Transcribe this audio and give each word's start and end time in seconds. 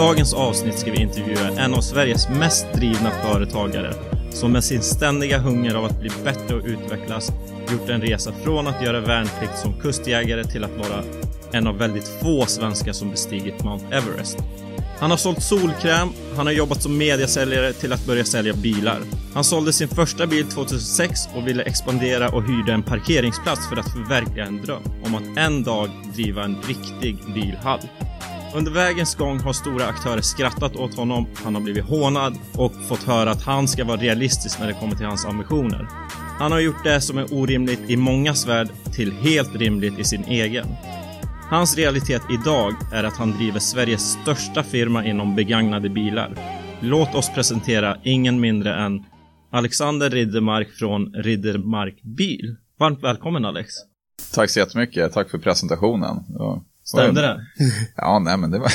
dagens 0.00 0.34
avsnitt 0.34 0.78
ska 0.78 0.92
vi 0.92 1.00
intervjua 1.00 1.48
en 1.48 1.74
av 1.74 1.80
Sveriges 1.80 2.28
mest 2.28 2.66
drivna 2.74 3.10
företagare 3.10 3.94
som 4.30 4.52
med 4.52 4.64
sin 4.64 4.82
ständiga 4.82 5.38
hunger 5.38 5.74
av 5.74 5.84
att 5.84 6.00
bli 6.00 6.10
bättre 6.24 6.56
och 6.56 6.64
utvecklas 6.64 7.32
gjort 7.72 7.88
en 7.88 8.00
resa 8.00 8.32
från 8.44 8.66
att 8.66 8.82
göra 8.82 9.00
värnplikt 9.00 9.58
som 9.58 9.80
kustjägare 9.80 10.44
till 10.44 10.64
att 10.64 10.76
vara 10.76 11.02
en 11.52 11.66
av 11.66 11.78
väldigt 11.78 12.08
få 12.22 12.46
svenskar 12.46 12.92
som 12.92 13.10
bestigit 13.10 13.64
Mount 13.64 13.84
Everest. 13.96 14.38
Han 14.98 15.10
har 15.10 15.18
sålt 15.18 15.42
solkräm, 15.42 16.08
han 16.36 16.46
har 16.46 16.52
jobbat 16.52 16.82
som 16.82 16.98
mediasäljare 16.98 17.72
till 17.72 17.92
att 17.92 18.06
börja 18.06 18.24
sälja 18.24 18.52
bilar. 18.52 19.00
Han 19.34 19.44
sålde 19.44 19.72
sin 19.72 19.88
första 19.88 20.26
bil 20.26 20.44
2006 20.44 21.20
och 21.34 21.48
ville 21.48 21.62
expandera 21.62 22.28
och 22.28 22.42
hyrde 22.42 22.72
en 22.72 22.82
parkeringsplats 22.82 23.68
för 23.68 23.76
att 23.76 23.92
förverkliga 23.92 24.46
en 24.46 24.62
dröm 24.62 24.82
om 25.04 25.14
att 25.14 25.38
en 25.38 25.62
dag 25.62 25.90
driva 26.14 26.44
en 26.44 26.56
riktig 26.62 27.16
bilhall. 27.34 27.80
Under 28.54 28.72
vägens 28.72 29.14
gång 29.14 29.38
har 29.38 29.52
stora 29.52 29.86
aktörer 29.86 30.20
skrattat 30.20 30.76
åt 30.76 30.94
honom, 30.94 31.26
han 31.34 31.54
har 31.54 31.62
blivit 31.62 31.84
hånad 31.84 32.38
och 32.54 32.72
fått 32.88 33.02
höra 33.02 33.30
att 33.30 33.42
han 33.42 33.68
ska 33.68 33.84
vara 33.84 33.96
realistisk 33.96 34.60
när 34.60 34.66
det 34.66 34.72
kommer 34.72 34.94
till 34.94 35.06
hans 35.06 35.24
ambitioner. 35.24 35.88
Han 36.38 36.52
har 36.52 36.60
gjort 36.60 36.84
det 36.84 37.00
som 37.00 37.18
är 37.18 37.34
orimligt 37.34 37.90
i 37.90 37.96
mångas 37.96 38.46
värld 38.46 38.68
till 38.94 39.12
helt 39.12 39.56
rimligt 39.56 39.98
i 39.98 40.04
sin 40.04 40.24
egen. 40.24 40.66
Hans 41.50 41.76
realitet 41.76 42.22
idag 42.30 42.74
är 42.92 43.04
att 43.04 43.16
han 43.16 43.30
driver 43.30 43.58
Sveriges 43.58 44.12
största 44.22 44.62
firma 44.62 45.04
inom 45.04 45.36
begagnade 45.36 45.88
bilar. 45.88 46.34
Låt 46.80 47.14
oss 47.14 47.30
presentera 47.34 47.96
ingen 48.04 48.40
mindre 48.40 48.74
än 48.74 49.04
Alexander 49.50 50.10
Riddermark 50.10 50.68
från 50.70 51.14
Riddermark 51.14 52.02
Bil. 52.02 52.56
Varmt 52.78 53.02
välkommen 53.02 53.44
Alex. 53.44 53.72
Tack 54.34 54.50
så 54.50 54.58
jättemycket, 54.58 55.12
tack 55.12 55.30
för 55.30 55.38
presentationen. 55.38 56.24
Ja. 56.38 56.64
Stämde 56.90 57.20
det? 57.20 57.40
Ja, 57.96 58.18
nej 58.18 58.36
men 58.36 58.50
det 58.50 58.58
var... 58.58 58.72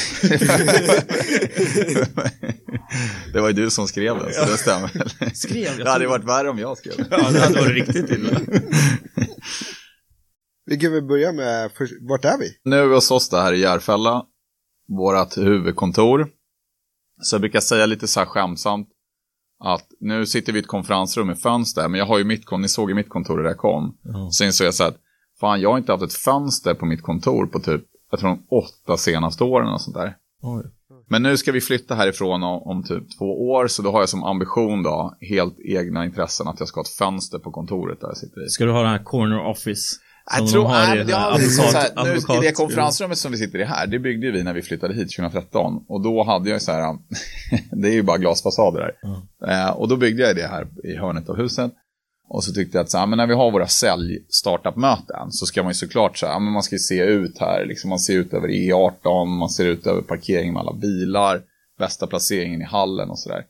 det 3.33 3.41
var 3.41 3.47
ju 3.47 3.53
du 3.53 3.69
som 3.69 3.87
skrev 3.87 4.19
det, 4.19 4.33
så 4.33 4.45
det 4.45 4.57
stämmer. 4.57 4.89
Skrev 5.33 5.63
jag? 5.63 5.85
Det 5.85 5.89
hade 5.89 6.03
ju 6.03 6.09
varit 6.09 6.25
värre 6.25 6.49
om 6.49 6.59
jag 6.59 6.77
skrev 6.77 6.97
det. 6.97 7.07
Ja, 7.11 7.31
det 7.31 7.39
hade 7.39 7.59
varit 7.59 7.87
riktigt 7.87 8.09
illa. 8.09 8.39
Vi 10.65 10.77
kan 10.77 10.91
väl 10.91 11.03
börja 11.03 11.31
med, 11.31 11.71
för, 11.71 11.87
vart 12.07 12.25
är 12.25 12.37
vi? 12.37 12.57
Nu 12.63 12.75
är 12.75 12.87
vi 12.87 12.95
hos 12.95 13.11
oss 13.11 13.31
här 13.31 13.53
i 13.53 13.59
Järfälla, 13.59 14.25
vårt 14.87 15.37
huvudkontor. 15.37 16.27
Så 17.21 17.35
jag 17.35 17.41
brukar 17.41 17.59
säga 17.59 17.85
lite 17.85 18.07
så 18.07 18.19
här 18.19 18.27
skämtsamt 18.27 18.87
att 19.63 19.87
nu 19.99 20.25
sitter 20.25 20.53
vi 20.53 20.59
i 20.59 20.61
ett 20.61 20.67
konferensrum 20.67 21.27
med 21.27 21.39
fönster, 21.39 21.87
men 21.87 21.99
jag 21.99 22.05
har 22.05 22.17
ju 22.17 22.23
mitt 22.23 22.45
kontor, 22.45 22.61
ni 22.61 22.69
såg 22.69 22.89
ju 22.89 22.95
mitt 22.95 23.09
kontor 23.09 23.37
där 23.37 23.49
jag 23.49 23.57
kom. 23.57 23.97
Ja. 24.03 24.27
Så 24.31 24.43
insåg 24.43 24.67
jag 24.67 24.73
så 24.73 24.83
här 24.83 24.89
att 24.89 24.97
fan, 25.39 25.61
jag 25.61 25.69
har 25.71 25.77
inte 25.77 25.91
haft 25.91 26.03
ett 26.03 26.13
fönster 26.13 26.73
på 26.73 26.85
mitt 26.85 27.01
kontor 27.01 27.45
på 27.45 27.59
typ, 27.59 27.83
jag 28.11 28.19
tror 28.19 28.29
de 28.29 28.45
åtta 28.57 28.97
senaste 28.97 29.43
åren 29.43 29.67
och 29.73 29.81
sånt 29.81 29.95
där. 29.95 30.15
Oj. 30.41 30.63
Men 31.09 31.23
nu 31.23 31.37
ska 31.37 31.51
vi 31.51 31.61
flytta 31.61 31.95
härifrån 31.95 32.43
om, 32.43 32.61
om 32.63 32.83
typ 32.83 33.03
två 33.19 33.49
år, 33.51 33.67
så 33.67 33.81
då 33.81 33.91
har 33.91 33.99
jag 33.99 34.09
som 34.09 34.23
ambition 34.23 34.83
då, 34.83 35.13
helt 35.29 35.55
egna 35.59 36.05
intressen, 36.05 36.47
att 36.47 36.59
jag 36.59 36.67
ska 36.67 36.79
ha 36.79 36.83
ett 36.83 36.89
fönster 36.89 37.39
på 37.39 37.51
kontoret 37.51 38.01
där 38.01 38.07
jag 38.07 38.17
sitter 38.17 38.45
i. 38.45 38.49
Ska 38.49 38.65
du 38.65 38.71
ha 38.71 38.81
den 38.81 38.91
här 38.91 39.03
corner 39.03 39.45
office? 39.45 39.95
Jag 40.39 40.49
tror, 40.49 40.63
de 40.63 40.67
har 40.71 40.95
nej, 40.95 41.05
det 41.05 41.13
har 41.13 41.19
här 41.19 41.31
aldrig 41.31 41.51
så 41.51 41.61
här, 41.61 41.89
advokat- 41.89 42.03
nu, 42.05 42.11
advokat- 42.11 42.43
I 42.43 42.47
det 42.47 42.51
konferensrummet 42.51 43.17
som 43.17 43.31
vi 43.31 43.37
sitter 43.37 43.59
i 43.59 43.63
här, 43.63 43.87
det 43.87 43.99
byggde 43.99 44.31
vi 44.31 44.43
när 44.43 44.53
vi 44.53 44.61
flyttade 44.61 44.93
hit 44.93 45.15
2013. 45.17 45.85
Och 45.87 46.01
då 46.01 46.23
hade 46.23 46.49
jag 46.49 46.61
så 46.61 46.71
här, 46.71 46.97
det 47.81 47.87
är 47.87 47.93
ju 47.93 48.03
bara 48.03 48.17
glasfasader 48.17 48.79
där. 48.79 48.93
Eh, 49.51 49.69
och 49.69 49.87
då 49.87 49.97
byggde 49.97 50.23
jag 50.27 50.35
det 50.35 50.47
här 50.47 50.67
i 50.83 50.97
hörnet 50.97 51.29
av 51.29 51.37
huset. 51.37 51.71
Och 52.29 52.43
så 52.43 52.53
tyckte 52.53 52.77
jag 52.77 52.83
att 52.83 52.91
så 52.91 52.97
här, 52.97 53.03
ah, 53.03 53.07
men 53.07 53.17
när 53.17 53.27
vi 53.27 53.33
har 53.33 53.51
våra 53.51 53.67
sälj 53.67 54.25
startup-möten 54.29 55.31
så 55.31 55.45
ska 55.45 55.63
man 55.63 55.69
ju 55.69 55.75
såklart 55.75 56.17
så 56.17 56.25
här, 56.25 56.33
ah, 56.33 56.39
men 56.39 56.53
man 56.53 56.63
ska 56.63 56.77
se 56.77 57.03
ut 57.03 57.37
här, 57.39 57.65
liksom 57.65 57.89
man 57.89 57.99
ser 57.99 58.13
ut 58.13 58.33
över 58.33 58.47
E18, 58.47 59.25
man 59.25 59.49
ser 59.49 59.65
ut 59.65 59.87
över 59.87 60.01
parkeringen 60.01 60.53
med 60.53 60.61
alla 60.61 60.73
bilar, 60.73 61.41
bästa 61.79 62.07
placeringen 62.07 62.61
i 62.61 62.65
hallen 62.65 63.09
och 63.09 63.19
sådär. 63.19 63.43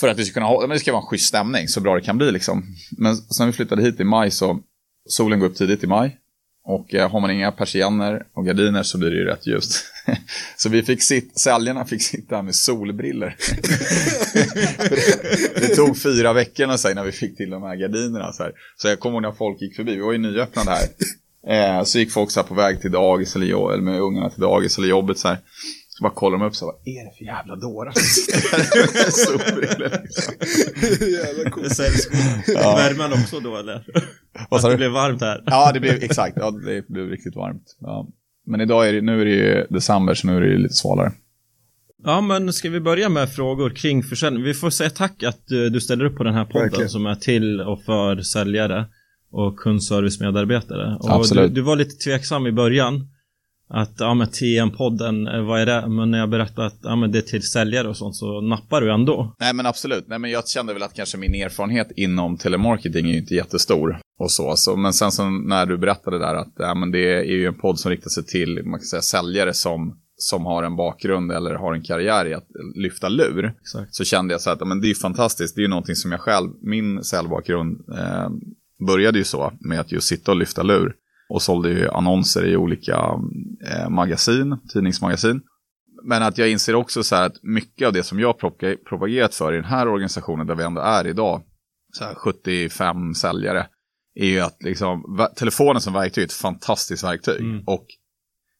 För 0.00 0.08
att 0.08 0.18
vi 0.18 0.24
ska 0.24 0.34
kunna 0.34 0.46
ha, 0.46 0.60
men 0.60 0.70
det 0.70 0.78
ska 0.78 0.92
vara 0.92 1.02
en 1.02 1.06
schysst 1.06 1.28
stämning, 1.28 1.68
så 1.68 1.80
bra 1.80 1.94
det 1.94 2.00
kan 2.00 2.18
bli 2.18 2.32
liksom. 2.32 2.62
Men 2.98 3.16
sen 3.16 3.46
vi 3.46 3.52
flyttade 3.52 3.82
hit 3.82 4.00
i 4.00 4.04
maj 4.04 4.30
så, 4.30 4.58
solen 5.08 5.40
går 5.40 5.46
upp 5.46 5.56
tidigt 5.56 5.84
i 5.84 5.86
maj. 5.86 6.18
Och 6.66 6.94
eh, 6.94 7.10
har 7.10 7.20
man 7.20 7.30
inga 7.30 7.52
persienner 7.52 8.26
och 8.34 8.46
gardiner 8.46 8.82
så 8.82 8.98
blir 8.98 9.10
det 9.10 9.16
ju 9.16 9.24
rätt 9.24 9.46
ljust. 9.46 9.84
så 10.56 10.68
vi 10.68 10.82
fick 10.82 11.02
sitt, 11.02 11.38
säljarna 11.38 11.84
fick 11.84 12.02
sitta 12.02 12.42
med 12.42 12.54
solbriller. 12.54 13.36
Det, 14.90 15.60
det 15.60 15.74
tog 15.74 16.02
fyra 16.02 16.32
veckor 16.32 16.76
så, 16.76 16.94
när 16.94 17.04
vi 17.04 17.12
fick 17.12 17.36
till 17.36 17.50
de 17.50 17.62
här 17.62 17.76
gardinerna. 17.76 18.32
Så, 18.32 18.42
här. 18.42 18.52
så 18.76 18.88
jag 18.88 19.00
kommer 19.00 19.14
ihåg 19.14 19.22
när 19.22 19.32
folk 19.32 19.62
gick 19.62 19.76
förbi, 19.76 19.94
vi 19.94 20.00
var 20.00 20.12
ju 20.12 20.18
nyöppnade 20.18 20.70
här. 20.70 20.88
Eh, 21.46 21.84
så 21.84 21.98
gick 21.98 22.12
folk 22.12 22.30
så 22.30 22.40
här 22.40 22.46
på 22.46 22.54
väg 22.54 22.80
till 22.80 22.90
dagis 22.90 23.36
eller, 23.36 23.46
jobb, 23.46 23.70
eller 23.70 23.82
med 23.82 24.00
ungarna 24.00 24.30
till 24.30 24.40
dagis 24.40 24.78
eller 24.78 24.88
jobbet 24.88 25.18
så 25.18 25.28
här. 25.28 25.38
Så 25.96 26.02
bara 26.04 26.12
kollar 26.14 26.38
de 26.38 26.46
upp 26.46 26.54
så 26.54 26.66
vad 26.66 26.74
är 26.84 27.04
det 27.04 27.16
för 27.18 27.24
jävla 27.24 27.56
dårar 27.56 27.92
som 27.94 28.02
sitter. 28.02 30.00
Jävla 31.12 31.50
coolt. 31.50 31.76
Säljs 31.76 32.08
värmen 32.54 33.12
också 33.12 33.40
då 33.40 33.56
eller? 33.56 33.84
Vad 34.50 34.60
sa 34.60 34.66
Att 34.66 34.72
det 34.72 34.74
du? 34.74 34.76
blev 34.76 34.90
varmt 34.90 35.20
här. 35.20 35.42
Ja, 35.46 35.70
det 35.72 35.80
blev 35.80 35.94
exakt. 36.02 36.36
Ja, 36.40 36.50
det 36.50 36.88
blev 36.88 37.08
riktigt 37.08 37.36
varmt. 37.36 37.76
Ja. 37.80 38.08
Men 38.46 38.60
idag 38.60 38.88
är 38.88 38.92
det, 38.92 39.00
nu 39.00 39.20
är 39.20 39.24
det 39.24 39.30
ju 39.30 39.66
december, 39.70 40.14
så 40.14 40.26
nu 40.26 40.36
är 40.36 40.40
det 40.40 40.48
ju 40.48 40.58
lite 40.58 40.74
svalare. 40.74 41.12
Ja, 42.04 42.20
men 42.20 42.52
ska 42.52 42.70
vi 42.70 42.80
börja 42.80 43.08
med 43.08 43.32
frågor 43.32 43.70
kring 43.70 44.02
försäljning? 44.02 44.42
Vi 44.42 44.54
får 44.54 44.70
säga 44.70 44.90
tack 44.90 45.22
att 45.22 45.46
du 45.46 45.80
ställer 45.80 46.04
upp 46.04 46.16
på 46.16 46.24
den 46.24 46.34
här 46.34 46.44
podden 46.44 46.62
Verkligen. 46.62 46.88
som 46.90 47.06
är 47.06 47.14
till 47.14 47.60
och 47.60 47.82
för 47.82 48.20
säljare 48.22 48.86
och 49.30 49.56
kundservicemedarbetare. 49.56 50.96
Och 51.00 51.10
Absolut. 51.14 51.50
Du, 51.50 51.54
du 51.54 51.60
var 51.60 51.76
lite 51.76 51.96
tveksam 52.04 52.46
i 52.46 52.52
början. 52.52 53.08
Att, 53.68 53.94
ja 53.98 54.14
men 54.14 54.26
TM-podden, 54.26 55.34
eh, 55.34 55.46
vad 55.46 55.60
är 55.60 55.66
det? 55.66 55.88
Men 55.88 56.10
när 56.10 56.18
jag 56.18 56.30
berättade 56.30 56.66
att, 56.66 56.78
ja 56.82 56.96
men 56.96 57.12
det 57.12 57.18
är 57.18 57.22
till 57.22 57.42
säljare 57.42 57.88
och 57.88 57.96
sånt 57.96 58.16
så 58.16 58.40
nappar 58.40 58.80
du 58.80 58.92
ändå. 58.92 59.34
Nej, 59.40 59.54
men 59.54 59.66
absolut. 59.66 60.04
Nej, 60.08 60.18
men 60.18 60.30
jag 60.30 60.48
kände 60.48 60.72
väl 60.72 60.82
att 60.82 60.94
kanske 60.94 61.18
min 61.18 61.34
erfarenhet 61.34 61.88
inom 61.96 62.36
telemarketing 62.36 63.06
är 63.06 63.12
ju 63.12 63.18
inte 63.18 63.34
jättestor. 63.34 64.00
Och 64.18 64.30
så, 64.30 64.56
så. 64.56 64.76
Men 64.76 64.92
sen 64.92 65.12
så 65.12 65.30
när 65.30 65.66
du 65.66 65.78
berättade 65.78 66.18
där 66.18 66.34
att 66.34 66.52
ja, 66.56 66.74
men 66.74 66.90
det 66.90 67.18
är 67.18 67.36
ju 67.36 67.46
en 67.46 67.54
podd 67.54 67.78
som 67.78 67.90
riktar 67.90 68.10
sig 68.10 68.24
till 68.24 68.62
man 68.64 68.80
kan 68.80 68.86
säga, 68.86 69.02
säljare 69.02 69.54
som, 69.54 69.98
som 70.16 70.46
har 70.46 70.62
en 70.62 70.76
bakgrund 70.76 71.32
eller 71.32 71.54
har 71.54 71.74
en 71.74 71.82
karriär 71.82 72.26
i 72.26 72.34
att 72.34 72.48
lyfta 72.76 73.08
lur. 73.08 73.54
Exakt. 73.60 73.94
så 73.94 74.04
kände 74.04 74.34
jag 74.34 74.40
så 74.40 74.50
här 74.50 74.56
att 74.56 74.68
men 74.68 74.80
det 74.80 74.86
är 74.86 74.88
ju 74.88 74.94
fantastiskt. 74.94 75.54
Det 75.54 75.60
är 75.60 75.62
ju 75.62 75.68
någonting 75.68 75.96
som 75.96 76.12
jag 76.12 76.20
själv, 76.20 76.50
min 76.62 77.04
säljbakgrund 77.04 77.80
eh, 77.98 78.28
började 78.86 79.18
ju 79.18 79.24
så 79.24 79.52
med 79.60 79.80
att 79.80 79.92
just 79.92 80.08
sitta 80.08 80.32
och 80.32 80.38
lyfta 80.38 80.62
lur. 80.62 80.94
Och 81.34 81.42
sålde 81.42 81.70
ju 81.70 81.88
annonser 81.88 82.46
i 82.46 82.56
olika 82.56 83.10
eh, 83.70 83.88
magasin, 83.88 84.58
tidningsmagasin. 84.72 85.40
Men 86.02 86.22
att 86.22 86.38
jag 86.38 86.50
inser 86.50 86.74
också 86.74 87.02
så 87.02 87.16
här 87.16 87.26
att 87.26 87.42
mycket 87.42 87.86
av 87.86 87.92
det 87.92 88.02
som 88.02 88.20
jag 88.20 88.38
propagerat 88.88 89.34
för 89.34 89.52
i 89.52 89.56
den 89.56 89.64
här 89.64 89.88
organisationen 89.88 90.46
där 90.46 90.54
vi 90.54 90.64
ändå 90.64 90.80
är 90.80 91.06
idag, 91.06 91.42
så 91.92 92.04
här 92.04 92.14
75 92.14 93.14
säljare, 93.14 93.66
är 94.14 94.26
ju 94.26 94.40
att 94.40 94.62
liksom, 94.62 95.26
telefonen 95.36 95.80
som 95.80 95.92
verktyg 95.92 96.22
är 96.22 96.26
ett 96.26 96.32
fantastiskt 96.32 97.04
verktyg. 97.04 97.40
Mm. 97.40 97.64
Och 97.66 97.86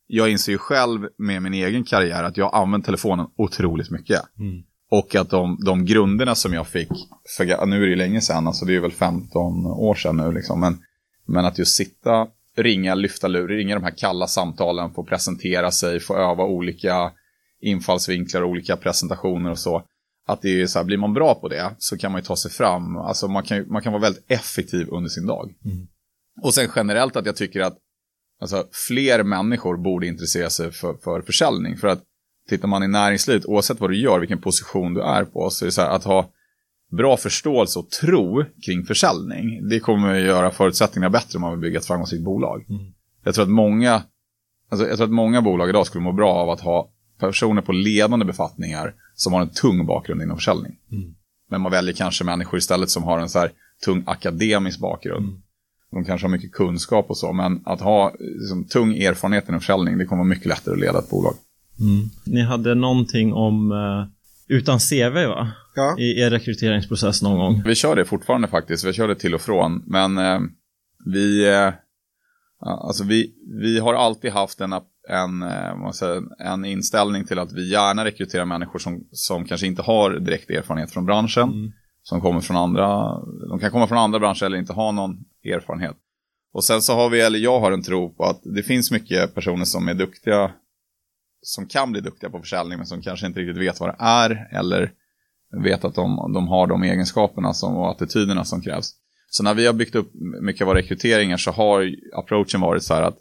jag 0.06 0.30
inser 0.30 0.52
ju 0.52 0.58
själv 0.58 1.08
med 1.18 1.42
min 1.42 1.54
egen 1.54 1.84
karriär 1.84 2.24
att 2.24 2.36
jag 2.36 2.54
använt 2.54 2.84
telefonen 2.84 3.26
otroligt 3.36 3.90
mycket. 3.90 4.20
Mm. 4.38 4.62
Och 4.90 5.14
att 5.14 5.30
de, 5.30 5.58
de 5.64 5.84
grunderna 5.84 6.34
som 6.34 6.52
jag 6.52 6.66
fick, 6.66 6.90
för 7.36 7.66
nu 7.66 7.76
är 7.76 7.80
det 7.80 7.86
ju 7.86 7.96
länge 7.96 8.20
sedan, 8.20 8.46
alltså 8.46 8.64
det 8.64 8.72
är 8.72 8.74
ju 8.74 8.80
väl 8.80 8.92
15 8.92 9.66
år 9.66 9.94
sedan 9.94 10.16
nu 10.16 10.32
liksom, 10.32 10.60
men, 10.60 10.78
men 11.26 11.44
att 11.44 11.58
just 11.58 11.76
sitta, 11.76 12.26
ringa, 12.56 12.94
lyfta 12.94 13.28
lur, 13.28 13.48
ringa 13.48 13.74
de 13.74 13.84
här 13.84 13.94
kalla 13.96 14.26
samtalen, 14.26 14.94
få 14.94 15.04
presentera 15.04 15.70
sig, 15.70 16.00
få 16.00 16.16
öva 16.16 16.44
olika 16.44 17.12
infallsvinklar, 17.60 18.44
olika 18.44 18.76
presentationer 18.76 19.50
och 19.50 19.58
så. 19.58 19.82
Att 20.26 20.42
det 20.42 20.62
är 20.62 20.66
så 20.66 20.78
här, 20.78 20.86
blir 20.86 20.98
man 20.98 21.14
bra 21.14 21.34
på 21.34 21.48
det 21.48 21.74
så 21.78 21.98
kan 21.98 22.12
man 22.12 22.20
ju 22.20 22.24
ta 22.24 22.36
sig 22.36 22.50
fram, 22.50 22.96
alltså 22.96 23.28
man 23.28 23.42
kan, 23.42 23.68
man 23.68 23.82
kan 23.82 23.92
vara 23.92 24.02
väldigt 24.02 24.30
effektiv 24.30 24.88
under 24.90 25.08
sin 25.08 25.26
dag. 25.26 25.54
Mm. 25.64 25.86
Och 26.42 26.54
sen 26.54 26.70
generellt 26.76 27.16
att 27.16 27.26
jag 27.26 27.36
tycker 27.36 27.60
att 27.60 27.78
alltså, 28.40 28.66
fler 28.88 29.22
människor 29.22 29.76
borde 29.76 30.06
intressera 30.06 30.50
sig 30.50 30.72
för, 30.72 30.94
för 30.94 31.22
försäljning. 31.22 31.76
För 31.76 31.88
att 31.88 32.02
tittar 32.48 32.68
man 32.68 32.82
i 32.82 32.88
näringslivet, 32.88 33.46
oavsett 33.46 33.80
vad 33.80 33.90
du 33.90 34.00
gör, 34.00 34.20
vilken 34.20 34.40
position 34.40 34.94
du 34.94 35.02
är 35.02 35.24
på, 35.24 35.50
så 35.50 35.64
är 35.64 35.66
det 35.66 35.72
så 35.72 35.82
här 35.82 35.90
att 35.90 36.04
ha 36.04 36.30
bra 36.96 37.16
förståelse 37.16 37.78
och 37.78 37.90
tro 37.90 38.44
kring 38.66 38.84
försäljning, 38.84 39.68
det 39.68 39.80
kommer 39.80 40.14
att 40.14 40.26
göra 40.26 40.50
förutsättningarna 40.50 41.10
bättre 41.10 41.36
om 41.36 41.40
man 41.40 41.50
vill 41.50 41.60
bygga 41.60 41.78
ett 41.78 41.86
framgångsrikt 41.86 42.24
bolag. 42.24 42.66
Mm. 42.68 42.82
Jag 43.24 43.34
tror 43.34 43.42
att 43.42 43.50
många, 43.50 44.02
alltså 44.70 44.88
jag 44.88 44.96
tror 44.96 45.06
att 45.06 45.12
många 45.12 45.42
bolag 45.42 45.68
idag 45.68 45.86
skulle 45.86 46.04
må 46.04 46.12
bra 46.12 46.32
av 46.32 46.50
att 46.50 46.60
ha 46.60 46.90
personer 47.20 47.62
på 47.62 47.72
ledande 47.72 48.24
befattningar 48.24 48.94
som 49.14 49.32
har 49.32 49.40
en 49.40 49.48
tung 49.48 49.86
bakgrund 49.86 50.22
inom 50.22 50.36
försäljning. 50.36 50.72
Mm. 50.92 51.14
Men 51.50 51.60
man 51.60 51.72
väljer 51.72 51.94
kanske 51.94 52.24
människor 52.24 52.58
istället 52.58 52.90
som 52.90 53.02
har 53.02 53.18
en 53.18 53.28
så 53.28 53.38
här 53.38 53.50
tung 53.84 54.02
akademisk 54.06 54.80
bakgrund. 54.80 55.26
Mm. 55.26 55.40
De 55.90 56.04
kanske 56.04 56.26
har 56.26 56.32
mycket 56.32 56.52
kunskap 56.52 57.10
och 57.10 57.16
så, 57.16 57.32
men 57.32 57.62
att 57.64 57.80
ha 57.80 58.12
liksom, 58.18 58.64
tung 58.64 58.96
erfarenhet 58.96 59.48
inom 59.48 59.60
försäljning, 59.60 59.98
det 59.98 60.04
kommer 60.04 60.22
vara 60.22 60.28
mycket 60.28 60.46
lättare 60.46 60.74
att 60.74 60.80
leda 60.80 60.98
ett 60.98 61.10
bolag. 61.10 61.34
Mm. 61.80 62.10
Ni 62.24 62.42
hade 62.42 62.74
någonting 62.74 63.32
om 63.32 63.72
uh, 63.72 64.06
utan 64.54 64.78
CV 64.78 65.26
va? 65.26 65.52
Ja. 65.74 65.96
I 65.98 66.20
er 66.20 66.30
rekryteringsprocess 66.30 67.22
någon 67.22 67.38
gång. 67.38 67.62
Vi 67.64 67.74
kör 67.74 67.96
det 67.96 68.04
fortfarande 68.04 68.48
faktiskt, 68.48 68.84
vi 68.84 68.92
kör 68.92 69.08
det 69.08 69.14
till 69.14 69.34
och 69.34 69.40
från, 69.40 69.82
men 69.86 70.18
eh, 70.18 70.40
vi, 71.04 71.48
eh, 71.48 71.72
alltså 72.60 73.04
vi, 73.04 73.34
vi 73.62 73.78
har 73.78 73.94
alltid 73.94 74.30
haft 74.30 74.60
en, 74.60 74.72
en, 75.08 75.42
eh, 75.42 75.90
säger, 75.90 76.22
en 76.38 76.64
inställning 76.64 77.24
till 77.24 77.38
att 77.38 77.52
vi 77.52 77.70
gärna 77.70 78.04
rekryterar 78.04 78.44
människor 78.44 78.78
som, 78.78 79.06
som 79.10 79.44
kanske 79.44 79.66
inte 79.66 79.82
har 79.82 80.10
direkt 80.10 80.50
erfarenhet 80.50 80.90
från 80.90 81.06
branschen. 81.06 81.48
Mm. 81.48 81.72
Som 82.06 82.20
kommer 82.20 82.40
från 82.40 82.56
andra, 82.56 82.86
de 83.48 83.58
kan 83.60 83.70
komma 83.70 83.86
från 83.86 83.98
andra 83.98 84.18
branscher 84.18 84.44
eller 84.44 84.58
inte 84.58 84.72
ha 84.72 84.92
någon 84.92 85.16
erfarenhet. 85.44 85.96
Och 86.52 86.64
sen 86.64 86.82
så 86.82 86.94
har 86.94 87.10
vi, 87.10 87.20
eller 87.20 87.38
jag 87.38 87.60
har 87.60 87.72
en 87.72 87.82
tro 87.82 88.14
på 88.14 88.24
att 88.24 88.40
det 88.44 88.62
finns 88.62 88.90
mycket 88.90 89.34
personer 89.34 89.64
som 89.64 89.88
är 89.88 89.94
duktiga, 89.94 90.50
som 91.44 91.66
kan 91.66 91.92
bli 91.92 92.00
duktiga 92.00 92.30
på 92.30 92.40
försäljning 92.40 92.78
men 92.78 92.86
som 92.86 93.02
kanske 93.02 93.26
inte 93.26 93.40
riktigt 93.40 93.62
vet 93.62 93.80
vad 93.80 93.88
det 93.88 93.96
är 93.98 94.48
eller 94.52 94.92
vet 95.64 95.84
att 95.84 95.94
de, 95.94 96.32
de 96.34 96.48
har 96.48 96.66
de 96.66 96.82
egenskaperna 96.82 97.54
som, 97.54 97.76
och 97.76 97.90
attityderna 97.90 98.44
som 98.44 98.62
krävs. 98.62 98.90
Så 99.30 99.42
när 99.42 99.54
vi 99.54 99.66
har 99.66 99.72
byggt 99.72 99.94
upp 99.94 100.10
mycket 100.42 100.62
av 100.62 100.66
våra 100.66 100.78
rekryteringar 100.78 101.36
så 101.36 101.50
har 101.50 101.90
approachen 102.16 102.60
varit 102.60 102.82
så 102.82 102.94
här 102.94 103.02
att 103.02 103.18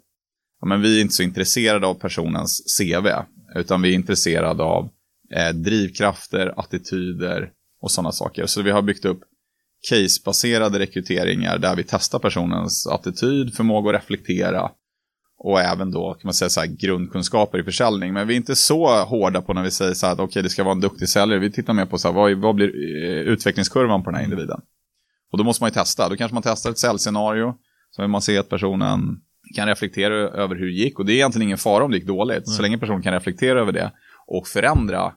ja, 0.60 0.66
men 0.66 0.82
vi 0.82 0.98
är 0.98 1.02
inte 1.02 1.14
så 1.14 1.22
intresserade 1.22 1.86
av 1.86 1.94
personens 1.94 2.78
CV, 2.78 3.08
utan 3.54 3.82
vi 3.82 3.90
är 3.90 3.94
intresserade 3.94 4.62
av 4.62 4.88
eh, 5.34 5.54
drivkrafter, 5.54 6.54
attityder 6.56 7.50
och 7.80 7.90
sådana 7.90 8.12
saker. 8.12 8.46
Så 8.46 8.62
vi 8.62 8.70
har 8.70 8.82
byggt 8.82 9.04
upp 9.04 9.20
casebaserade 9.88 10.78
rekryteringar 10.78 11.58
där 11.58 11.76
vi 11.76 11.84
testar 11.88 12.18
personens 12.18 12.86
attityd, 12.86 13.54
förmåga 13.54 13.90
att 13.90 14.02
reflektera 14.02 14.70
och 15.44 15.60
även 15.60 15.90
då 15.90 16.14
kan 16.14 16.20
man 16.24 16.34
säga 16.34 16.48
så 16.48 16.60
här, 16.60 16.66
grundkunskaper 16.66 17.58
i 17.58 17.64
försäljning. 17.64 18.12
Men 18.12 18.26
vi 18.26 18.34
är 18.34 18.36
inte 18.36 18.56
så 18.56 19.04
hårda 19.04 19.42
på 19.42 19.52
när 19.52 19.62
vi 19.62 19.70
säger 19.70 19.94
så 19.94 20.06
här 20.06 20.12
att 20.12 20.18
okej, 20.18 20.24
okay, 20.24 20.42
det 20.42 20.48
ska 20.48 20.64
vara 20.64 20.74
en 20.74 20.80
duktig 20.80 21.08
säljare. 21.08 21.40
Vi 21.40 21.52
tittar 21.52 21.72
mer 21.72 21.86
på 21.86 21.98
så 21.98 22.08
här, 22.08 22.14
vad, 22.14 22.32
vad 22.32 22.54
blir 22.54 22.68
eh, 23.04 23.20
utvecklingskurvan 23.20 24.04
på 24.04 24.10
den 24.10 24.18
här 24.18 24.24
individen. 24.24 24.60
Och 25.32 25.38
då 25.38 25.44
måste 25.44 25.62
man 25.62 25.70
ju 25.70 25.74
testa. 25.74 26.08
Då 26.08 26.16
kanske 26.16 26.34
man 26.34 26.42
testar 26.42 26.70
ett 26.70 26.78
säljscenario. 26.78 27.54
Så 27.90 28.02
vill 28.02 28.10
man 28.10 28.22
se 28.22 28.38
att 28.38 28.48
personen 28.48 29.00
kan 29.54 29.68
reflektera 29.68 30.14
över 30.14 30.56
hur 30.56 30.66
det 30.66 30.72
gick. 30.72 30.98
Och 30.98 31.06
det 31.06 31.12
är 31.12 31.14
egentligen 31.14 31.48
ingen 31.48 31.58
fara 31.58 31.84
om 31.84 31.90
det 31.90 31.96
gick 31.96 32.06
dåligt. 32.06 32.46
Mm. 32.46 32.56
Så 32.56 32.62
länge 32.62 32.78
personen 32.78 33.02
kan 33.02 33.12
reflektera 33.12 33.60
över 33.60 33.72
det 33.72 33.92
och 34.26 34.48
förändra, 34.48 35.12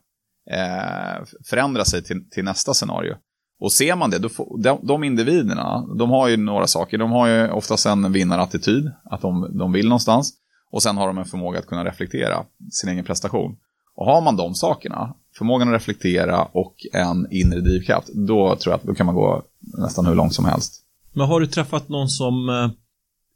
eh, 0.51 1.25
förändra 1.49 1.85
sig 1.85 2.03
till, 2.03 2.29
till 2.29 2.43
nästa 2.43 2.73
scenario. 2.73 3.15
Och 3.59 3.73
ser 3.73 3.95
man 3.95 4.09
det, 4.09 4.19
då 4.19 4.29
får, 4.29 4.63
de, 4.63 4.79
de, 4.83 5.03
individerna, 5.03 5.85
de 5.97 6.09
har 6.09 6.27
ju 6.27 6.37
några 6.37 6.67
saker. 6.67 6.97
De 6.97 7.11
har 7.11 7.27
ju 7.27 7.49
oftast 7.49 7.85
en 7.85 8.11
vinnarattityd, 8.11 8.91
att 9.03 9.21
de, 9.21 9.57
de 9.57 9.71
vill 9.71 9.87
någonstans. 9.87 10.33
Och 10.71 10.83
sen 10.83 10.97
har 10.97 11.07
de 11.07 11.17
en 11.17 11.25
förmåga 11.25 11.59
att 11.59 11.65
kunna 11.65 11.85
reflektera 11.85 12.45
sin 12.71 12.89
egen 12.89 13.05
prestation. 13.05 13.57
Och 13.95 14.05
har 14.05 14.21
man 14.21 14.35
de 14.35 14.55
sakerna, 14.55 15.13
förmågan 15.37 15.67
att 15.67 15.73
reflektera 15.73 16.43
och 16.43 16.75
en 16.93 17.27
inre 17.31 17.59
drivkraft, 17.59 18.07
då 18.07 18.55
tror 18.55 18.71
jag 18.71 18.79
att 18.79 18.83
då 18.83 18.93
kan 18.93 19.05
man 19.05 19.15
gå 19.15 19.43
nästan 19.77 20.05
hur 20.05 20.15
långt 20.15 20.33
som 20.33 20.45
helst. 20.45 20.83
Men 21.13 21.27
har 21.27 21.39
du 21.39 21.47
träffat 21.47 21.89
någon 21.89 22.09
som 22.09 22.49
eh, 22.49 22.69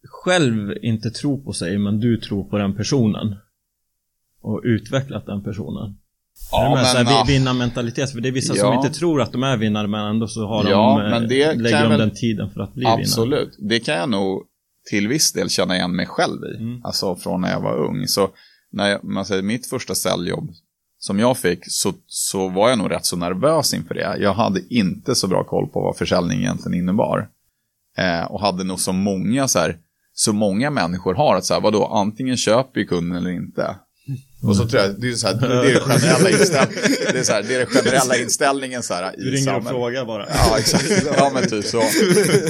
själv 0.03 0.73
inte 0.81 1.11
tror 1.11 1.37
på 1.37 1.53
sig, 1.53 1.77
men 1.77 1.99
du 1.99 2.17
tror 2.17 2.43
på 2.43 2.57
den 2.57 2.75
personen? 2.75 3.35
Och 4.41 4.61
utvecklat 4.63 5.25
den 5.25 5.43
personen? 5.43 5.97
Ja, 6.51 6.75
men, 6.75 7.05
men 7.05 7.07
här, 7.07 7.25
vinnarmentalitet, 7.25 8.11
för 8.11 8.21
det 8.21 8.29
är 8.29 8.31
vissa 8.31 8.55
ja. 8.55 8.63
som 8.63 8.73
inte 8.73 8.99
tror 8.99 9.21
att 9.21 9.31
de 9.31 9.43
är 9.43 9.57
vinnare 9.57 9.87
men 9.87 10.05
ändå 10.05 10.27
så 10.27 10.47
har 10.47 10.69
ja, 10.69 11.01
de, 11.03 11.09
men 11.09 11.27
det 11.27 11.53
lägger 11.53 11.89
de 11.89 11.97
den 11.97 12.11
tiden 12.15 12.49
för 12.49 12.61
att 12.61 12.73
bli 12.73 12.85
Absolut. 12.85 13.27
vinnare. 13.27 13.41
Absolut, 13.41 13.69
det 13.69 13.79
kan 13.79 13.95
jag 13.95 14.09
nog 14.09 14.43
till 14.89 15.07
viss 15.07 15.33
del 15.33 15.49
känna 15.49 15.75
igen 15.75 15.95
mig 15.95 16.05
själv 16.05 16.43
i. 16.43 16.57
Mm. 16.57 16.81
Alltså 16.85 17.15
från 17.15 17.41
när 17.41 17.51
jag 17.51 17.61
var 17.61 17.77
ung. 17.77 18.07
Så 18.07 18.29
när 18.71 18.89
jag, 18.89 19.03
man 19.03 19.25
säger 19.25 19.43
mitt 19.43 19.67
första 19.67 19.95
säljjobb 19.95 20.49
som 20.97 21.19
jag 21.19 21.37
fick 21.37 21.59
så, 21.67 21.93
så 22.07 22.49
var 22.49 22.69
jag 22.69 22.77
nog 22.77 22.91
rätt 22.91 23.05
så 23.05 23.17
nervös 23.17 23.73
inför 23.73 23.93
det. 23.95 24.17
Jag 24.19 24.33
hade 24.33 24.61
inte 24.69 25.15
så 25.15 25.27
bra 25.27 25.43
koll 25.43 25.67
på 25.67 25.81
vad 25.81 25.97
försäljning 25.97 26.39
egentligen 26.39 26.79
innebar. 26.79 27.29
Eh, 27.97 28.31
och 28.31 28.41
hade 28.41 28.63
nog 28.63 28.79
så 28.79 28.93
många 28.93 29.47
så 29.47 29.59
här, 29.59 29.77
så 30.13 30.33
många 30.33 30.69
människor 30.69 31.13
har 31.13 31.35
att 31.35 31.45
så 31.45 31.53
här, 31.53 31.61
vadå, 31.61 31.85
antingen 31.85 32.37
köper 32.37 32.79
ju 32.79 32.87
kunden 32.87 33.17
eller 33.17 33.31
inte. 33.31 33.75
Och 34.43 34.55
så 34.55 34.67
tror 34.67 34.81
jag, 34.81 35.01
det 35.01 35.09
är, 35.09 35.13
så 35.13 35.27
här, 35.27 35.33
det 35.35 35.47
är, 35.47 35.73
det 35.73 35.79
generella 35.79 36.29
inställningen. 36.29 36.83
Det 37.11 37.19
är, 37.19 37.23
så 37.23 37.33
här, 37.33 37.43
det 37.43 37.55
är 37.55 37.59
den 37.59 37.67
generella 37.67 38.17
inställningen 38.17 38.83
så 38.83 38.93
här, 38.93 39.19
i 39.19 39.23
Du 39.23 39.31
ringer 39.31 39.37
samhället. 39.37 39.65
och 39.65 39.71
frågar 39.71 40.05
bara. 40.05 40.27
Ja, 40.29 40.59
exakt. 40.59 41.03
Ja, 41.17 41.31
men 41.33 41.49
typ 41.49 41.65
så. 41.65 41.81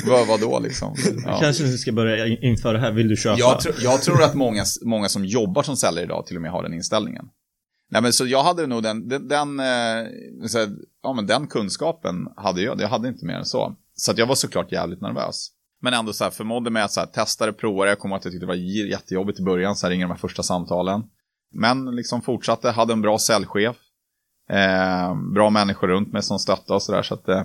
vad, 0.05 0.27
vad 0.27 0.39
då 0.39 0.59
liksom? 0.59 0.95
Ja. 1.25 1.39
Kanske 1.41 1.63
du 1.63 1.77
ska 1.77 1.91
börja 1.91 2.27
införa 2.27 2.73
det 2.73 2.79
här, 2.79 2.91
vill 2.91 3.07
du 3.07 3.15
köpa? 3.15 3.39
Jag, 3.39 3.59
tro, 3.61 3.71
jag 3.79 4.01
tror 4.01 4.23
att 4.23 4.33
många, 4.33 4.63
många 4.81 5.09
som 5.09 5.25
jobbar 5.25 5.63
som 5.63 5.77
säljare 5.77 6.05
idag 6.05 6.25
till 6.25 6.35
och 6.35 6.41
med 6.41 6.51
har 6.51 6.63
den 6.63 6.73
inställningen. 6.73 7.25
Nej, 7.91 8.01
men 8.01 8.13
så 8.13 8.27
jag 8.27 8.43
hade 8.43 8.67
nog 8.67 8.83
den, 8.83 9.07
den, 9.07 9.27
den, 9.27 9.59
eh, 9.59 10.47
så 10.47 10.59
här, 10.59 10.69
ja, 11.03 11.13
men 11.13 11.27
den 11.27 11.47
kunskapen 11.47 12.15
hade 12.35 12.61
jag, 12.61 12.81
jag 12.81 12.87
hade 12.87 13.07
inte 13.07 13.25
mer 13.25 13.33
än 13.33 13.45
så. 13.45 13.75
Så 13.95 14.13
jag 14.15 14.27
var 14.27 14.35
såklart 14.35 14.71
jävligt 14.71 15.01
nervös. 15.01 15.47
Men 15.81 15.93
ändå 15.93 16.13
så 16.13 16.23
här, 16.23 16.31
förmådde 16.31 16.69
med 16.69 16.85
att 16.85 16.91
så 16.91 16.99
här, 16.99 17.07
testa 17.07 17.45
det, 17.45 17.53
prova 17.53 17.83
det. 17.83 17.91
Jag 17.91 17.99
kommer 17.99 18.15
att 18.15 18.25
jag 18.25 18.31
tyckte 18.31 18.45
det 18.45 18.47
var 18.47 18.89
jättejobbigt 18.89 19.39
i 19.39 19.43
början, 19.43 19.75
så 19.75 19.85
här 19.85 19.91
ringer 19.91 20.05
de 20.05 20.11
här 20.11 20.19
första 20.19 20.43
samtalen. 20.43 21.01
Men 21.51 21.95
liksom 21.95 22.21
fortsatte, 22.21 22.71
hade 22.71 22.93
en 22.93 23.01
bra 23.01 23.19
säljchef. 23.19 23.75
Eh, 24.49 25.15
bra 25.33 25.49
människor 25.49 25.87
runt 25.87 26.13
mig 26.13 26.23
som 26.23 26.39
stöttade 26.39 26.75
och 26.75 26.83
sådär. 26.83 27.03
Så, 27.03 27.13
att, 27.13 27.27
eh, 27.27 27.43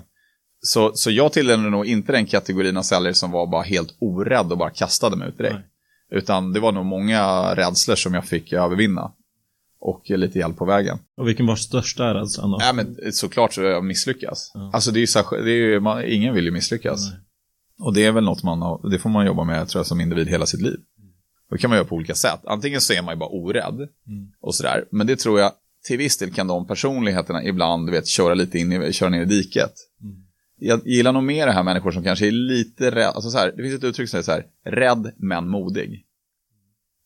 så, 0.60 0.92
så 0.94 1.10
jag 1.10 1.32
tillhörde 1.32 1.70
nog 1.70 1.86
inte 1.86 2.12
den 2.12 2.26
kategorin 2.26 2.76
av 2.76 2.82
säljare 2.82 3.14
som 3.14 3.30
var 3.30 3.46
bara 3.46 3.62
helt 3.62 3.96
orädd 4.00 4.52
och 4.52 4.58
bara 4.58 4.70
kastade 4.70 5.16
mig 5.16 5.28
ut 5.28 5.38
direkt. 5.38 5.54
Nej. 5.54 6.20
Utan 6.20 6.52
det 6.52 6.60
var 6.60 6.72
nog 6.72 6.86
många 6.86 7.54
rädslor 7.54 7.94
som 7.94 8.14
jag 8.14 8.24
fick 8.24 8.52
övervinna. 8.52 9.12
Och 9.80 10.02
lite 10.10 10.38
hjälp 10.38 10.56
på 10.56 10.64
vägen. 10.64 10.98
Och 11.16 11.28
vilken 11.28 11.46
var 11.46 11.56
största 11.56 12.14
rädslan 12.14 12.50
då? 12.50 12.58
Ja, 12.60 12.72
men 12.72 12.96
såklart 13.12 13.54
så 13.54 13.62
jag 13.62 13.84
misslyckas. 13.84 14.50
Ja. 14.54 14.70
Alltså 14.72 14.90
det 14.90 14.98
är 14.98 15.00
ju 15.00 15.06
så, 15.06 15.30
det 15.30 15.50
är 15.50 15.56
ju, 15.56 15.80
man, 15.80 16.04
ingen 16.04 16.34
vill 16.34 16.44
ju 16.44 16.50
misslyckas. 16.50 17.10
Nej. 17.10 17.20
Och 17.78 17.94
det 17.94 18.04
är 18.04 18.12
väl 18.12 18.24
något 18.24 18.42
man, 18.42 18.90
det 18.90 18.98
får 18.98 19.10
man 19.10 19.26
jobba 19.26 19.44
med 19.44 19.68
tror 19.68 19.80
jag 19.80 19.86
som 19.86 20.00
individ 20.00 20.28
hela 20.28 20.46
sitt 20.46 20.62
liv. 20.62 20.78
Det 21.50 21.58
kan 21.58 21.70
man 21.70 21.76
göra 21.76 21.86
på 21.86 21.94
olika 21.94 22.14
sätt. 22.14 22.40
Antingen 22.44 22.80
så 22.80 22.92
är 22.92 23.02
man 23.02 23.14
ju 23.14 23.18
bara 23.18 23.28
orädd 23.28 23.74
mm. 23.74 24.32
och 24.40 24.54
sådär. 24.54 24.84
Men 24.90 25.06
det 25.06 25.16
tror 25.16 25.40
jag, 25.40 25.52
till 25.84 25.98
viss 25.98 26.18
del 26.18 26.32
kan 26.32 26.46
de 26.46 26.66
personligheterna 26.66 27.44
ibland, 27.44 27.86
du 27.86 27.92
vet, 27.92 28.06
köra 28.06 28.34
lite 28.34 28.58
in 28.58 28.72
i, 28.72 28.92
köra 28.92 29.08
ner 29.08 29.22
i 29.22 29.24
diket. 29.24 29.72
Mm. 30.02 30.16
Jag 30.58 30.86
gillar 30.86 31.12
nog 31.12 31.22
mer 31.22 31.46
det 31.46 31.52
här 31.52 31.62
människor 31.62 31.90
som 31.90 32.04
kanske 32.04 32.26
är 32.26 32.30
lite 32.30 32.90
rädda, 32.90 33.10
alltså 33.10 33.30
så 33.30 33.38
här, 33.38 33.52
det 33.56 33.62
finns 33.62 33.74
ett 33.74 33.84
uttryck 33.84 34.08
som 34.08 34.22
säger 34.22 34.42
så 34.42 34.70
här, 34.70 34.76
rädd 34.76 35.12
men 35.16 35.48
modig. 35.48 36.06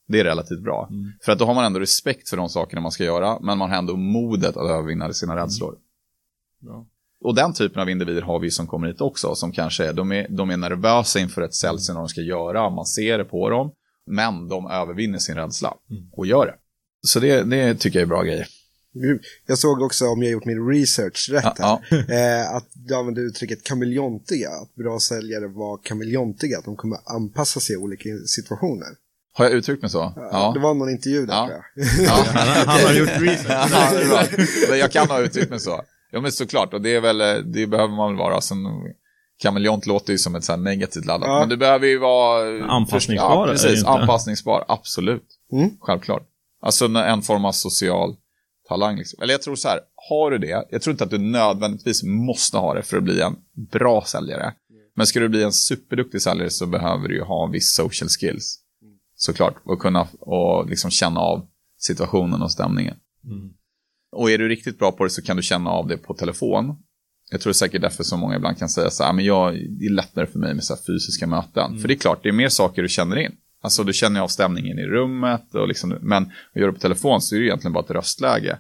Det 0.09 0.21
är 0.21 0.25
relativt 0.25 0.63
bra. 0.63 0.89
Mm. 0.91 1.13
För 1.25 1.33
att 1.33 1.39
då 1.39 1.45
har 1.45 1.55
man 1.55 1.65
ändå 1.65 1.81
respekt 1.81 2.29
för 2.29 2.37
de 2.37 2.49
sakerna 2.49 2.81
man 2.81 2.93
ska 2.93 3.05
göra, 3.05 3.41
men 3.41 3.59
man 3.59 3.71
har 3.71 3.79
ändå 3.79 3.97
modet 3.97 4.57
att 4.57 4.71
övervinna 4.71 5.13
sina 5.13 5.37
rädslor. 5.37 5.75
Ja. 6.61 6.87
Och 7.25 7.35
den 7.35 7.53
typen 7.53 7.83
av 7.83 7.91
individer 7.91 8.23
har 8.23 8.39
vi 8.39 8.51
som 8.51 8.67
kommer 8.67 8.87
hit 8.87 9.01
också, 9.01 9.35
som 9.35 9.53
kanske 9.53 9.87
är, 9.87 9.93
de 9.93 10.13
är, 10.13 10.27
de 10.29 10.51
är 10.51 10.57
nervösa 10.57 11.21
inför 11.21 11.43
ett 11.43 11.55
säljscenario 11.55 12.03
de 12.03 12.09
ska 12.09 12.21
göra, 12.21 12.71
man 12.71 12.87
ser 12.87 13.19
det 13.19 13.25
på 13.25 13.51
dem. 13.51 13.73
Men 14.11 14.49
de 14.49 14.67
övervinner 14.67 15.19
sin 15.19 15.35
rädsla 15.35 15.75
mm. 15.91 16.03
och 16.13 16.27
gör 16.27 16.47
det. 16.47 16.55
Så 17.07 17.21
det, 17.21 17.43
det 17.43 17.75
tycker 17.75 17.99
jag 17.99 18.03
är 18.03 18.09
bra 18.09 18.23
grejer. 18.23 18.47
Jag 19.47 19.59
såg 19.59 19.83
också, 19.83 20.07
om 20.07 20.23
jag 20.23 20.33
gjort 20.33 20.45
min 20.45 20.69
research 20.69 21.29
rätt 21.33 21.45
här, 21.45 21.55
ja, 21.59 21.81
ja. 21.91 21.97
Eh, 22.15 22.55
att 22.55 22.67
du 22.73 22.95
använde 22.95 23.21
uttrycket 23.21 23.65
kameleontiga. 23.65 24.51
Att 24.51 24.75
bra 24.75 25.01
säljare 25.01 25.49
var 25.49 25.79
kameleontiga, 25.83 26.59
att 26.59 26.65
de 26.65 26.77
kommer 26.77 26.99
anpassa 27.05 27.61
sig 27.61 27.75
i 27.75 27.77
olika 27.77 28.09
situationer. 28.27 28.89
Har 29.33 29.45
jag 29.45 29.55
uttryckt 29.55 29.83
mig 29.83 29.91
så? 29.91 30.13
Ja. 30.17 30.53
Det 30.55 30.61
var 30.61 30.75
någon 30.75 30.91
intervju 30.91 31.27
där 31.27 31.35
ja. 31.35 31.51
Ja. 31.99 32.25
han, 32.27 32.67
han, 32.67 32.81
har 32.81 32.95
gjort 32.95 33.21
research. 33.21 34.69
ja, 34.69 34.77
jag 34.77 34.93
kan 34.93 35.09
ha 35.09 35.21
uttryckt 35.21 35.51
mig 35.51 35.61
så. 35.61 35.83
Ja 36.13 36.21
men 36.21 36.33
såklart, 36.33 36.75
och 36.75 36.81
det, 36.81 36.95
är 36.95 37.01
väl, 37.01 37.19
det 37.53 37.67
behöver 37.67 37.97
man 37.97 38.11
väl 38.13 38.19
vara. 38.19 38.41
Sen 38.41 38.59
Kameleont 39.41 39.87
låter 39.87 40.13
ju 40.13 40.19
som 40.19 40.35
ett 40.35 40.45
så 40.45 40.57
negativt 40.57 41.05
laddat. 41.05 41.29
Ja. 41.29 41.41
Men 41.41 41.49
det 41.49 41.57
behöver 41.57 41.87
ju 41.87 41.99
vara... 41.99 42.65
Anpassningsbar. 42.65 43.47
Ja, 43.47 43.53
precis. 43.53 43.85
Anpassningsbar, 43.85 44.65
absolut. 44.69 45.27
Mm. 45.53 45.71
Självklart. 45.81 46.23
Alltså 46.63 46.87
en 46.87 47.23
form 47.23 47.45
av 47.45 47.53
social 47.53 48.17
talang. 48.69 48.97
Liksom. 48.97 49.23
Eller 49.23 49.35
jag 49.35 49.43
tror 49.43 49.57
så 49.57 49.69
här, 49.69 49.81
har 50.11 50.31
du 50.31 50.39
det, 50.39 50.67
jag 50.71 50.83
tror 50.83 50.93
inte 50.93 51.05
att 51.05 51.11
du 51.11 51.19
nödvändigtvis 51.19 52.03
måste 52.03 52.59
ha 52.59 52.75
det 52.75 52.83
för 52.83 52.97
att 52.97 53.03
bli 53.03 53.21
en 53.21 53.37
bra 53.73 54.05
säljare. 54.07 54.55
Men 54.97 55.07
ska 55.07 55.21
du 55.21 55.29
bli 55.29 55.43
en 55.43 55.53
superduktig 55.53 56.23
säljare 56.23 56.51
så 56.51 56.67
behöver 56.67 57.09
du 57.09 57.15
ju 57.15 57.23
ha 57.23 57.47
viss 57.47 57.75
social 57.75 58.09
skills. 58.09 58.59
Såklart, 59.17 59.55
och 59.65 59.79
kunna 59.79 60.09
och 60.21 60.69
liksom 60.69 60.91
känna 60.91 61.21
av 61.21 61.47
situationen 61.79 62.43
och 62.43 62.53
stämningen. 62.53 62.97
Mm. 63.25 63.51
Och 64.13 64.31
är 64.31 64.39
du 64.39 64.49
riktigt 64.49 64.79
bra 64.79 64.93
på 64.93 65.05
det 65.05 65.11
så 65.11 65.23
kan 65.23 65.37
du 65.37 65.43
känna 65.43 65.71
av 65.71 65.87
det 65.87 65.97
på 65.97 66.15
telefon. 66.15 66.77
Jag 67.31 67.41
tror 67.41 67.53
säkert 67.53 67.83
därför 67.83 68.05
så 68.05 68.17
många 68.17 68.37
ibland 68.37 68.59
kan 68.59 68.69
säga 68.69 68.91
så 68.91 69.05
här, 69.05 69.13
men 69.13 69.25
jag, 69.25 69.55
det 69.55 69.85
är 69.85 69.91
lättare 69.91 70.27
för 70.27 70.39
mig 70.39 70.55
med 70.55 70.65
så 70.65 70.77
fysiska 70.87 71.27
möten. 71.27 71.71
Mm. 71.71 71.81
För 71.81 71.89
det 71.89 71.95
är 71.95 71.99
klart, 71.99 72.23
det 72.23 72.29
är 72.29 72.33
mer 72.33 72.49
saker 72.49 72.83
du 72.83 72.89
känner 72.89 73.17
in. 73.17 73.33
Alltså 73.63 73.85
du 73.85 73.93
känner 73.93 74.21
av 74.21 74.29
stämningen 74.29 74.79
i 74.79 74.87
rummet, 74.87 75.55
och 75.55 75.69
liksom, 75.69 75.99
men 76.01 76.23
att 76.23 76.61
göra 76.61 76.67
det 76.67 76.73
på 76.73 76.81
telefon 76.81 77.21
så 77.21 77.35
är 77.35 77.39
det 77.41 77.47
egentligen 77.47 77.73
bara 77.73 77.85
ett 77.85 77.91
röstläge 77.91 78.59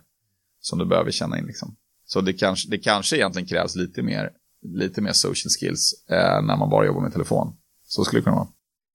som 0.60 0.78
du 0.78 0.86
behöver 0.86 1.10
känna 1.10 1.38
in. 1.38 1.46
Liksom. 1.46 1.76
Så 2.06 2.20
det 2.20 2.32
kanske, 2.32 2.70
det 2.70 2.78
kanske 2.78 3.16
egentligen 3.16 3.48
krävs 3.48 3.76
lite 3.76 4.02
mer, 4.02 4.30
lite 4.62 5.00
mer 5.00 5.12
social 5.12 5.50
skills 5.60 6.04
eh, 6.10 6.42
när 6.42 6.56
man 6.56 6.70
bara 6.70 6.86
jobbar 6.86 7.00
med 7.00 7.12
telefon. 7.12 7.52
Så 7.86 8.04
skulle 8.04 8.20
det 8.20 8.24
kunna 8.24 8.36
vara. 8.36 8.48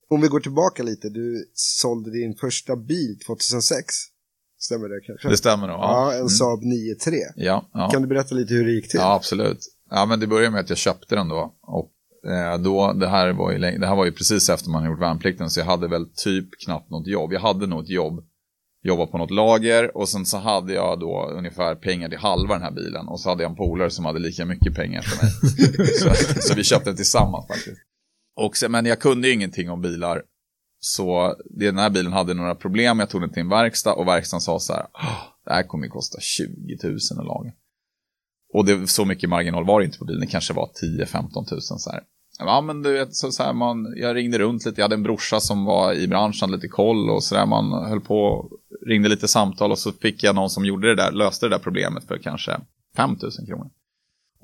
Om 0.10 0.22
vi 0.22 0.28
går 0.28 0.40
tillbaka 0.40 0.84
lite, 0.84 1.10
du 1.10 1.52
sålde 1.54 2.12
din 2.12 2.36
första 2.36 2.76
bil 2.76 3.20
2006. 3.28 3.86
Stämmer 4.66 4.90
det 4.90 5.02
kanske? 5.08 5.30
Det 5.30 5.38
stämmer 5.38 5.68
nog. 5.68 5.78
Ja, 5.78 6.12
en 6.12 6.18
mm. 6.18 6.30
Saab 6.30 6.60
9-3. 6.60 7.14
Ja, 7.36 7.70
ja. 7.74 7.90
Kan 7.90 8.02
du 8.02 8.08
berätta 8.08 8.36
lite 8.36 8.54
hur 8.54 8.66
det 8.66 8.72
gick 8.72 8.90
till? 8.90 9.00
Ja, 9.00 9.14
absolut. 9.14 9.60
Ja, 9.90 10.06
men 10.06 10.20
det 10.20 10.28
började 10.28 10.52
med 10.52 10.62
att 10.62 10.70
jag 10.70 10.78
köpte 10.78 11.16
den 11.16 11.28
då. 11.28 11.54
Och 11.62 11.92
eh, 12.32 12.58
då, 12.58 12.94
det 12.94 13.08
här, 13.08 13.34
var 13.34 13.52
ju, 13.52 13.58
det 13.60 13.88
här 13.88 13.96
var 13.96 14.06
ju 14.06 14.12
precis 14.12 14.50
efter 14.50 14.70
man 14.70 14.86
gjort 14.86 15.02
värnplikten, 15.02 15.50
så 15.50 15.60
jag 15.60 15.66
hade 15.66 15.88
väl 15.88 16.06
typ 16.16 16.50
knappt 16.66 16.90
något 16.90 17.08
jobb. 17.08 17.34
Jag 17.34 17.40
hade 17.40 17.68
nog 17.68 17.84
ett 17.84 17.90
jobb 17.90 18.24
jobba 18.86 19.06
på 19.06 19.18
något 19.18 19.32
lager 19.32 19.98
och 19.98 20.10
sen 20.10 20.26
så 20.26 20.38
hade 20.38 20.74
jag 20.74 21.00
då 21.00 21.32
ungefär 21.38 21.76
pengar 21.76 22.10
till 22.10 22.18
halva 22.18 22.54
den 22.54 22.64
här 22.64 22.72
bilen 22.72 23.08
och 23.08 23.20
så 23.20 23.30
hade 23.30 23.44
jag 23.44 23.50
en 23.50 23.56
polare 23.56 23.90
som 23.90 24.06
hade 24.06 24.20
lika 24.20 24.46
mycket 24.46 24.76
pengar 24.76 25.02
som 25.02 25.18
mig. 25.22 25.32
så, 26.00 26.42
så, 26.42 26.56
vi 26.56 26.64
köpte 26.64 26.90
den 26.90 26.96
tillsammans 26.96 27.48
faktiskt. 27.48 27.78
Och 28.36 28.58
sen, 28.58 28.72
men 28.72 28.86
jag 28.86 29.00
kunde 29.00 29.28
ju 29.28 29.34
ingenting 29.34 29.70
om 29.70 29.82
bilar 29.82 30.24
så 30.88 31.36
den 31.46 31.78
här 31.78 31.90
bilen 31.90 32.14
hade 32.14 32.34
några 32.34 32.56
problem, 32.56 33.00
jag 33.00 33.10
tog 33.10 33.22
den 33.22 33.34
till 33.34 33.42
en 33.42 33.50
verkstad 33.50 33.94
och 33.94 34.08
verkstaden 34.08 34.42
sa 34.42 34.60
så 34.60 34.74
här, 34.74 34.86
det 35.46 35.54
här 35.54 35.64
kommer 35.64 35.86
ju 35.86 35.90
kosta 35.90 36.20
20 36.22 36.78
000 36.84 36.98
att 37.20 37.26
laga. 37.26 37.52
Och 38.54 38.66
det, 38.66 38.88
så 38.88 39.06
mycket 39.06 39.30
marginal 39.30 39.66
var 39.66 39.80
det 39.80 39.86
inte 39.86 39.98
på 39.98 40.06
bilen, 40.06 40.22
det 40.22 40.28
kanske 40.28 40.54
var 40.54 40.70
10-15 40.84 41.52
000 41.52 41.62
så 41.62 41.92
här. 41.92 42.04
Ja, 42.40 42.62
men 42.62 42.82
du 42.82 42.94
vet, 42.94 43.16
så, 43.16 43.32
så 43.32 43.44
här, 43.44 43.54
man, 43.54 43.94
jag 43.98 44.16
ringde 44.16 44.40
runt 44.40 44.66
lite, 44.66 44.82
jag 44.82 44.86
hade 44.86 44.96
en 44.96 45.04
brorsa 45.04 45.40
som 45.40 45.66
var 45.66 45.94
i 45.94 46.08
branschen, 46.08 46.52
lite 46.52 46.68
koll 46.68 47.10
och 47.10 47.24
så 47.24 47.36
där, 47.36 47.46
man 47.46 47.90
höll 47.90 48.02
på, 48.02 48.50
ringde 48.88 49.10
lite 49.10 49.28
samtal 49.28 49.72
och 49.72 49.80
så 49.80 49.92
fick 49.92 50.24
jag 50.24 50.36
någon 50.36 50.50
som 50.50 50.66
gjorde 50.66 50.88
det 50.88 50.96
där, 50.96 51.12
löste 51.12 51.46
det 51.46 51.56
där 51.56 51.64
problemet 51.64 52.04
för 52.04 52.18
kanske 52.18 52.60
5 52.96 53.10
000 53.10 53.32
kronor. 53.48 53.70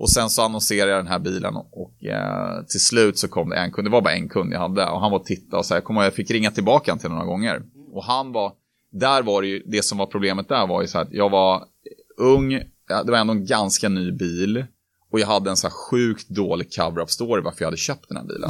Och 0.02 0.10
sen 0.10 0.30
så 0.30 0.42
annonserade 0.42 0.92
jag 0.92 1.00
den 1.00 1.12
här 1.12 1.20
bilen 1.20 1.56
och 1.56 2.04
eh, 2.04 2.64
till 2.64 2.80
slut 2.80 3.18
så 3.18 3.28
kom 3.28 3.50
det 3.50 3.56
en 3.56 3.72
kund, 3.72 3.88
det 3.88 3.92
var 3.92 4.02
bara 4.02 4.14
en 4.14 4.30
kund 4.30 4.54
jag 4.54 4.60
hade 4.60 4.86
och 4.86 5.02
han 5.02 5.12
var 5.12 5.20
och 5.20 5.26
tittade 5.26 5.58
och 5.58 5.66
så 5.66 5.74
här, 5.74 5.82
jag, 5.88 5.98
och 5.98 6.04
jag 6.04 6.14
fick 6.14 6.32
ringa 6.32 6.52
tillbaka 6.52 6.96
till 6.96 7.10
några 7.10 7.26
gånger. 7.26 7.62
Och 7.94 8.04
han 8.04 8.32
var, 8.32 8.54
där 8.92 9.24
var 9.24 9.42
det 9.42 9.48
ju, 9.48 9.64
det 9.66 9.86
som 9.86 9.98
var 9.98 10.06
problemet 10.06 10.50
där 10.50 10.68
var 10.68 10.82
ju 10.82 10.88
så 10.88 10.98
här 10.98 11.06
att 11.06 11.14
jag 11.14 11.30
var 11.30 11.64
ung, 12.18 12.50
det 12.88 13.12
var 13.12 13.18
ändå 13.18 13.34
en 13.34 13.46
ganska 13.46 13.90
ny 13.90 14.12
bil. 14.12 14.66
Och 15.12 15.20
jag 15.20 15.28
hade 15.28 15.50
en 15.50 15.58
så 15.58 15.68
här 15.68 15.74
sjukt 15.74 16.30
dålig 16.30 16.74
cover-up 16.74 17.10
story 17.10 17.42
varför 17.42 17.62
jag 17.62 17.68
hade 17.68 17.78
köpt 17.78 18.06
den 18.08 18.18
här 18.18 18.24
bilen. 18.24 18.50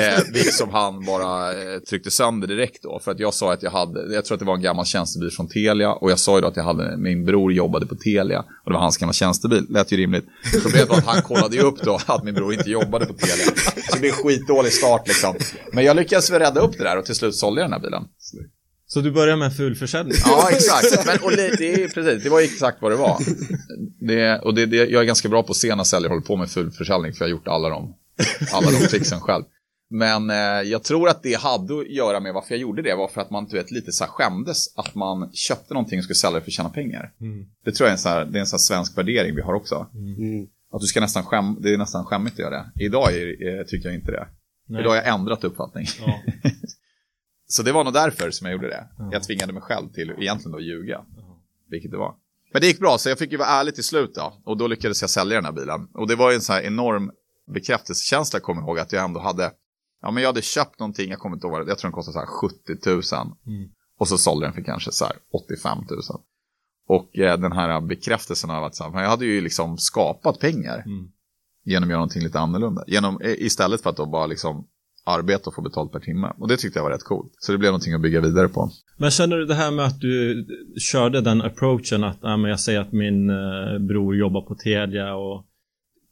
eh, 0.00 0.32
vilket 0.32 0.54
som 0.54 0.70
han 0.70 1.04
bara 1.04 1.52
eh, 1.52 1.78
tryckte 1.78 2.10
sönder 2.10 2.48
direkt 2.48 2.82
då. 2.82 3.00
För 3.04 3.10
att 3.10 3.20
jag 3.20 3.34
sa 3.34 3.52
att 3.52 3.62
jag 3.62 3.70
hade, 3.70 4.14
jag 4.14 4.24
tror 4.24 4.34
att 4.34 4.38
det 4.38 4.46
var 4.46 4.54
en 4.54 4.62
gammal 4.62 4.84
tjänstebil 4.84 5.30
från 5.30 5.48
Telia. 5.48 5.92
Och 5.92 6.10
jag 6.10 6.18
sa 6.18 6.34
ju 6.34 6.40
då 6.40 6.48
att 6.48 6.56
jag 6.56 6.64
hade, 6.64 6.96
min 6.96 7.24
bror 7.24 7.52
jobbade 7.52 7.86
på 7.86 7.94
Telia. 7.94 8.38
Och 8.38 8.70
det 8.70 8.72
var 8.72 8.80
hans 8.80 8.96
gamla 8.96 9.12
tjänstebil, 9.12 9.66
lät 9.68 9.92
ju 9.92 9.96
rimligt. 9.96 10.24
Problemet 10.62 10.88
var 10.88 10.96
att 10.96 11.04
han 11.06 11.22
kollade 11.22 11.56
ju 11.56 11.62
upp 11.62 11.82
då 11.82 11.98
att 12.06 12.24
min 12.24 12.34
bror 12.34 12.52
inte 12.52 12.70
jobbade 12.70 13.06
på 13.06 13.12
Telia. 13.12 13.46
Så 13.88 13.94
det 13.94 14.00
blev 14.00 14.12
en 14.12 14.16
skitdålig 14.16 14.72
start 14.72 15.08
liksom. 15.08 15.34
Men 15.72 15.84
jag 15.84 15.96
lyckades 15.96 16.30
väl 16.30 16.40
rädda 16.40 16.60
upp 16.60 16.78
det 16.78 16.84
där 16.84 16.98
och 16.98 17.04
till 17.04 17.14
slut 17.14 17.34
sålde 17.34 17.60
jag 17.60 17.70
den 17.70 17.72
här 17.72 17.80
bilen. 17.80 18.02
Så 18.92 19.00
du 19.00 19.10
börjar 19.10 19.36
med 19.36 19.56
fulförsäljning? 19.56 20.16
Ja, 20.26 20.48
exakt. 20.50 21.06
Men, 21.06 21.18
och 21.22 21.30
det, 21.30 21.56
det, 21.58 21.94
precis, 21.94 22.22
det 22.22 22.30
var 22.30 22.40
exakt 22.40 22.82
vad 22.82 22.92
det 22.92 22.96
var. 22.96 23.18
Det, 24.00 24.38
och 24.38 24.54
det, 24.54 24.66
det, 24.66 24.76
jag 24.76 25.02
är 25.02 25.06
ganska 25.06 25.28
bra 25.28 25.42
på 25.42 25.50
att 25.50 25.56
se 25.56 25.74
när 25.74 25.84
säljare 25.84 26.10
håller 26.10 26.22
på 26.22 26.36
med 26.36 26.50
fulförsäljning, 26.50 27.12
för 27.12 27.24
jag 27.24 27.26
har 27.26 27.30
gjort 27.30 27.48
alla 27.48 27.68
de, 27.68 27.94
alla 28.52 28.70
de 28.70 28.86
tricksen 28.86 29.20
själv. 29.20 29.44
Men 29.90 30.30
eh, 30.30 30.36
jag 30.70 30.82
tror 30.82 31.08
att 31.08 31.22
det 31.22 31.34
hade 31.34 31.80
att 31.80 31.90
göra 31.90 32.20
med 32.20 32.34
varför 32.34 32.54
jag 32.54 32.60
gjorde 32.60 32.82
det, 32.82 32.94
var 32.94 33.08
för 33.08 33.20
att 33.20 33.30
man 33.30 33.46
du 33.46 33.56
vet, 33.56 33.70
lite 33.70 33.92
så 33.92 34.04
här 34.04 34.10
skämdes 34.10 34.76
att 34.76 34.94
man 34.94 35.32
köpte 35.32 35.74
någonting 35.74 35.98
och 35.98 36.04
skulle 36.04 36.14
sälja 36.14 36.38
det 36.38 36.44
för 36.44 36.50
att 36.50 36.54
tjäna 36.54 36.70
pengar. 36.70 37.12
Mm. 37.20 37.46
Det 37.64 37.72
tror 37.72 37.86
jag 37.86 37.90
är 37.90 37.96
en, 37.96 37.98
så 37.98 38.08
här, 38.08 38.24
det 38.24 38.38
är 38.38 38.40
en 38.40 38.46
så 38.46 38.58
svensk 38.58 38.98
värdering 38.98 39.34
vi 39.34 39.42
har 39.42 39.54
också. 39.54 39.86
Mm. 39.94 40.46
Att 40.72 40.80
du 40.80 40.86
ska 40.86 41.00
nästan 41.00 41.22
skäm, 41.22 41.56
det 41.60 41.74
är 41.74 41.78
nästan 41.78 42.04
skämmigt 42.04 42.34
att 42.34 42.38
göra 42.38 42.50
det. 42.74 42.84
Idag 42.84 43.12
är, 43.12 43.42
är, 43.42 43.64
tycker 43.64 43.88
jag 43.88 43.94
inte 43.94 44.10
det. 44.10 44.26
Nej. 44.68 44.80
Idag 44.80 44.90
har 44.90 44.96
jag 44.96 45.08
ändrat 45.08 45.44
uppfattning. 45.44 45.86
Ja. 46.00 46.22
Så 47.50 47.62
det 47.62 47.72
var 47.72 47.84
nog 47.84 47.92
därför 47.92 48.30
som 48.30 48.46
jag 48.46 48.52
gjorde 48.52 48.68
det. 48.68 48.88
Jag 49.12 49.22
tvingade 49.22 49.52
mig 49.52 49.62
själv 49.62 49.88
till 49.88 50.10
egentligen 50.18 50.54
att 50.54 50.62
ljuga. 50.62 51.04
Vilket 51.70 51.90
det 51.90 51.96
var. 51.96 52.14
Men 52.52 52.60
det 52.60 52.66
gick 52.66 52.78
bra, 52.78 52.98
så 52.98 53.08
jag 53.08 53.18
fick 53.18 53.32
ju 53.32 53.38
vara 53.38 53.48
ärlig 53.48 53.74
till 53.74 53.84
slut 53.84 54.14
då. 54.14 54.32
Och 54.44 54.56
då 54.56 54.66
lyckades 54.66 55.00
jag 55.00 55.10
sälja 55.10 55.36
den 55.36 55.44
här 55.44 55.52
bilen. 55.52 55.88
Och 55.94 56.08
det 56.08 56.16
var 56.16 56.30
ju 56.30 56.34
en 56.34 56.40
sån 56.40 56.54
här 56.54 56.62
enorm 56.62 57.10
bekräftelsekänsla, 57.54 58.40
kommer 58.40 58.60
jag 58.60 58.68
ihåg, 58.68 58.78
att 58.78 58.92
jag 58.92 59.04
ändå 59.04 59.20
hade... 59.20 59.52
Ja, 60.02 60.10
men 60.10 60.22
jag 60.22 60.28
hade 60.28 60.42
köpt 60.42 60.78
någonting, 60.78 61.10
jag 61.10 61.18
kommer 61.18 61.36
inte 61.36 61.46
ihåg 61.46 61.68
jag 61.68 61.78
tror 61.78 61.88
den 61.88 61.92
kostade 61.92 62.12
så 62.12 62.18
här 62.18 62.26
70 62.26 62.56
000. 62.86 63.02
Mm. 63.46 63.70
Och 63.98 64.08
så 64.08 64.18
sålde 64.18 64.46
den 64.46 64.52
för 64.54 64.62
kanske 64.62 64.92
så 64.92 65.04
här 65.04 65.16
85 65.32 65.78
000. 65.90 66.00
Och 66.88 67.18
eh, 67.18 67.38
den 67.38 67.52
här 67.52 67.80
bekräftelsen 67.80 68.50
av 68.50 68.64
att 68.64 68.74
så 68.74 68.90
här, 68.90 69.02
jag 69.02 69.10
hade 69.10 69.26
ju 69.26 69.40
liksom 69.40 69.78
skapat 69.78 70.40
pengar. 70.40 70.82
Mm. 70.86 71.10
Genom 71.64 71.82
att 71.82 71.90
göra 71.90 71.98
någonting 71.98 72.22
lite 72.22 72.38
annorlunda. 72.38 72.84
Genom, 72.86 73.20
istället 73.22 73.82
för 73.82 73.90
att 73.90 73.96
då 73.96 74.06
bara 74.06 74.26
liksom 74.26 74.66
arbeta 75.14 75.50
och 75.50 75.54
få 75.54 75.62
betalt 75.62 75.92
per 75.92 76.00
timme. 76.00 76.32
Och 76.38 76.48
det 76.48 76.56
tyckte 76.56 76.78
jag 76.78 76.84
var 76.84 76.90
rätt 76.90 77.04
coolt. 77.04 77.32
Så 77.38 77.52
det 77.52 77.58
blev 77.58 77.68
någonting 77.68 77.94
att 77.94 78.00
bygga 78.00 78.20
vidare 78.20 78.48
på. 78.48 78.70
Men 78.96 79.10
känner 79.10 79.36
du 79.36 79.46
det 79.46 79.54
här 79.54 79.70
med 79.70 79.84
att 79.84 80.00
du 80.00 80.46
körde 80.92 81.20
den 81.20 81.42
approachen 81.42 82.04
att 82.04 82.24
äh, 82.24 82.36
men 82.36 82.50
jag 82.50 82.60
säger 82.60 82.80
att 82.80 82.92
min 82.92 83.30
eh, 83.30 83.78
bror 83.78 84.16
jobbar 84.16 84.40
på 84.40 84.54
Telia 84.54 85.14
och 85.14 85.46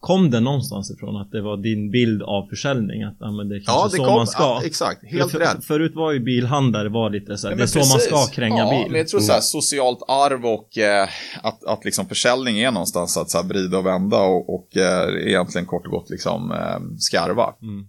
Kom 0.01 0.31
det 0.31 0.41
någonstans 0.41 0.91
ifrån 0.91 1.17
att 1.17 1.31
det 1.31 1.43
var 1.43 1.57
din 1.57 1.91
bild 1.91 2.23
av 2.23 2.47
försäljning? 2.47 3.03
Att 3.03 3.17
ja, 3.21 3.31
men 3.31 3.49
det 3.49 3.57
är 3.57 3.61
kanske 3.61 3.73
ja, 3.73 3.85
det 3.85 3.97
så 3.97 4.05
kom, 4.05 4.15
man 4.15 4.27
ska? 4.27 4.43
Ja, 4.43 4.63
exakt, 4.65 5.05
helt 5.05 5.33
för, 5.33 5.39
rätt. 5.39 5.65
Förut 5.65 5.93
var 5.95 6.13
ju 6.13 6.21
bilhandlare 6.21 6.89
var 6.89 7.11
lite 7.11 7.37
så 7.37 7.49
här, 7.49 7.57
det 7.57 7.63
är 7.63 7.67
så 7.67 7.79
man 7.79 8.01
ska 8.01 8.27
kränga 8.27 8.59
ja, 8.59 8.71
bil. 8.71 8.91
men 8.91 8.99
jag 8.99 9.09
tror 9.09 9.21
så 9.21 9.33
här, 9.33 9.41
socialt 9.41 9.99
arv 10.09 10.47
och 10.47 10.79
eh, 10.79 11.09
att, 11.43 11.65
att 11.65 11.85
liksom 11.85 12.07
försäljning 12.07 12.59
är 12.59 12.71
någonstans 12.71 13.17
att 13.17 13.31
så 13.31 13.39
här, 13.39 13.49
vrida 13.49 13.79
och 13.79 13.87
vända 13.87 14.21
och, 14.21 14.55
och 14.55 14.77
eh, 14.77 15.29
egentligen 15.29 15.67
kort 15.67 15.87
och 15.87 15.93
gott 15.93 16.11
liksom 16.11 16.51
eh, 16.51 16.97
skarva. 16.99 17.55
Mm 17.63 17.87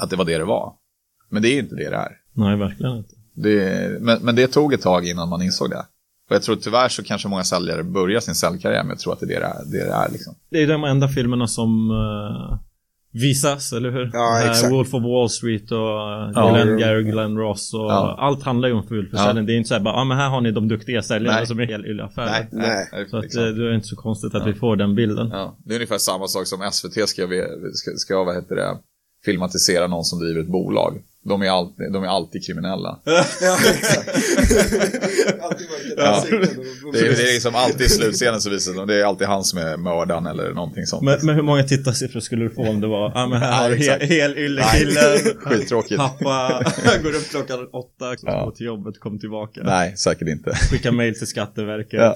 att 0.00 0.10
det 0.10 0.16
var 0.16 0.24
det 0.24 0.38
det 0.38 0.44
var. 0.44 0.72
Men 1.28 1.42
det 1.42 1.48
är 1.48 1.58
inte 1.58 1.74
det 1.74 1.90
det 1.90 1.96
är. 1.96 2.16
Nej, 2.32 2.56
verkligen 2.56 2.96
inte. 2.96 3.14
Det, 3.34 4.00
men, 4.00 4.18
men 4.22 4.34
det 4.36 4.46
tog 4.46 4.72
ett 4.72 4.82
tag 4.82 5.06
innan 5.06 5.28
man 5.28 5.42
insåg 5.42 5.70
det. 5.70 5.84
Och 6.30 6.36
jag 6.36 6.42
tror 6.42 6.56
tyvärr 6.56 6.88
så 6.88 7.02
kanske 7.02 7.28
många 7.28 7.44
säljare 7.44 7.82
börjar 7.82 8.20
sin 8.20 8.34
säljkarriär 8.34 8.84
med 8.84 8.92
att 8.92 8.98
tro 8.98 9.12
att 9.12 9.20
det 9.20 9.26
är 9.26 9.40
det 9.40 9.54
det 9.70 9.80
är. 9.80 9.86
Det, 9.86 9.92
är, 9.92 10.12
liksom. 10.12 10.34
det 10.50 10.62
är 10.62 10.68
de 10.68 10.84
enda 10.84 11.08
filmerna 11.08 11.46
som 11.46 11.90
uh, 11.90 12.58
visas, 13.12 13.72
eller 13.72 13.90
hur? 13.90 14.10
Ja, 14.12 14.40
exakt. 14.40 14.64
Uh, 14.64 14.70
Wolf 14.70 14.94
of 14.94 15.02
Wall 15.02 15.30
Street 15.30 15.72
och 15.72 15.78
uh, 15.78 16.32
ja, 16.34 16.52
Glenn 16.52 16.78
Gary, 16.78 17.02
Glenn 17.02 17.38
Ross 17.38 17.74
och 17.74 17.80
ja. 17.80 18.16
allt 18.18 18.42
handlar 18.42 18.68
ju 18.68 18.74
om 18.74 18.82
fulförsäljning. 18.82 19.42
Ja. 19.42 19.46
Det 19.46 19.52
är 19.52 19.56
inte 19.56 19.68
så 19.68 19.74
här 19.74 19.80
bara, 19.80 19.94
ja 19.94 20.00
ah, 20.00 20.04
men 20.04 20.16
här 20.16 20.28
har 20.28 20.40
ni 20.40 20.50
de 20.50 20.68
duktiga 20.68 21.02
säljarna 21.02 21.36
nej. 21.36 21.46
som 21.46 21.60
är 21.60 21.66
helt 21.66 21.86
i 21.86 22.00
affären. 22.00 22.46
Nej, 22.52 22.88
nej. 22.92 23.06
Så 23.10 23.16
att, 23.16 23.22
liksom. 23.22 23.42
det 23.42 23.70
är 23.70 23.74
inte 23.74 23.88
så 23.88 23.96
konstigt 23.96 24.34
att 24.34 24.46
vi 24.46 24.54
får 24.54 24.76
den 24.76 24.94
bilden. 24.94 25.28
Ja. 25.32 25.56
Det 25.64 25.72
är 25.72 25.76
ungefär 25.76 25.98
samma 25.98 26.26
sak 26.26 26.46
som 26.46 26.70
SVT 26.72 27.08
ska, 27.08 27.28
ska, 27.72 27.90
ska 27.96 28.24
vad 28.24 28.34
heter 28.34 28.56
det, 28.56 28.78
filmatisera 29.24 29.86
någon 29.86 30.04
som 30.04 30.18
driver 30.20 30.40
ett 30.40 30.52
bolag. 30.52 31.02
De 31.24 31.42
är 31.42 31.50
alltid, 31.50 31.92
de 31.92 32.04
är 32.04 32.08
alltid 32.08 32.46
kriminella. 32.46 33.00
ja, 33.04 33.24
ja. 35.96 36.24
Det, 36.92 36.98
är, 36.98 37.16
det 37.16 37.28
är 37.28 37.32
liksom 37.32 37.54
alltid 37.54 37.80
i 37.80 37.88
slutscenen 37.88 38.40
så 38.40 38.50
visar 38.50 38.72
det, 38.72 38.86
det 38.86 39.00
är 39.00 39.04
alltid 39.04 39.26
han 39.26 39.44
som 39.44 39.58
är 39.58 39.76
mördaren 39.76 40.26
eller 40.26 40.54
någonting 40.54 40.86
sånt. 40.86 41.02
Men, 41.02 41.18
men 41.22 41.34
hur 41.34 41.42
många 41.42 41.62
tittarsiffror 41.62 42.20
skulle 42.20 42.44
du 42.44 42.50
få 42.50 42.68
om 42.68 42.80
det 42.80 42.86
var, 42.86 43.12
ja 43.14 43.26
men 43.26 43.40
här 43.40 43.62
har 43.62 43.70
du 43.70 43.76
hel, 43.76 44.00
hel 44.00 44.38
yllekille. 44.38 45.00
Skittråkigt. 45.38 45.96
Pappa 45.96 46.64
går 47.02 47.16
upp 47.16 47.30
klockan 47.30 47.68
åtta, 47.72 48.16
ja. 48.22 48.44
går 48.44 48.50
till 48.50 48.66
jobbet, 48.66 49.00
kommer 49.00 49.18
tillbaka. 49.18 49.60
Nej, 49.64 49.96
säkert 49.96 50.28
inte. 50.28 50.54
Skickar 50.54 50.92
mail 50.92 51.18
till 51.18 51.26
Skatteverket. 51.26 52.00
Ja. 52.00 52.14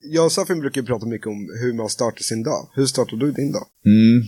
jag 0.00 0.24
och 0.24 0.32
Safin 0.32 0.60
brukar 0.60 0.82
prata 0.82 1.06
mycket 1.06 1.26
om 1.26 1.48
hur 1.60 1.72
man 1.72 1.88
startar 1.88 2.22
sin 2.22 2.42
dag. 2.42 2.68
Hur 2.74 2.86
startar 2.86 3.16
du 3.16 3.32
din 3.32 3.52
dag? 3.52 3.66
Mm. 3.86 4.24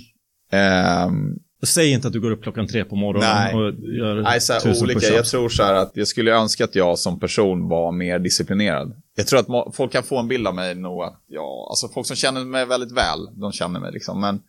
Um, 0.52 1.38
Säg 1.62 1.92
inte 1.92 2.06
att 2.06 2.12
du 2.12 2.20
går 2.20 2.30
upp 2.30 2.42
klockan 2.42 2.66
tre 2.66 2.84
på 2.84 2.96
morgonen 2.96 3.30
nej. 3.34 3.54
och 3.54 3.72
gör 3.98 4.22
nej, 4.22 4.40
så 4.40 4.52
här, 4.52 4.82
olika. 4.82 5.06
Jag 5.06 5.26
tror 5.26 5.48
så 5.48 5.62
här 5.62 5.74
att 5.74 5.90
jag 5.94 6.08
skulle 6.08 6.32
önska 6.32 6.64
att 6.64 6.74
jag 6.74 6.98
som 6.98 7.20
person 7.20 7.68
var 7.68 7.92
mer 7.92 8.18
disciplinerad. 8.18 9.02
Jag 9.16 9.26
tror 9.26 9.40
att 9.40 9.76
folk 9.76 9.92
kan 9.92 10.02
få 10.02 10.18
en 10.18 10.28
bild 10.28 10.46
av 10.46 10.54
mig 10.54 10.74
nog 10.74 11.02
att, 11.02 11.22
ja, 11.26 11.66
alltså 11.70 11.88
folk 11.88 12.06
som 12.06 12.16
känner 12.16 12.44
mig 12.44 12.66
väldigt 12.66 12.92
väl, 12.92 13.18
de 13.40 13.52
känner 13.52 13.80
mig 13.80 13.92
liksom. 13.92 14.20
Men 14.20 14.40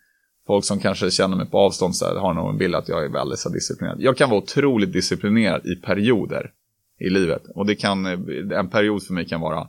folk 0.48 0.66
som 0.66 0.80
kanske 0.80 1.12
känner 1.12 1.38
mig 1.38 1.46
på 1.50 1.58
avstånd 1.58 1.96
så 1.96 2.06
här, 2.06 2.16
har 2.16 2.34
nog 2.34 2.50
en 2.50 2.58
bild 2.58 2.76
att 2.76 2.90
jag 2.90 3.06
är 3.06 3.10
väldigt 3.10 3.40
så 3.40 3.50
disciplinerad. 3.50 3.98
Jag 4.02 4.18
kan 4.18 4.30
vara 4.30 4.40
otroligt 4.40 4.94
disciplinerad 4.94 5.66
i 5.66 5.76
perioder 5.76 6.52
i 7.00 7.10
livet. 7.10 7.42
Och 7.56 7.66
det 7.66 7.76
kan, 7.76 8.06
en 8.52 8.70
period 8.70 9.04
för 9.04 9.14
mig 9.14 9.26
kan 9.28 9.42
vara 9.42 9.68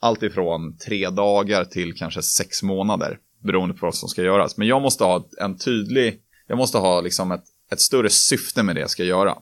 allt 0.00 0.22
ifrån 0.22 0.76
tre 0.76 1.10
dagar 1.10 1.64
till 1.64 1.94
kanske 1.94 2.22
sex 2.22 2.62
månader 2.62 3.18
beroende 3.42 3.74
på 3.74 3.86
vad 3.86 3.94
som 3.94 4.08
ska 4.08 4.22
göras. 4.22 4.56
Men 4.56 4.68
jag 4.68 4.82
måste 4.82 5.04
ha 5.04 5.28
en 5.38 5.58
tydlig, 5.58 6.20
jag 6.46 6.58
måste 6.58 6.78
ha 6.78 7.00
liksom 7.00 7.32
ett, 7.32 7.44
ett 7.72 7.80
större 7.80 8.10
syfte 8.10 8.62
med 8.62 8.76
det 8.76 8.80
jag 8.80 8.90
ska 8.90 9.04
göra. 9.04 9.38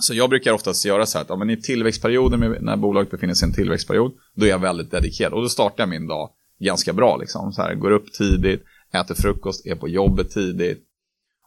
Så 0.00 0.14
jag 0.14 0.30
brukar 0.30 0.52
oftast 0.52 0.84
göra 0.84 1.06
så 1.06 1.18
här 1.18 1.22
att 1.22 1.28
ja, 1.28 1.36
men 1.36 1.50
i 1.50 1.62
tillväxtperioden, 1.62 2.56
när 2.60 2.76
bolaget 2.76 3.10
befinner 3.10 3.34
sig 3.34 3.46
i 3.46 3.48
en 3.48 3.54
tillväxtperiod, 3.54 4.12
då 4.34 4.46
är 4.46 4.50
jag 4.50 4.58
väldigt 4.58 4.90
dedikerad. 4.90 5.32
Och 5.32 5.42
då 5.42 5.48
startar 5.48 5.82
jag 5.82 5.88
min 5.88 6.06
dag 6.06 6.30
ganska 6.58 6.92
bra. 6.92 7.16
Liksom. 7.16 7.52
Så 7.52 7.62
här, 7.62 7.74
går 7.74 7.90
upp 7.90 8.12
tidigt, 8.12 8.64
äter 8.92 9.14
frukost, 9.14 9.66
är 9.66 9.74
på 9.74 9.88
jobbet 9.88 10.30
tidigt 10.30 10.82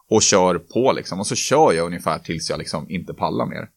och 0.08 0.22
kör 0.22 0.58
på. 0.58 0.92
Liksom. 0.92 1.20
Och 1.20 1.26
så 1.26 1.34
kör 1.34 1.72
jag 1.72 1.86
ungefär 1.86 2.18
tills 2.18 2.50
jag 2.50 2.58
liksom 2.58 2.90
inte 2.90 3.14
pallar 3.14 3.46
mer. 3.46 3.68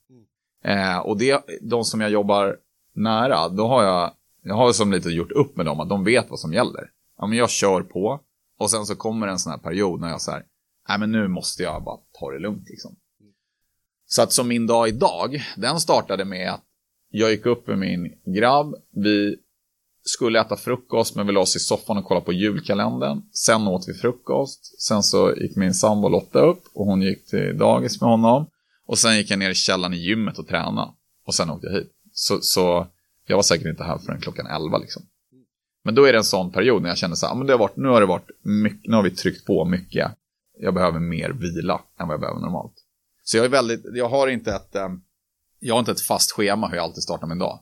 Eh, 0.65 0.97
och 0.97 1.17
det, 1.17 1.43
de 1.61 1.83
som 1.83 2.01
jag 2.01 2.11
jobbar 2.11 2.57
nära, 2.95 3.49
då 3.49 3.67
har 3.67 3.83
jag, 3.83 4.11
jag 4.43 4.55
har 4.55 4.73
som 4.73 4.91
lite 4.91 5.09
gjort 5.09 5.31
upp 5.31 5.57
med 5.57 5.65
dem 5.65 5.79
att 5.79 5.89
de 5.89 6.03
vet 6.03 6.29
vad 6.29 6.39
som 6.39 6.53
gäller 6.53 6.89
ja, 7.23 7.27
men 7.27 7.37
jag 7.37 7.49
kör 7.49 7.81
på. 7.81 8.19
Och 8.59 8.71
sen 8.71 8.85
så 8.85 8.95
kommer 8.95 9.27
en 9.27 9.39
sån 9.39 9.51
här 9.51 9.59
period 9.59 10.01
när 10.01 10.09
jag 10.09 10.21
så 10.21 10.31
här, 10.31 10.43
nej 10.89 10.99
men 10.99 11.11
nu 11.11 11.27
måste 11.27 11.63
jag 11.63 11.83
bara 11.83 11.97
ta 12.19 12.31
det 12.31 12.39
lugnt 12.39 12.69
liksom. 12.69 12.95
Så 14.05 14.21
att 14.21 14.33
som 14.33 14.47
min 14.47 14.67
dag 14.67 14.87
idag, 14.87 15.43
den 15.57 15.79
startade 15.79 16.25
med 16.25 16.51
att 16.51 16.63
jag 17.09 17.31
gick 17.31 17.45
upp 17.45 17.67
med 17.67 17.77
min 17.77 18.13
grabb, 18.25 18.75
vi 18.91 19.37
skulle 20.03 20.41
äta 20.41 20.55
frukost 20.55 21.15
men 21.15 21.27
vi 21.27 21.33
la 21.33 21.39
oss 21.39 21.55
i 21.55 21.59
soffan 21.59 21.97
och 21.97 22.05
kollade 22.05 22.25
på 22.25 22.33
julkalendern. 22.33 23.21
Sen 23.31 23.67
åt 23.67 23.87
vi 23.87 23.93
frukost, 23.93 24.81
sen 24.81 25.03
så 25.03 25.35
gick 25.35 25.55
min 25.55 25.73
sambo 25.73 26.09
Lotta 26.09 26.39
upp 26.39 26.63
och 26.73 26.85
hon 26.85 27.01
gick 27.01 27.25
till 27.25 27.57
dagis 27.57 28.01
med 28.01 28.09
honom. 28.09 28.45
Och 28.85 28.97
sen 28.97 29.17
gick 29.17 29.31
jag 29.31 29.39
ner 29.39 29.49
i 29.49 29.55
källaren 29.55 29.93
i 29.93 29.97
gymmet 29.97 30.39
och 30.39 30.47
tränade. 30.47 30.91
Och 31.25 31.33
sen 31.33 31.49
åkte 31.49 31.67
jag 31.67 31.73
hit. 31.73 31.91
Så, 32.13 32.39
så 32.41 32.87
jag 33.27 33.35
var 33.35 33.43
säkert 33.43 33.67
inte 33.67 33.83
här 33.83 33.97
förrän 33.97 34.21
klockan 34.21 34.47
11 34.47 34.77
liksom. 34.77 35.03
Men 35.83 35.95
då 35.95 36.05
är 36.05 36.13
det 36.13 36.17
en 36.17 36.23
sån 36.23 36.51
period 36.51 36.81
när 36.81 36.89
jag 36.89 36.97
känner 36.97 37.15
så 37.15 37.27
här, 37.27 37.35
men 37.35 37.47
det 37.47 37.53
har 37.53 37.59
varit, 37.59 37.75
nu 37.75 37.87
har 37.87 38.01
det 38.01 38.07
varit 38.07 38.29
mycket, 38.41 38.89
nu 38.89 38.95
har 38.95 39.03
vi 39.03 39.11
tryckt 39.11 39.45
på 39.45 39.65
mycket. 39.65 40.11
Jag 40.59 40.73
behöver 40.73 40.99
mer 40.99 41.29
vila 41.29 41.81
än 41.99 42.07
vad 42.07 42.13
jag 42.13 42.21
behöver 42.21 42.39
normalt. 42.39 42.73
Så 43.23 43.37
jag 43.37 43.45
är 43.45 43.49
väldigt, 43.49 43.81
jag 43.93 44.09
har 44.09 44.27
inte 44.27 44.53
ett, 44.53 44.75
eh, 44.75 44.89
jag 45.59 45.73
har 45.73 45.79
inte 45.79 45.91
ett 45.91 46.01
fast 46.01 46.31
schema 46.31 46.67
hur 46.67 46.75
jag 46.75 46.83
alltid 46.83 47.03
startar 47.03 47.27
min 47.27 47.39
dag. 47.39 47.59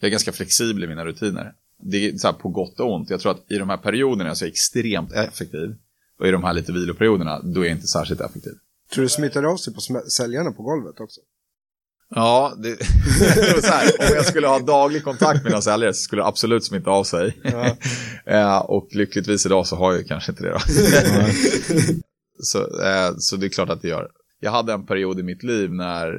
Jag 0.00 0.08
är 0.08 0.10
ganska 0.10 0.32
flexibel 0.32 0.84
i 0.84 0.86
mina 0.86 1.04
rutiner. 1.04 1.54
Det 1.78 2.08
är 2.08 2.18
så 2.18 2.26
här 2.26 2.34
på 2.34 2.48
gott 2.48 2.80
och 2.80 2.94
ont. 2.94 3.10
Jag 3.10 3.20
tror 3.20 3.32
att 3.32 3.50
i 3.50 3.58
de 3.58 3.68
här 3.68 3.76
perioderna 3.76 4.34
så 4.34 4.44
är 4.44 4.46
jag 4.46 4.52
extremt 4.52 5.12
effektiv. 5.12 5.76
Och 6.18 6.26
i 6.26 6.30
de 6.30 6.44
här 6.44 6.52
lite 6.52 6.72
viloperioderna, 6.72 7.40
då 7.40 7.60
är 7.60 7.64
jag 7.64 7.76
inte 7.76 7.86
särskilt 7.86 8.20
effektiv. 8.20 8.52
Tror 8.92 9.02
du 9.02 9.08
smittar 9.08 9.42
av 9.42 9.56
sig 9.56 9.74
på 9.74 9.80
säljarna 10.10 10.52
på 10.52 10.62
golvet 10.62 11.00
också? 11.00 11.20
Ja, 12.14 12.52
det, 12.56 12.84
så 13.62 13.72
här, 13.72 14.10
om 14.10 14.14
jag 14.14 14.26
skulle 14.26 14.46
ha 14.46 14.58
daglig 14.58 15.04
kontakt 15.04 15.42
med 15.42 15.52
någon 15.52 15.62
säljare 15.62 15.94
så 15.94 16.02
skulle 16.02 16.22
det 16.22 16.26
absolut 16.26 16.64
smitta 16.64 16.90
av 16.90 17.04
sig. 17.04 17.38
Ja. 17.42 17.76
eh, 18.32 18.58
och 18.58 18.88
lyckligtvis 18.90 19.46
idag 19.46 19.66
så 19.66 19.76
har 19.76 19.92
jag 19.92 20.06
kanske 20.06 20.32
inte 20.32 20.42
det 20.42 20.50
då. 20.50 20.58
så, 22.42 22.58
eh, 22.58 23.14
så 23.18 23.36
det 23.36 23.46
är 23.46 23.50
klart 23.50 23.70
att 23.70 23.82
det 23.82 23.88
gör. 23.88 24.08
Jag 24.40 24.50
hade 24.50 24.72
en 24.72 24.86
period 24.86 25.20
i 25.20 25.22
mitt 25.22 25.42
liv 25.42 25.72
när, 25.72 26.18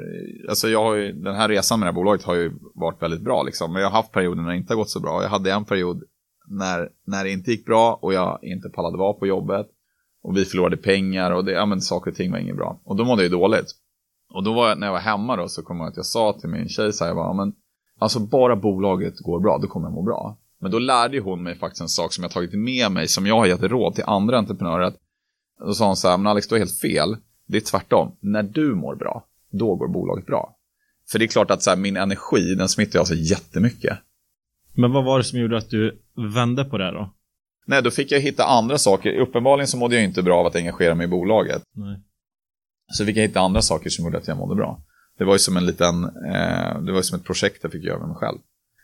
alltså 0.49 0.69
jag 0.69 0.83
har 0.83 0.95
ju, 0.95 1.11
den 1.11 1.35
här 1.35 1.49
resan 1.49 1.79
med 1.79 1.87
det 1.87 1.91
här 1.91 1.95
bolaget 1.95 2.23
har 2.23 2.35
ju 2.35 2.51
varit 2.75 3.01
väldigt 3.01 3.21
bra 3.21 3.43
liksom. 3.43 3.73
Men 3.73 3.81
jag 3.81 3.89
har 3.89 3.97
haft 3.97 4.11
perioder 4.11 4.41
när 4.41 4.49
det 4.49 4.57
inte 4.57 4.73
har 4.73 4.77
gått 4.77 4.89
så 4.89 4.99
bra. 4.99 5.23
Jag 5.23 5.29
hade 5.29 5.51
en 5.51 5.65
period 5.65 6.03
när, 6.47 6.89
när 7.07 7.23
det 7.23 7.31
inte 7.31 7.51
gick 7.51 7.65
bra 7.65 7.99
och 8.01 8.13
jag 8.13 8.39
inte 8.41 8.69
pallade 8.69 8.97
vara 8.97 9.13
på 9.13 9.27
jobbet. 9.27 9.67
Och 10.23 10.37
vi 10.37 10.45
förlorade 10.45 10.77
pengar 10.77 11.31
och 11.31 11.45
det, 11.45 11.51
ja 11.51 11.65
men 11.65 11.81
saker 11.81 12.11
och 12.11 12.17
ting 12.17 12.31
var 12.31 12.39
inget 12.39 12.55
bra. 12.55 12.81
Och 12.85 12.95
då 12.95 13.05
mådde 13.05 13.23
jag 13.23 13.31
ju 13.31 13.37
dåligt. 13.37 13.67
Och 14.35 14.43
då 14.43 14.53
var 14.53 14.69
jag, 14.69 14.79
när 14.79 14.87
jag 14.87 14.91
var 14.93 14.99
hemma 14.99 15.35
då 15.35 15.47
så 15.47 15.63
kom 15.63 15.77
jag 15.77 15.87
att 15.87 15.97
jag 15.97 16.05
sa 16.05 16.33
till 16.33 16.49
min 16.49 16.69
tjej 16.69 16.93
så 16.93 17.03
här, 17.03 17.09
jag 17.09 17.15
bara, 17.15 17.33
men 17.33 17.53
alltså 17.99 18.19
bara 18.19 18.55
bolaget 18.55 19.19
går 19.19 19.39
bra, 19.39 19.57
då 19.57 19.67
kommer 19.67 19.87
jag 19.87 19.93
må 19.93 20.01
bra. 20.01 20.37
Men 20.59 20.71
då 20.71 20.79
lärde 20.79 21.19
hon 21.19 21.43
mig 21.43 21.55
faktiskt 21.55 21.81
en 21.81 21.89
sak 21.89 22.13
som 22.13 22.23
jag 22.23 22.31
tagit 22.31 22.53
med 22.53 22.91
mig, 22.91 23.07
som 23.07 23.25
jag 23.25 23.35
har 23.35 23.45
gett 23.45 23.63
råd 23.63 23.95
till 23.95 24.03
andra 24.07 24.37
entreprenörer. 24.37 24.83
Att, 24.83 24.95
då 25.65 25.73
sa 25.73 25.87
hon 25.87 25.95
så 25.95 26.07
här, 26.07 26.17
men 26.17 26.27
Alex, 26.27 26.47
du 26.47 26.55
har 26.55 26.59
helt 26.59 26.79
fel. 26.79 27.17
Det 27.47 27.57
är 27.57 27.61
tvärtom. 27.61 28.15
När 28.19 28.43
du 28.43 28.75
mår 28.75 28.95
bra, 28.95 29.25
då 29.51 29.75
går 29.75 29.87
bolaget 29.87 30.25
bra. 30.25 30.55
För 31.11 31.19
det 31.19 31.25
är 31.25 31.27
klart 31.27 31.51
att 31.51 31.63
så 31.63 31.69
här, 31.69 31.77
min 31.77 31.97
energi, 31.97 32.55
den 32.57 32.69
smittar 32.69 32.99
av 32.99 33.05
sig 33.05 33.29
jättemycket. 33.29 33.97
Men 34.73 34.91
vad 34.91 35.05
var 35.05 35.17
det 35.17 35.23
som 35.23 35.39
gjorde 35.39 35.57
att 35.57 35.69
du 35.69 36.01
vände 36.35 36.65
på 36.65 36.77
det 36.77 36.91
då? 36.91 37.13
Nej, 37.65 37.81
då 37.83 37.91
fick 37.91 38.11
jag 38.11 38.19
hitta 38.19 38.43
andra 38.45 38.77
saker. 38.77 39.19
Uppenbarligen 39.19 39.67
så 39.67 39.77
mådde 39.77 39.95
jag 39.95 40.03
inte 40.03 40.23
bra 40.23 40.39
av 40.39 40.45
att 40.45 40.55
engagera 40.55 40.95
mig 40.95 41.05
i 41.05 41.09
bolaget. 41.09 41.61
Nej. 41.75 42.01
Så 42.91 43.05
fick 43.05 43.17
jag 43.17 43.21
hitta 43.21 43.39
andra 43.39 43.61
saker 43.61 43.89
som 43.89 44.05
gjorde 44.05 44.17
att 44.17 44.27
jag 44.27 44.37
mådde 44.37 44.55
bra. 44.55 44.79
Det 45.17 45.23
var 45.23 45.33
ju 45.33 45.39
som 45.39 45.57
en 45.57 45.65
liten, 45.65 46.03
eh, 46.03 46.81
det 46.81 46.91
var 46.91 47.01
som 47.01 47.19
ett 47.19 47.25
projekt 47.25 47.59
jag 47.61 47.71
fick 47.71 47.83
göra 47.83 47.99
med 47.99 48.07
mig 48.07 48.17
själv. 48.17 48.37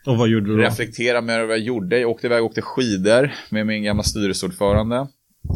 Och 0.06 0.18
vad 0.18 0.30
gjorde 0.30 0.46
du 0.46 0.58
då? 0.58 0.64
Reflektera 0.64 1.22
med 1.22 1.48
vad 1.48 1.58
jag 1.58 1.64
gjorde. 1.64 2.00
Jag 2.00 2.10
åkte 2.10 2.28
iväg 2.28 2.40
och 2.40 2.46
åkte 2.46 2.62
skidor 2.62 3.32
med 3.50 3.68
min 3.68 3.84
gamla 3.84 4.04
styrelseordförande. 4.04 5.08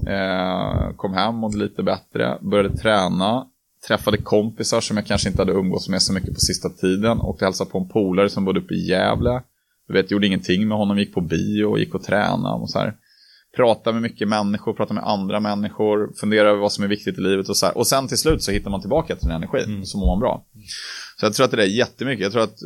Eh, 0.07 0.95
kom 0.95 1.13
hem, 1.13 1.35
mådde 1.35 1.57
lite 1.57 1.83
bättre, 1.83 2.37
började 2.41 2.77
träna. 2.77 3.47
Träffade 3.87 4.17
kompisar 4.17 4.81
som 4.81 4.97
jag 4.97 5.05
kanske 5.05 5.29
inte 5.29 5.41
hade 5.41 5.51
umgåtts 5.51 5.89
med 5.89 6.01
så 6.01 6.13
mycket 6.13 6.33
på 6.33 6.39
sista 6.39 6.69
tiden. 6.69 7.21
Åkte 7.21 7.45
hälsa 7.45 7.65
på 7.65 7.77
en 7.77 7.89
polare 7.89 8.29
som 8.29 8.45
bodde 8.45 8.59
uppe 8.59 8.73
i 8.73 8.87
Gävle. 8.87 9.41
Du 9.88 9.93
vet, 9.93 10.12
gjorde 10.12 10.27
ingenting 10.27 10.67
med 10.67 10.77
honom, 10.77 10.99
gick 10.99 11.13
på 11.13 11.21
bio 11.21 11.65
och 11.65 11.79
gick 11.79 11.95
och 11.95 12.03
tränade 12.03 12.62
och 12.62 12.69
så 12.69 12.79
här 12.79 12.93
prata 13.56 13.91
med 13.91 14.02
mycket 14.02 14.28
människor, 14.28 14.74
prata 14.74 14.94
med 14.94 15.04
andra 15.04 15.39
människor, 15.39 16.13
fundera 16.20 16.50
över 16.50 16.60
vad 16.60 16.72
som 16.72 16.84
är 16.84 16.88
viktigt 16.88 17.18
i 17.18 17.22
livet 17.22 17.50
och 17.50 17.58
så 17.58 17.65
här. 17.65 17.78
Och 17.78 17.88
sen 17.88 18.08
till 18.08 18.18
slut 18.18 18.44
så 18.44 18.52
hittar 18.52 18.72
man 18.72 18.82
tillbaka 18.82 19.15
till 19.15 19.28
den 19.28 19.36
energin, 19.36 19.70
mm. 19.70 19.86
så 19.86 19.98
mår 19.98 20.08
man 20.08 20.20
bra. 20.20 20.46
Så 21.20 21.26
jag 21.26 21.34
tror 21.34 21.46
att 21.46 21.52
det 21.52 21.63
är 21.63 21.68
jättemycket. 21.68 22.24
Jag 22.24 22.32
tror 22.32 22.44
att 22.44 22.60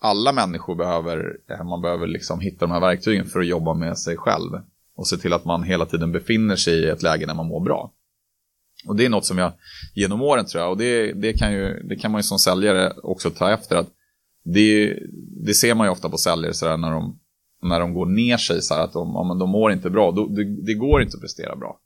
alla 0.00 0.32
människor 0.32 0.74
behöver, 0.74 1.36
eh, 1.50 1.64
man 1.64 1.82
behöver 1.82 2.06
liksom 2.06 2.40
hitta 2.40 2.66
de 2.66 2.70
här 2.70 2.80
verktygen 2.80 3.26
för 3.26 3.40
att 3.40 3.46
jobba 3.46 3.74
med 3.74 3.98
sig 3.98 4.16
själv. 4.16 4.50
Och 4.96 5.06
se 5.06 5.16
till 5.16 5.32
att 5.32 5.44
man 5.44 5.62
hela 5.62 5.86
tiden 5.86 6.12
befinner 6.12 6.56
sig 6.56 6.74
i 6.74 6.88
ett 6.88 7.02
läge 7.02 7.26
när 7.26 7.34
man 7.34 7.46
mår 7.46 7.60
bra. 7.60 7.92
Och 8.86 8.96
det 8.96 9.04
är 9.04 9.08
något 9.08 9.26
som 9.26 9.38
jag 9.38 9.52
genom 9.94 10.22
åren 10.22 10.46
tror 10.46 10.62
jag, 10.62 10.70
och 10.70 10.78
det, 10.78 11.12
det, 11.12 11.32
kan, 11.32 11.52
ju, 11.52 11.82
det 11.88 11.96
kan 11.96 12.10
man 12.10 12.18
ju 12.18 12.22
som 12.22 12.38
säljare 12.38 12.92
också 13.02 13.30
ta 13.30 13.50
efter. 13.50 13.76
att 13.76 13.88
det, 14.44 14.98
det 15.46 15.54
ser 15.54 15.74
man 15.74 15.86
ju 15.86 15.90
ofta 15.90 16.08
på 16.08 16.18
säljare 16.18 16.54
så 16.54 16.68
här, 16.68 16.76
när 16.76 16.90
de 16.90 17.18
när 17.64 17.80
de 17.80 17.94
går 17.94 18.06
ner 18.06 18.36
sig 18.36 18.62
så 18.62 18.74
att 18.74 18.92
de, 18.92 19.12
ja, 19.14 19.36
de 19.40 19.50
mår 19.50 19.72
inte 19.72 19.90
bra, 19.90 20.10
då, 20.10 20.26
det, 20.26 20.44
det 20.44 20.74
går 20.74 21.02
inte 21.02 21.16
att 21.16 21.20
prestera 21.20 21.56
bra. 21.56 21.80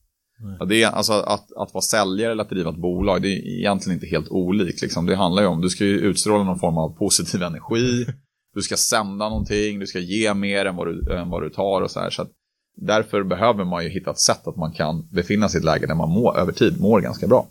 Ja, 0.58 0.64
det 0.64 0.82
är, 0.82 0.90
alltså, 0.90 1.12
att, 1.12 1.52
att 1.52 1.74
vara 1.74 1.82
säljare 1.82 2.32
eller 2.32 2.42
att 2.42 2.50
driva 2.50 2.70
ett 2.70 2.76
bolag, 2.76 3.22
det 3.22 3.28
är 3.28 3.58
egentligen 3.58 3.96
inte 3.96 4.06
helt 4.06 4.28
olikt. 4.28 4.82
Liksom. 4.82 5.06
Det 5.06 5.16
handlar 5.16 5.42
ju 5.42 5.48
om, 5.48 5.60
du 5.60 5.68
ska 5.68 5.84
ju 5.84 5.98
utstråla 5.98 6.44
någon 6.44 6.58
form 6.58 6.78
av 6.78 6.96
positiv 6.96 7.42
energi, 7.42 8.06
du 8.54 8.62
ska 8.62 8.76
sända 8.76 9.28
någonting, 9.28 9.78
du 9.78 9.86
ska 9.86 9.98
ge 9.98 10.34
mer 10.34 10.64
än 10.64 10.76
vad 10.76 10.86
du, 10.86 11.16
än 11.16 11.30
vad 11.30 11.42
du 11.42 11.50
tar 11.50 11.82
och 11.82 11.90
så 11.90 12.00
här. 12.00 12.10
Så 12.10 12.22
att, 12.22 12.30
därför 12.76 13.22
behöver 13.22 13.64
man 13.64 13.84
ju 13.84 13.90
hitta 13.90 14.10
ett 14.10 14.20
sätt 14.20 14.46
att 14.46 14.56
man 14.56 14.72
kan 14.72 15.08
befinna 15.12 15.48
sig 15.48 15.58
i 15.58 15.60
ett 15.60 15.64
läge 15.64 15.86
där 15.86 15.94
man 15.94 16.10
må, 16.10 16.34
över 16.34 16.52
tid 16.52 16.80
mår 16.80 17.00
ganska 17.00 17.26
bra. 17.26 17.48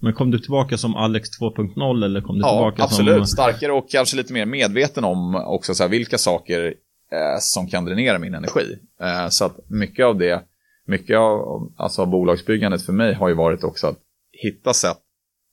Men 0.00 0.14
kom 0.14 0.30
du 0.30 0.38
tillbaka 0.38 0.76
som 0.76 0.96
Alex 0.96 1.28
2.0 1.40 2.04
eller 2.04 2.20
kom 2.20 2.36
du 2.36 2.40
ja, 2.40 2.48
tillbaka 2.48 2.82
absolut. 2.82 3.16
som... 3.16 3.26
Starkare 3.26 3.72
och 3.72 3.90
kanske 3.90 4.16
lite 4.16 4.32
mer 4.32 4.46
medveten 4.46 5.04
om 5.04 5.34
också 5.34 5.74
så 5.74 5.82
här, 5.82 5.90
vilka 5.90 6.18
saker 6.18 6.74
eh, 7.12 7.38
som 7.40 7.68
kan 7.68 7.84
dränera 7.84 8.18
min 8.18 8.34
energi. 8.34 8.78
Eh, 9.00 9.28
så 9.28 9.44
att 9.44 9.70
mycket 9.70 10.06
av 10.06 10.18
det, 10.18 10.42
mycket 10.86 11.18
av 11.18 11.72
alltså, 11.76 12.06
bolagsbyggandet 12.06 12.82
för 12.82 12.92
mig 12.92 13.14
har 13.14 13.28
ju 13.28 13.34
varit 13.34 13.64
också 13.64 13.86
att 13.86 13.98
hitta 14.32 14.74
sätt, 14.74 14.98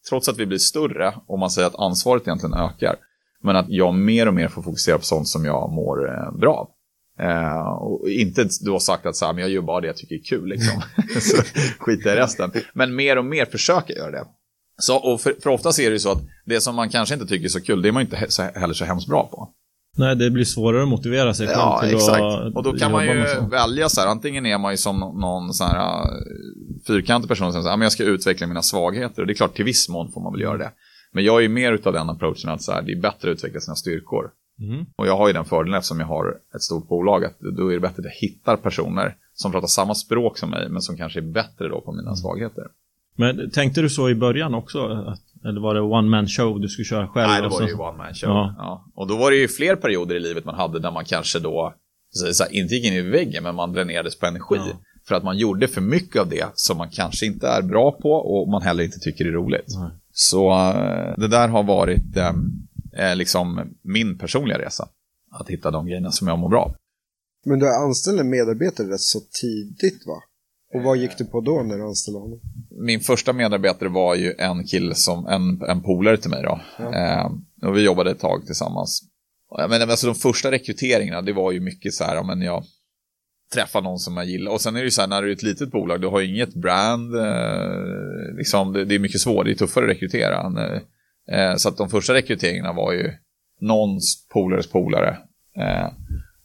trots 0.10 0.30
att 0.30 0.38
vi 0.38 0.46
blir 0.46 0.58
större 0.58 1.14
och 1.28 1.40
man 1.40 1.50
säger 1.50 1.68
att 1.68 1.80
ansvaret 1.80 2.28
egentligen 2.28 2.54
ökar, 2.54 2.96
men 3.44 3.56
att 3.56 3.70
jag 3.70 3.94
mer 3.94 4.28
och 4.28 4.34
mer 4.34 4.48
får 4.48 4.62
fokusera 4.62 4.98
på 4.98 5.04
sånt 5.04 5.28
som 5.28 5.46
jag 5.46 5.72
mår 5.72 6.10
eh, 6.10 6.32
bra 6.40 6.56
av. 6.56 6.70
Eh, 7.20 7.68
och 7.68 8.10
inte 8.10 8.42
har 8.66 8.80
sagt 8.80 9.06
att 9.06 9.16
så 9.16 9.26
här, 9.26 9.34
men 9.34 9.42
jag 9.42 9.52
gör 9.52 9.62
bara 9.62 9.82
det 9.82 9.88
jag 9.88 9.98
tycker 9.98 10.16
är 10.16 10.24
kul, 10.24 10.50
liksom. 10.50 10.82
så 11.22 11.38
skiter 11.80 12.14
i 12.14 12.20
resten. 12.20 12.52
Men 12.74 12.96
mer 12.96 13.18
och 13.18 13.26
mer 13.26 13.46
försöker 13.46 13.94
göra 13.94 14.12
det. 14.12 14.26
Så, 14.78 14.98
och 14.98 15.22
för, 15.22 15.36
för 15.44 15.50
ofta 15.50 15.70
är 15.70 15.90
det 15.90 15.94
ju 15.94 16.00
så 16.00 16.12
att 16.12 16.22
det 16.46 16.62
som 16.62 16.76
man 16.76 16.90
kanske 16.90 17.16
inte 17.16 17.28
tycker 17.28 17.46
är 17.46 17.50
så 17.50 17.62
kul, 17.62 17.82
det 17.82 17.88
är 17.88 17.92
man 17.92 18.02
inte 18.02 18.16
he 18.16 18.28
heller 18.56 18.74
så 18.74 18.86
hemskt 18.86 19.08
bra 19.08 19.28
på. 19.28 19.50
Nej, 19.98 20.16
det 20.16 20.30
blir 20.30 20.46
svårare 20.46 20.84
att 20.84 20.90
motivera 20.90 21.34
sig 21.34 21.48
själv 21.48 21.60
ja, 21.60 21.80
till 21.84 21.96
exakt. 21.96 22.22
att 22.22 22.56
Och 22.56 22.64
då 22.64 22.74
kan 22.74 22.92
man 22.92 23.06
ju 23.06 23.26
välja 23.52 23.90
så 23.90 24.02
här, 24.02 24.08
antingen 24.08 24.46
är 24.46 24.58
man 24.58 24.74
ju 24.74 24.78
som 24.78 25.00
någon 25.00 25.54
sån 25.54 25.68
här 25.68 26.02
uh, 26.02 26.08
fyrkantig 26.88 27.30
person 27.30 27.54
som 27.54 27.64
säger 27.64 27.76
att 27.76 27.82
jag 27.82 27.92
ska 27.92 28.04
utveckla 28.04 28.48
mina 28.48 28.62
svagheter. 28.62 29.22
Och 29.22 29.28
det 29.28 29.34
är 29.34 29.36
klart, 29.36 29.56
till 29.56 29.66
viss 29.66 29.90
mån 29.90 30.12
får 30.12 30.22
man 30.22 30.34
väl 30.34 30.42
göra 30.42 30.58
det. 30.58 30.72
Men 31.12 31.24
jag 31.24 31.38
är 31.38 31.42
ju 31.42 31.50
mer 31.50 31.74
utav 31.74 31.94
den 31.94 32.10
approachen 32.10 32.50
att 32.50 32.62
så 32.62 32.72
här, 32.72 32.82
det 32.82 32.92
är 32.92 33.02
bättre 33.02 33.32
att 33.32 33.36
utveckla 33.36 33.60
sina 33.60 33.76
styrkor. 33.76 34.32
Mm. 34.60 34.86
Och 34.96 35.08
jag 35.08 35.18
har 35.18 35.28
ju 35.28 35.34
den 35.34 35.46
fördelen 35.46 35.78
eftersom 35.78 36.00
jag 36.00 36.08
har 36.08 36.38
ett 36.56 36.62
stort 36.62 36.88
bolag 36.88 37.26
att 37.26 37.40
då 37.40 37.68
är 37.68 37.74
det 37.74 37.80
bättre 37.80 38.00
att 38.00 38.06
jag 38.06 38.30
hittar 38.30 38.58
personer 38.58 39.16
som 39.34 39.52
pratar 39.52 39.68
samma 39.68 39.96
språk 39.96 40.38
som 40.38 40.50
mig 40.50 40.70
men 40.70 40.82
som 40.82 40.98
kanske 40.98 41.20
är 41.20 41.32
bättre 41.32 41.70
då 41.70 41.82
på 41.82 41.92
mina 41.92 42.10
mm. 42.10 42.16
svagheter. 42.16 42.64
Men 43.16 43.52
tänkte 43.52 43.82
du 43.82 43.90
så 43.90 44.10
i 44.10 44.16
början 44.16 44.54
också? 44.54 44.88
Att 44.88 45.22
eller 45.46 45.62
var 45.62 45.74
det 45.74 45.82
one 45.82 46.10
man 46.10 46.28
show 46.28 46.60
du 46.60 46.68
skulle 46.68 46.86
köra 46.86 47.08
själv? 47.08 47.30
Nej, 47.30 47.42
det 47.42 47.48
var 47.48 47.62
det 47.62 47.68
ju 47.68 47.74
one 47.74 47.98
man 47.98 48.14
show. 48.14 48.30
Ja. 48.30 48.56
ja. 48.58 48.86
Och 48.96 49.08
då 49.08 49.18
var 49.18 49.32
det 49.32 49.38
ju 49.38 49.48
fler 49.48 49.76
perioder 49.76 50.16
i 50.16 50.20
livet 50.20 50.46
man 50.46 50.56
hade 50.56 50.80
där 50.80 50.92
man 50.92 51.06
kanske 51.06 51.40
då, 51.40 51.74
så 52.10 52.44
här, 52.44 52.56
inte 52.56 52.76
gick 52.76 52.86
in 52.86 52.94
i 52.94 53.02
väggen, 53.02 53.44
men 53.44 53.56
man 53.56 53.74
dränerades 53.74 54.20
på 54.20 54.26
energi. 54.26 54.56
Ja. 54.56 54.80
För 55.08 55.16
att 55.16 55.24
man 55.24 55.38
gjorde 55.38 55.68
för 55.68 55.82
mycket 55.82 56.22
av 56.22 56.30
det 56.30 56.46
som 56.56 56.78
man 56.78 56.90
kanske 56.90 57.26
inte 57.26 57.48
är 57.48 57.62
bra 57.62 57.92
på 57.92 58.12
och 58.12 58.50
man 58.50 58.62
heller 58.62 58.84
inte 58.84 59.00
tycker 59.00 59.26
är 59.26 59.32
roligt. 59.32 59.66
Nej. 59.80 59.92
Så 60.12 60.50
uh, 60.50 61.14
det 61.18 61.28
där 61.28 61.48
har 61.48 61.64
varit 61.64 62.18
um, 62.18 62.68
liksom 63.16 63.74
min 63.84 64.18
personliga 64.18 64.60
resa. 64.60 64.88
Att 65.32 65.50
hitta 65.50 65.72
de 65.72 65.86
grejerna 65.86 66.12
som 66.12 66.28
jag 66.28 66.40
mår 66.40 66.50
bra 66.50 66.62
av. 66.62 66.76
Men 67.46 67.60
du 67.60 67.76
anställde 67.76 68.24
medarbetare 68.24 68.88
rätt 68.88 69.02
så 69.02 69.20
tidigt 69.42 70.08
va? 70.08 70.22
Och 70.76 70.84
vad 70.84 70.98
gick 70.98 71.18
du 71.18 71.26
på 71.26 71.42
då 71.42 71.64
när 71.64 71.78
du 71.78 71.84
anställde 71.84 72.20
honom? 72.20 72.40
Min 72.70 73.00
första 73.00 73.34
medarbetare 73.34 73.90
var 73.90 74.16
ju 74.16 74.34
en 74.38 74.64
kille 74.64 74.96
som, 74.96 75.28
en, 75.28 75.62
en 75.70 75.84
polare 75.84 76.18
till 76.18 76.30
mig 76.30 76.44
då. 76.44 76.62
Ja. 76.80 76.94
Eh, 76.94 77.32
och 77.68 77.78
vi 77.78 77.82
jobbade 77.82 78.12
ett 78.12 78.20
tag 78.20 78.46
tillsammans. 78.46 79.04
Men 79.70 79.82
alltså 79.82 80.08
de 80.08 80.16
första 80.16 80.52
rekryteringarna, 80.52 81.22
det 81.22 81.34
var 81.34 81.52
ju 81.52 81.60
mycket 81.60 81.94
så 81.94 82.04
här, 82.04 82.24
men 82.24 82.42
jag 82.42 82.64
träffar 83.54 83.82
någon 83.82 84.00
som 84.00 84.18
jag 84.18 84.26
gillar. 84.26 84.52
Och 84.52 84.62
sen 84.62 84.76
är 84.76 84.80
det 84.80 84.86
ju 84.86 84.92
så 84.92 85.02
här, 85.02 85.08
när 85.08 85.22
du 85.22 85.30
är 85.30 85.34
ett 85.36 85.44
litet 85.44 85.72
bolag, 85.72 86.02
du 86.02 86.08
har 86.08 86.20
ju 86.20 86.36
inget 86.36 86.54
brand, 86.54 87.16
eh, 87.16 88.38
liksom, 88.38 88.74
det, 88.74 88.86
det, 88.86 88.96
är 88.96 89.00
mycket 89.00 89.22
svårare, 89.22 89.44
det 89.44 89.52
är 89.52 89.56
tuffare 89.56 89.86
att 89.86 89.92
rekrytera. 89.92 90.52
Eh, 91.32 91.56
så 91.56 91.70
att 91.70 91.78
de 91.78 91.90
första 91.90 92.14
rekryteringarna 92.14 92.74
var 92.74 92.94
ju 92.94 93.12
någons 93.62 94.28
polares 94.34 94.68
polare. 94.68 95.18
Eh, 95.58 95.88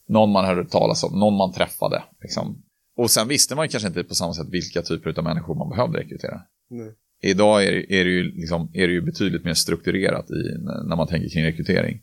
någon 0.09 0.33
man 0.33 0.45
hörde 0.45 0.69
talas 0.69 1.05
om, 1.05 1.19
någon 1.19 1.37
man 1.37 1.53
träffade. 1.53 2.03
Liksom. 2.23 2.63
Och 3.01 3.11
sen 3.11 3.29
visste 3.29 3.55
man 3.55 3.69
kanske 3.69 3.89
inte 3.89 4.05
på 4.05 4.15
samma 4.15 4.35
sätt 4.35 4.47
vilka 4.51 4.83
typer 4.83 5.19
av 5.19 5.25
människor 5.25 5.55
man 5.55 5.69
behövde 5.69 5.99
rekrytera. 5.99 6.41
Nej. 6.71 6.93
Idag 7.23 7.65
är, 7.65 7.93
är, 7.93 8.05
det 8.05 8.11
ju 8.11 8.23
liksom, 8.23 8.71
är 8.75 8.87
det 8.87 8.93
ju 8.93 9.01
betydligt 9.01 9.45
mer 9.45 9.55
strukturerat 9.55 10.31
i, 10.31 10.43
när 10.89 10.97
man 10.97 11.07
tänker 11.07 11.29
kring 11.29 11.45
rekrytering. 11.45 12.01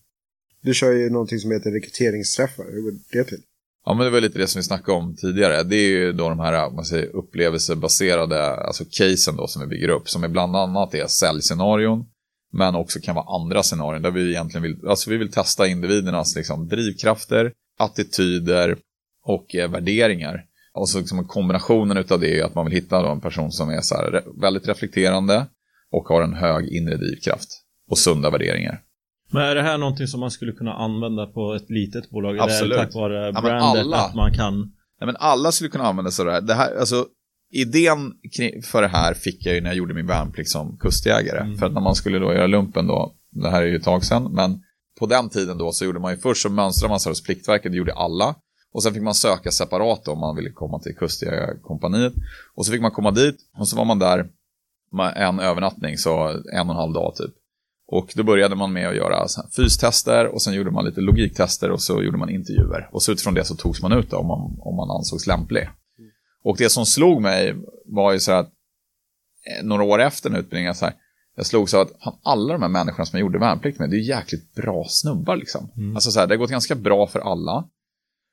Du 0.61 0.73
kör 0.73 0.91
ju 0.91 1.09
någonting 1.09 1.39
som 1.39 1.51
heter 1.51 1.71
rekryteringsträffar, 1.71 2.63
hur 2.71 2.81
går 2.81 2.91
det 3.11 3.23
till? 3.23 3.41
Ja, 3.85 3.93
men 3.93 4.05
det 4.05 4.09
var 4.09 4.21
lite 4.21 4.39
det 4.39 4.47
som 4.47 4.59
vi 4.59 4.63
snackade 4.63 4.97
om 4.97 5.15
tidigare. 5.15 5.63
Det 5.63 5.75
är 5.75 5.89
ju 5.89 6.13
då 6.13 6.29
de 6.29 6.39
här 6.39 6.71
man 6.71 6.85
säger, 6.85 7.15
upplevelsebaserade 7.15 8.55
alltså 8.55 8.85
casen 8.91 9.35
då 9.35 9.47
som 9.47 9.61
vi 9.61 9.67
bygger 9.67 9.89
upp, 9.89 10.09
som 10.09 10.23
är 10.23 10.27
bland 10.27 10.55
annat 10.55 10.93
är 10.93 11.07
säljscenarion, 11.07 12.05
Men 12.53 12.75
också 12.75 12.99
kan 12.99 13.15
vara 13.15 13.35
andra 13.41 13.63
scenarion 13.63 14.01
där 14.01 14.11
vi 14.11 14.29
egentligen 14.29 14.63
vill, 14.63 14.87
alltså 14.87 15.09
vi 15.09 15.17
vill 15.17 15.31
testa 15.31 15.67
individernas 15.67 16.35
liksom, 16.35 16.67
drivkrafter, 16.67 17.53
attityder 17.79 18.77
och 19.23 19.55
eh, 19.55 19.71
värderingar. 19.71 20.43
Och 20.77 20.89
så 20.89 20.99
liksom 20.99 21.27
kombinationen 21.27 21.97
av 22.09 22.19
det 22.19 22.39
är 22.39 22.43
att 22.43 22.55
man 22.55 22.65
vill 22.65 22.73
hitta 22.73 23.11
en 23.11 23.21
person 23.21 23.51
som 23.51 23.69
är 23.69 23.81
så 23.81 23.95
här, 23.95 24.23
väldigt 24.41 24.67
reflekterande 24.67 25.45
och 25.91 26.03
har 26.07 26.21
en 26.21 26.33
hög 26.33 26.67
inre 26.67 26.97
drivkraft 26.97 27.49
och 27.89 27.97
sunda 27.97 28.29
värderingar. 28.29 28.81
Men 29.31 29.41
är 29.41 29.55
det 29.55 29.61
här 29.61 29.77
någonting 29.77 30.07
som 30.07 30.19
man 30.19 30.31
skulle 30.31 30.51
kunna 30.51 30.73
använda 30.73 31.25
på 31.25 31.53
ett 31.53 31.69
litet 31.69 32.09
bolag? 32.09 32.39
Absolut. 32.39 32.73
Eller 32.73 32.85
tack 32.85 32.95
vare 32.95 33.31
Ja, 33.35 33.41
brandet 33.41 33.81
alla- 33.81 33.97
att 33.97 34.15
man 34.15 34.33
kan? 34.33 34.59
Nej, 34.99 35.05
men 35.05 35.15
alla 35.19 35.51
skulle 35.51 35.69
kunna 35.69 35.83
använda 35.83 36.11
sig 36.11 36.23
av 36.23 36.27
det 36.27 36.33
här. 36.33 36.41
Det 36.41 36.53
här 36.53 36.79
alltså, 36.79 37.05
idén 37.53 38.13
för 38.71 38.81
det 38.81 38.87
här 38.87 39.13
fick 39.13 39.45
jag 39.45 39.55
ju 39.55 39.61
när 39.61 39.69
jag 39.69 39.77
gjorde 39.77 39.93
min 39.93 40.07
värnplikt 40.07 40.49
som 40.49 40.77
kustjägare. 40.77 41.39
Mm. 41.39 41.57
För 41.57 41.65
att 41.65 41.73
när 41.73 41.81
man 41.81 41.95
skulle 41.95 42.19
då 42.19 42.33
göra 42.33 42.47
lumpen 42.47 42.87
då, 42.87 43.15
det 43.31 43.49
här 43.49 43.61
är 43.61 43.67
ju 43.67 43.75
ett 43.75 43.83
tag 43.83 44.03
sedan, 44.03 44.33
men 44.33 44.61
på 44.99 45.05
den 45.05 45.29
tiden 45.29 45.57
då 45.57 45.71
så 45.71 45.85
gjorde 45.85 45.99
man 45.99 46.11
ju 46.11 46.17
först 46.17 46.41
så 46.41 46.49
mönstrade 46.49 46.89
man 46.89 46.99
sig 46.99 47.11
hos 47.11 47.23
Pliktverket, 47.23 47.71
det 47.71 47.77
gjorde 47.77 47.93
alla. 47.93 48.35
Och 48.77 48.83
sen 48.83 48.93
fick 48.93 49.03
man 49.03 49.15
söka 49.15 49.51
separat 49.51 50.05
då, 50.05 50.11
om 50.11 50.19
man 50.19 50.35
ville 50.35 50.49
komma 50.49 50.79
till 50.79 50.95
kustjägarkompaniet. 50.95 52.13
Och 52.55 52.65
så 52.65 52.71
fick 52.71 52.81
man 52.81 52.91
komma 52.91 53.11
dit 53.11 53.35
och 53.57 53.67
så 53.67 53.77
var 53.77 53.85
man 53.85 53.99
där 53.99 54.29
med 54.91 55.13
en 55.15 55.39
övernattning, 55.39 55.97
så 55.97 56.27
en 56.27 56.69
och 56.69 56.75
en 56.75 56.79
halv 56.79 56.93
dag 56.93 57.15
typ. 57.15 57.31
Och 57.87 58.13
då 58.15 58.23
började 58.23 58.55
man 58.55 58.73
med 58.73 58.89
att 58.89 58.95
göra 58.95 59.27
fystester 59.55 60.25
och 60.25 60.41
sen 60.41 60.53
gjorde 60.53 60.71
man 60.71 60.85
lite 60.85 61.01
logiktester 61.01 61.71
och 61.71 61.81
så 61.81 62.03
gjorde 62.03 62.17
man 62.17 62.29
intervjuer. 62.29 62.89
Och 62.91 63.03
så 63.03 63.11
utifrån 63.11 63.33
det 63.33 63.45
så 63.45 63.55
togs 63.55 63.81
man 63.81 63.91
ut 63.91 64.09
då, 64.09 64.17
om 64.17 64.27
man, 64.27 64.57
om 64.59 64.75
man 64.75 64.91
ansågs 64.91 65.27
lämplig. 65.27 65.69
Och 66.43 66.57
det 66.57 66.69
som 66.69 66.85
slog 66.85 67.21
mig 67.21 67.55
var 67.85 68.13
ju 68.13 68.19
så 68.19 68.31
här 68.31 68.39
att 68.39 68.51
eh, 69.57 69.65
några 69.65 69.83
år 69.83 70.01
efter 70.01 70.29
den 70.29 70.39
utbildningen, 70.39 70.75
så 70.75 70.85
här, 70.85 70.93
jag 71.35 71.45
slog 71.45 71.69
så 71.69 71.81
att 71.81 71.91
fan, 72.03 72.17
alla 72.23 72.53
de 72.53 72.61
här 72.61 72.69
människorna 72.69 73.05
som 73.05 73.19
jag 73.19 73.25
gjorde 73.25 73.39
värnplikt 73.39 73.79
med, 73.79 73.89
det 73.89 73.97
är 73.97 74.17
jäkligt 74.17 74.55
bra 74.55 74.85
snubbar 74.89 75.35
liksom. 75.35 75.71
Alltså 75.95 76.11
så 76.11 76.19
här, 76.19 76.27
det 76.27 76.33
har 76.33 76.39
gått 76.39 76.49
ganska 76.49 76.75
bra 76.75 77.07
för 77.07 77.19
alla. 77.19 77.69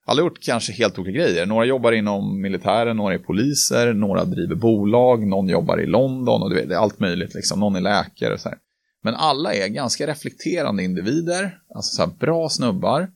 Alla 0.06 0.22
har 0.22 0.28
gjort 0.28 0.42
kanske 0.42 0.72
helt 0.72 0.98
olika 0.98 1.18
grejer. 1.18 1.46
Några 1.46 1.64
jobbar 1.64 1.92
inom 1.92 2.40
militären, 2.40 2.96
några 2.96 3.14
är 3.14 3.18
poliser, 3.18 3.92
några 3.92 4.24
driver 4.24 4.54
bolag, 4.54 5.26
någon 5.26 5.48
jobbar 5.48 5.80
i 5.80 5.86
London 5.86 6.42
och 6.42 6.50
du 6.50 6.56
vet, 6.56 6.68
det 6.68 6.74
är 6.74 6.78
allt 6.78 6.98
möjligt 6.98 7.34
liksom. 7.34 7.60
Någon 7.60 7.76
är 7.76 7.80
läkare 7.80 8.34
och 8.34 8.40
så 8.40 8.48
här. 8.48 8.58
Men 9.02 9.14
alla 9.14 9.54
är 9.54 9.68
ganska 9.68 10.06
reflekterande 10.06 10.82
individer, 10.82 11.58
alltså 11.74 11.96
så 11.96 12.02
här, 12.02 12.10
bra 12.18 12.48
snubbar. 12.48 13.08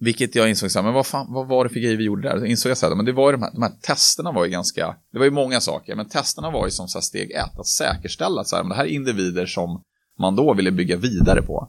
Vilket 0.00 0.34
jag 0.34 0.48
insåg 0.48 0.70
så 0.70 0.78
här, 0.78 0.84
men 0.84 0.94
vad, 0.94 1.06
fan, 1.06 1.32
vad 1.32 1.48
var 1.48 1.64
det 1.64 1.70
för 1.70 1.80
grejer 1.80 1.96
vi 1.96 2.04
gjorde 2.04 2.28
där? 2.28 2.38
Så 2.38 2.44
insåg 2.44 2.70
jag 2.70 2.78
så 2.78 2.88
här, 2.88 2.94
men 2.94 3.04
det 3.04 3.12
var 3.12 3.30
ju 3.30 3.36
de 3.36 3.42
här, 3.42 3.52
de 3.52 3.62
här 3.62 3.72
testerna 3.82 4.32
var 4.32 4.44
ju 4.44 4.50
ganska, 4.50 4.96
det 5.12 5.18
var 5.18 5.24
ju 5.24 5.30
många 5.30 5.60
saker, 5.60 5.94
men 5.94 6.08
testerna 6.08 6.50
var 6.50 6.66
ju 6.66 6.70
som 6.70 6.88
så 6.88 6.98
här 6.98 7.02
steg 7.02 7.30
ett, 7.30 7.58
att 7.58 7.66
säkerställa 7.66 8.40
att 8.40 8.48
så 8.48 8.56
här, 8.56 8.62
men 8.62 8.70
det 8.70 8.76
här 8.76 8.84
är 8.84 8.88
individer 8.88 9.46
som 9.46 9.82
man 10.18 10.36
då 10.36 10.54
ville 10.54 10.70
bygga 10.70 10.96
vidare 10.96 11.42
på. 11.42 11.68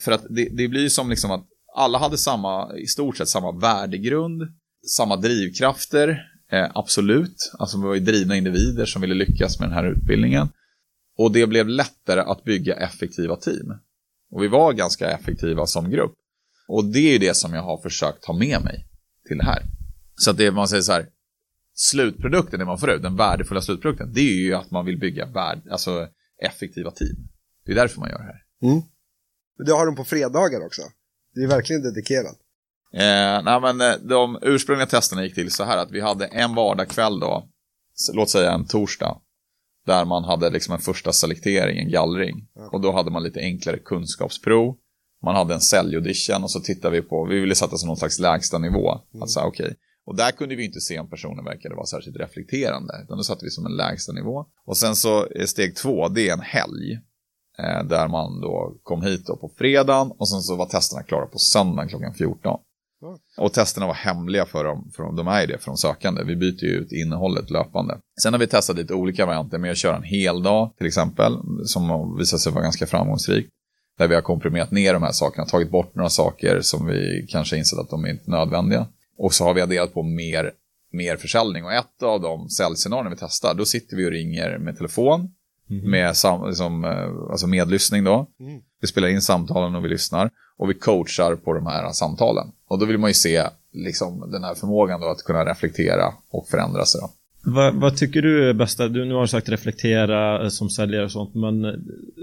För 0.00 0.12
att 0.12 0.24
det, 0.30 0.48
det 0.52 0.68
blir 0.68 0.80
ju 0.80 0.90
som 0.90 1.10
liksom 1.10 1.30
att 1.30 1.46
alla 1.74 1.98
hade 1.98 2.18
samma, 2.18 2.76
i 2.76 2.86
stort 2.86 3.16
sett 3.16 3.28
samma 3.28 3.52
värdegrund, 3.52 4.42
samma 4.96 5.16
drivkrafter, 5.16 6.22
eh, 6.52 6.70
absolut. 6.74 7.52
Alltså 7.58 7.76
vi 7.76 7.84
var 7.84 7.94
ju 7.94 8.00
drivna 8.00 8.36
individer 8.36 8.86
som 8.86 9.02
ville 9.02 9.14
lyckas 9.14 9.60
med 9.60 9.68
den 9.68 9.74
här 9.74 9.92
utbildningen. 9.92 10.48
Och 11.18 11.32
det 11.32 11.46
blev 11.46 11.68
lättare 11.68 12.20
att 12.20 12.44
bygga 12.44 12.74
effektiva 12.74 13.36
team. 13.36 13.72
Och 14.30 14.42
vi 14.42 14.48
var 14.48 14.72
ganska 14.72 15.10
effektiva 15.10 15.66
som 15.66 15.90
grupp. 15.90 16.14
Och 16.68 16.84
det 16.84 16.98
är 16.98 17.12
ju 17.12 17.18
det 17.18 17.34
som 17.34 17.54
jag 17.54 17.62
har 17.62 17.78
försökt 17.82 18.22
ta 18.22 18.32
med 18.32 18.64
mig 18.64 18.86
till 19.28 19.38
det 19.38 19.44
här. 19.44 19.62
Så 20.14 20.30
att 20.30 20.36
det 20.36 20.50
man 20.50 20.68
säger 20.68 20.82
så 20.82 20.92
här, 20.92 21.06
slutprodukten, 21.74 22.58
det 22.58 22.64
man 22.64 22.78
får 22.78 22.90
ut, 22.90 23.02
den 23.02 23.16
värdefulla 23.16 23.60
slutprodukten, 23.60 24.12
det 24.12 24.20
är 24.20 24.44
ju 24.44 24.54
att 24.54 24.70
man 24.70 24.86
vill 24.86 24.98
bygga 24.98 25.26
värd, 25.26 25.62
alltså 25.70 26.08
effektiva 26.42 26.90
team. 26.90 27.28
Det 27.64 27.72
är 27.72 27.76
därför 27.76 28.00
man 28.00 28.10
gör 28.10 28.18
det 28.18 28.24
här. 28.24 28.42
Mm. 28.62 28.82
Det 29.66 29.72
har 29.72 29.86
de 29.86 29.96
på 29.96 30.04
fredagar 30.04 30.66
också. 30.66 30.82
Det 31.34 31.40
är 31.40 31.48
verkligen 31.48 31.82
dedikerat. 31.82 32.36
Eh, 32.92 33.42
nej, 33.44 33.60
men 33.60 33.80
eh, 33.80 33.96
de 34.02 34.38
ursprungliga 34.42 34.86
testerna 34.86 35.24
gick 35.24 35.34
till 35.34 35.50
så 35.50 35.64
här 35.64 35.78
att 35.78 35.90
vi 35.90 36.00
hade 36.00 36.26
en 36.26 36.54
vardagkväll 36.54 37.20
då, 37.20 37.48
låt 38.12 38.30
säga 38.30 38.52
en 38.52 38.66
torsdag, 38.66 39.20
där 39.86 40.04
man 40.04 40.24
hade 40.24 40.50
liksom 40.50 40.74
en 40.74 40.80
första 40.80 41.12
selektering, 41.12 41.78
en 41.78 41.90
gallring. 41.90 42.48
Och 42.72 42.80
då 42.80 42.92
hade 42.92 43.10
man 43.10 43.22
lite 43.22 43.40
enklare 43.40 43.78
kunskapsprov. 43.78 44.76
Man 45.22 45.34
hade 45.34 45.54
en 45.54 45.60
säljaudition 45.60 46.42
och 46.42 46.50
så 46.50 46.60
tittade 46.60 46.96
vi 46.96 47.02
på, 47.02 47.24
vi 47.24 47.40
ville 47.40 47.54
sätta 47.54 47.76
som 47.76 47.86
någon 47.86 47.96
slags 47.96 48.18
lägsta 48.18 48.58
nivå. 48.58 49.00
Alltså, 49.20 49.40
okej. 49.40 49.76
Och 50.06 50.16
där 50.16 50.30
kunde 50.30 50.56
vi 50.56 50.64
inte 50.64 50.80
se 50.80 50.98
om 50.98 51.10
personen 51.10 51.44
verkade 51.44 51.74
vara 51.74 51.86
särskilt 51.86 52.16
reflekterande, 52.16 53.00
utan 53.04 53.16
då 53.16 53.22
satte 53.22 53.44
vi 53.44 53.50
som 53.50 53.66
en 53.66 53.76
lägsta 53.76 54.12
nivå. 54.12 54.46
Och 54.64 54.76
sen 54.76 54.96
så 54.96 55.26
är 55.34 55.46
steg 55.46 55.76
två, 55.76 56.08
det 56.08 56.28
är 56.28 56.32
en 56.32 56.40
helg. 56.40 57.00
Eh, 57.62 57.84
där 57.84 58.08
man 58.08 58.40
då 58.40 58.74
kom 58.82 59.02
hit 59.02 59.26
då 59.26 59.36
på 59.36 59.50
fredagen 59.58 60.12
och 60.18 60.28
sen 60.28 60.40
så 60.40 60.56
var 60.56 60.66
testerna 60.66 61.02
klara 61.02 61.26
på 61.26 61.38
söndagen 61.38 61.88
klockan 61.88 62.14
14. 62.14 62.60
Och 63.38 63.52
testerna 63.52 63.86
var 63.86 63.94
hemliga 63.94 64.46
för 64.46 64.64
dem, 64.64 64.90
för 64.96 65.16
de 65.16 65.28
är 65.28 65.46
det 65.46 65.58
för 65.58 65.66
de 65.66 65.76
sökande. 65.76 66.22
Vi 66.24 66.36
byter 66.36 66.64
ju 66.64 66.70
ut 66.70 66.92
innehållet 66.92 67.50
löpande. 67.50 67.98
Sen 68.22 68.32
har 68.32 68.40
vi 68.40 68.46
testat 68.46 68.76
lite 68.76 68.94
olika 68.94 69.26
varianter 69.26 69.58
med 69.58 69.70
att 69.70 69.76
köra 69.76 69.96
en 69.96 70.02
hel 70.02 70.42
dag 70.42 70.70
till 70.78 70.86
exempel, 70.86 71.32
som 71.64 71.90
har 71.90 72.18
visat 72.18 72.40
sig 72.40 72.52
vara 72.52 72.62
ganska 72.62 72.86
framgångsrikt. 72.86 73.50
Där 73.98 74.08
vi 74.08 74.14
har 74.14 74.22
komprimerat 74.22 74.70
ner 74.70 74.92
de 74.92 75.02
här 75.02 75.12
sakerna, 75.12 75.46
tagit 75.46 75.70
bort 75.70 75.94
några 75.94 76.08
saker 76.08 76.60
som 76.60 76.86
vi 76.86 77.26
kanske 77.28 77.56
insett 77.56 77.78
att 77.78 77.90
de 77.90 78.04
är 78.04 78.08
inte 78.08 78.30
nödvändiga. 78.30 78.86
Och 79.18 79.34
så 79.34 79.44
har 79.44 79.54
vi 79.54 79.60
adderat 79.60 79.94
på 79.94 80.02
mer, 80.02 80.52
mer 80.92 81.16
försäljning. 81.16 81.64
Och 81.64 81.72
ett 81.72 82.02
av 82.02 82.20
de 82.20 82.48
säljscenarierna 82.48 83.10
vi 83.10 83.16
testar, 83.16 83.54
då 83.54 83.64
sitter 83.64 83.96
vi 83.96 84.06
och 84.06 84.10
ringer 84.10 84.58
med 84.58 84.76
telefon. 84.76 85.34
Med 85.70 86.16
sam, 86.16 86.46
liksom, 86.46 86.84
eh, 86.84 87.30
alltså 87.30 87.46
medlyssning 87.46 88.04
då. 88.04 88.26
Vi 88.80 88.86
spelar 88.86 89.08
in 89.08 89.22
samtalen 89.22 89.74
och 89.74 89.84
vi 89.84 89.88
lyssnar. 89.88 90.30
Och 90.56 90.70
vi 90.70 90.74
coachar 90.74 91.36
på 91.36 91.52
de 91.52 91.66
här 91.66 91.92
samtalen. 91.92 92.46
Och 92.68 92.78
då 92.78 92.86
vill 92.86 92.98
man 92.98 93.10
ju 93.10 93.14
se 93.14 93.42
liksom, 93.72 94.30
den 94.32 94.44
här 94.44 94.54
förmågan 94.54 95.00
då 95.00 95.06
att 95.06 95.24
kunna 95.24 95.44
reflektera 95.44 96.14
och 96.30 96.48
förändra 96.48 96.84
sig. 96.84 97.00
Då. 97.00 97.10
Vad, 97.44 97.74
vad 97.74 97.96
tycker 97.96 98.22
du 98.22 98.48
är 98.48 98.54
bästa? 98.54 98.88
Du, 98.88 99.04
nu 99.04 99.14
har 99.14 99.20
du 99.20 99.28
sagt 99.28 99.48
reflektera 99.48 100.42
eh, 100.42 100.48
som 100.48 100.70
säljare 100.70 101.04
och 101.04 101.12
sånt, 101.12 101.34
men 101.34 101.64
eh, 101.64 101.72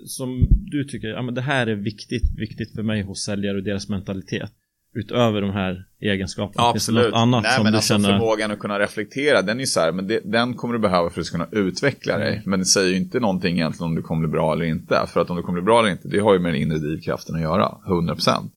som 0.06 0.48
du 0.50 0.84
tycker, 0.84 1.08
ja 1.08 1.22
men 1.22 1.34
det 1.34 1.42
här 1.42 1.68
är 1.68 1.76
viktigt, 1.76 2.38
viktigt 2.38 2.76
för 2.76 2.84
mig 2.84 3.02
hos 3.02 3.24
säljare 3.24 3.58
och 3.58 3.64
deras 3.64 3.90
mentalitet. 3.90 4.52
Utöver 4.96 5.42
de 5.42 5.52
här 5.52 5.86
egenskaperna. 6.02 6.72
Finns 6.74 6.86
det 6.86 6.92
något 6.92 7.14
annat 7.14 7.44
Nej, 7.44 7.56
som 7.56 7.64
men 7.64 7.74
du 7.74 7.78
alltså 7.78 7.94
känner? 7.94 8.10
förmågan 8.10 8.52
att 8.52 8.60
kunna 8.60 8.80
reflektera, 8.80 9.42
den 9.42 9.58
är 9.58 9.62
ju 9.62 9.68
så 9.68 9.80
här, 9.80 9.92
men 9.92 10.08
det, 10.08 10.20
den 10.24 10.54
kommer 10.54 10.74
du 10.74 10.80
behöva 10.80 11.10
för 11.10 11.22
att 11.22 11.30
kunna 11.30 11.48
utveckla 11.52 12.18
dig. 12.18 12.42
Men 12.46 12.60
det 12.60 12.66
säger 12.66 12.90
ju 12.90 12.98
inte 12.98 13.20
någonting 13.20 13.56
egentligen 13.56 13.90
om 13.90 13.96
du 13.96 14.02
kommer 14.02 14.28
bli 14.28 14.32
bra 14.32 14.54
eller 14.54 14.66
inte. 14.66 15.06
För 15.08 15.22
att 15.22 15.30
om 15.30 15.38
du 15.38 15.44
kommer 15.44 15.62
bli 15.62 15.66
bra 15.66 15.80
eller 15.80 15.90
inte, 15.90 16.08
det 16.08 16.20
har 16.20 16.34
ju 16.34 16.40
med 16.40 16.54
den 16.54 16.62
inre 16.62 16.78
drivkraften 16.78 17.36
att 17.36 17.42
göra, 17.42 17.78
100%. 17.88 18.50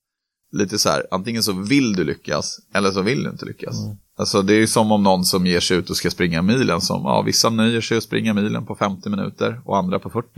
Lite 0.52 0.78
så 0.78 0.88
här, 0.88 1.02
antingen 1.10 1.42
så 1.42 1.52
vill 1.52 1.92
du 1.92 2.04
lyckas, 2.04 2.58
eller 2.74 2.90
så 2.90 3.02
vill 3.02 3.22
du 3.22 3.30
inte 3.30 3.46
lyckas. 3.46 3.76
Alltså 4.18 4.42
det 4.42 4.54
är 4.54 4.58
ju 4.58 4.66
som 4.66 4.92
om 4.92 5.02
någon 5.02 5.24
som 5.24 5.46
ger 5.46 5.60
sig 5.60 5.76
ut 5.76 5.90
och 5.90 5.96
ska 5.96 6.10
springa 6.10 6.42
milen, 6.42 6.80
som, 6.80 7.02
ja, 7.04 7.22
vissa 7.22 7.50
nöjer 7.50 7.80
sig 7.80 7.96
att 7.96 8.02
springa 8.02 8.34
milen 8.34 8.66
på 8.66 8.74
50 8.74 9.08
minuter 9.08 9.60
och 9.64 9.76
andra 9.78 9.98
på 9.98 10.10
40. 10.10 10.28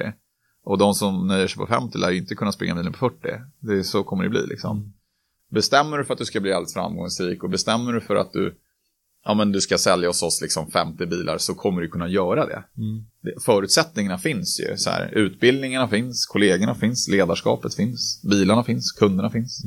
Och 0.65 0.79
de 0.79 0.95
som 0.95 1.27
nöjer 1.27 1.47
sig 1.47 1.57
på 1.59 1.67
50 1.67 1.99
lär 1.99 2.11
ju 2.11 2.19
inte 2.19 2.35
kunna 2.35 2.53
springa 2.53 2.75
milen 2.75 2.93
på 2.93 2.99
40. 2.99 3.17
Det 3.61 3.75
är, 3.75 3.83
så 3.83 4.03
kommer 4.03 4.25
det 4.25 4.31
bli 4.31 4.47
liksom. 4.47 4.93
Bestämmer 5.53 5.99
du 5.99 6.05
för 6.05 6.13
att 6.13 6.19
du 6.19 6.25
ska 6.25 6.41
bli 6.41 6.53
alldeles 6.53 6.75
framgångsrik 6.75 7.45
och 7.45 7.51
bestämmer 7.51 7.93
du 7.93 8.01
för 8.01 8.17
att 8.17 8.33
du, 8.33 8.55
ja, 9.25 9.35
men 9.35 9.53
du 9.53 9.61
ska 9.61 9.79
sälja 9.79 10.09
hos 10.09 10.23
oss 10.23 10.41
liksom 10.43 10.71
50 10.71 11.07
bilar 11.07 11.39
så 11.39 11.55
kommer 11.55 11.83
du 11.83 11.89
kunna 11.89 12.09
göra 12.09 12.47
det. 12.47 12.65
det 13.23 13.43
förutsättningarna 13.45 14.19
finns 14.19 14.61
ju. 14.61 14.77
Så 14.77 14.91
här, 14.91 15.11
utbildningarna 15.13 15.89
finns, 15.89 16.27
kollegorna 16.27 16.75
finns, 16.75 17.09
ledarskapet 17.09 17.75
finns, 17.75 18.23
bilarna 18.31 18.65
finns, 18.65 18.93
kunderna 18.93 19.31
finns. 19.31 19.65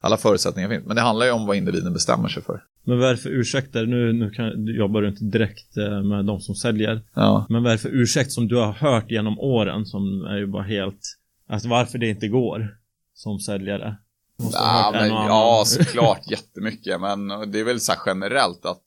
Alla 0.00 0.16
förutsättningar 0.16 0.68
finns. 0.68 0.86
Men 0.86 0.96
det 0.96 1.02
handlar 1.02 1.26
ju 1.26 1.32
om 1.32 1.46
vad 1.46 1.56
individen 1.56 1.92
bestämmer 1.92 2.28
sig 2.28 2.42
för. 2.42 2.62
Men 2.84 2.98
vad 2.98 3.08
är 3.08 3.12
det 3.12 3.18
för 3.18 3.30
ursäkter? 3.30 3.86
Nu, 3.86 4.12
nu 4.12 4.30
kan, 4.30 4.64
du 4.64 4.76
jobbar 4.76 5.02
du 5.02 5.08
inte 5.08 5.24
direkt 5.24 5.76
eh, 5.76 6.02
med 6.02 6.24
de 6.24 6.40
som 6.40 6.54
säljer. 6.54 7.02
Ja. 7.14 7.46
Men 7.48 7.62
vad 7.62 7.72
är 7.72 7.76
det 7.76 7.82
för 7.82 7.94
ursäkt 7.94 8.32
som 8.32 8.48
du 8.48 8.56
har 8.56 8.72
hört 8.72 9.10
genom 9.10 9.38
åren 9.38 9.86
som 9.86 10.24
är 10.24 10.36
ju 10.36 10.46
bara 10.46 10.62
helt, 10.62 11.00
alltså 11.48 11.68
varför 11.68 11.98
det 11.98 12.08
inte 12.08 12.28
går 12.28 12.76
som 13.14 13.38
säljare? 13.38 13.96
En 14.40 14.92
men, 14.92 15.08
ja, 15.08 15.62
såklart 15.66 16.30
jättemycket. 16.30 17.00
Men 17.00 17.28
det 17.28 17.60
är 17.60 17.64
väl 17.64 17.80
så 17.80 17.92
här 17.92 18.00
generellt 18.06 18.66
att, 18.66 18.80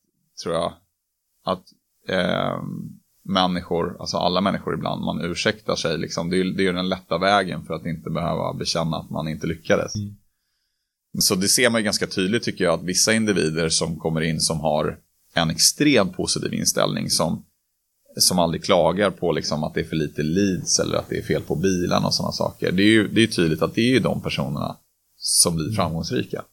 tror 0.43 0.55
jag, 0.55 0.73
att 1.45 1.63
eh, 2.09 2.61
människor, 3.23 3.97
alltså 3.99 4.17
alla 4.17 4.41
människor 4.41 4.73
ibland, 4.73 5.05
man 5.05 5.21
ursäktar 5.21 5.75
sig 5.75 5.97
liksom. 5.97 6.29
Det 6.29 6.37
är 6.37 6.43
det 6.43 6.67
är 6.67 6.73
den 6.73 6.89
lätta 6.89 7.17
vägen 7.17 7.65
för 7.65 7.73
att 7.73 7.85
inte 7.85 8.09
behöva 8.09 8.53
bekänna 8.53 8.97
att 8.97 9.09
man 9.09 9.27
inte 9.27 9.47
lyckades. 9.47 9.95
Mm. 9.95 10.15
Så 11.19 11.35
det 11.35 11.47
ser 11.47 11.69
man 11.69 11.81
ju 11.81 11.85
ganska 11.85 12.07
tydligt 12.07 12.43
tycker 12.43 12.63
jag, 12.63 12.73
att 12.73 12.83
vissa 12.83 13.13
individer 13.13 13.69
som 13.69 13.99
kommer 13.99 14.21
in 14.21 14.39
som 14.39 14.59
har 14.59 14.97
en 15.33 15.49
extremt 15.49 16.17
positiv 16.17 16.53
inställning 16.53 17.09
som, 17.09 17.45
som 18.17 18.39
aldrig 18.39 18.63
klagar 18.63 19.09
på 19.09 19.31
liksom 19.31 19.63
att 19.63 19.73
det 19.73 19.79
är 19.79 19.85
för 19.85 19.95
lite 19.95 20.23
leads 20.23 20.79
eller 20.79 20.97
att 20.97 21.09
det 21.09 21.17
är 21.17 21.23
fel 21.23 21.41
på 21.41 21.55
bilarna 21.55 22.07
och 22.07 22.13
sådana 22.13 22.31
saker. 22.31 22.71
Det 22.71 22.83
är 22.83 22.87
ju 22.87 23.07
det 23.07 23.23
är 23.23 23.27
tydligt 23.27 23.61
att 23.61 23.75
det 23.75 23.81
är 23.81 23.93
ju 23.93 23.99
de 23.99 24.21
personerna 24.21 24.77
som 25.25 25.55
blir 25.55 25.71
framgångsrika. 25.71 26.43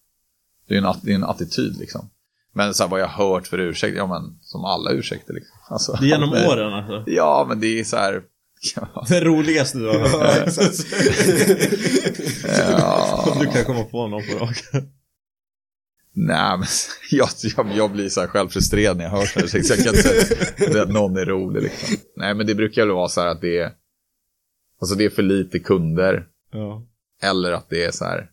Det 0.68 0.74
är 0.76 0.78
en, 0.78 0.94
det 1.02 1.10
är 1.10 1.14
en 1.14 1.24
attityd 1.24 1.76
liksom. 1.78 2.10
Men 2.52 2.74
så 2.74 2.82
här, 2.82 2.90
vad 2.90 3.00
jag 3.00 3.06
har 3.08 3.28
hört 3.28 3.46
för 3.46 3.58
ursäkt, 3.58 3.96
ja 3.96 4.06
men 4.06 4.38
som 4.42 4.64
alla 4.64 4.90
ursäkter 4.90 5.34
liksom. 5.34 5.56
Alltså, 5.68 5.92
Det 6.00 6.06
är 6.06 6.08
genom 6.08 6.30
men- 6.30 6.46
åren 6.48 6.72
alltså? 6.72 7.04
Ja, 7.10 7.46
men 7.48 7.60
det 7.60 7.80
är 7.80 7.84
så 7.84 7.96
här, 7.96 8.22
Det 9.08 9.20
roligaste 9.24 9.78
du 9.78 9.86
har 9.86 9.98
hört. 9.98 10.48
ja. 12.78 13.24
Om 13.32 13.38
du 13.38 13.46
kan 13.52 13.64
komma 13.64 13.84
på 13.84 14.06
någon 14.06 14.22
på 14.26 14.44
rak. 14.44 14.56
Nej, 16.12 16.58
men 16.58 16.66
jag, 17.10 17.28
jag, 17.56 17.76
jag 17.76 17.90
blir 17.92 18.08
så 18.08 18.20
här 18.20 18.28
själv 18.28 18.48
frustrerad 18.48 18.96
när 18.96 19.04
jag 19.04 19.10
hör 19.10 19.24
så 19.26 19.40
här. 19.40 19.46
Så 19.46 19.56
jag 19.56 19.78
kan 19.78 19.94
inte 19.94 20.02
säga 20.02 20.82
att 20.82 20.88
någon 20.90 21.16
är 21.16 21.24
rolig 21.26 21.62
liksom. 21.62 21.96
Nej, 22.16 22.34
men 22.34 22.46
det 22.46 22.54
brukar 22.54 22.82
väl 22.86 22.94
vara 22.94 23.08
så 23.08 23.20
här 23.20 23.28
att 23.28 23.40
det 23.40 23.58
är, 23.58 23.72
alltså 24.80 24.94
det 24.96 25.04
är 25.04 25.10
för 25.10 25.22
lite 25.22 25.58
kunder. 25.58 26.26
Ja. 26.52 26.86
Eller 27.22 27.52
att 27.52 27.70
det 27.70 27.84
är 27.84 27.90
så 27.90 28.04
här, 28.04 28.29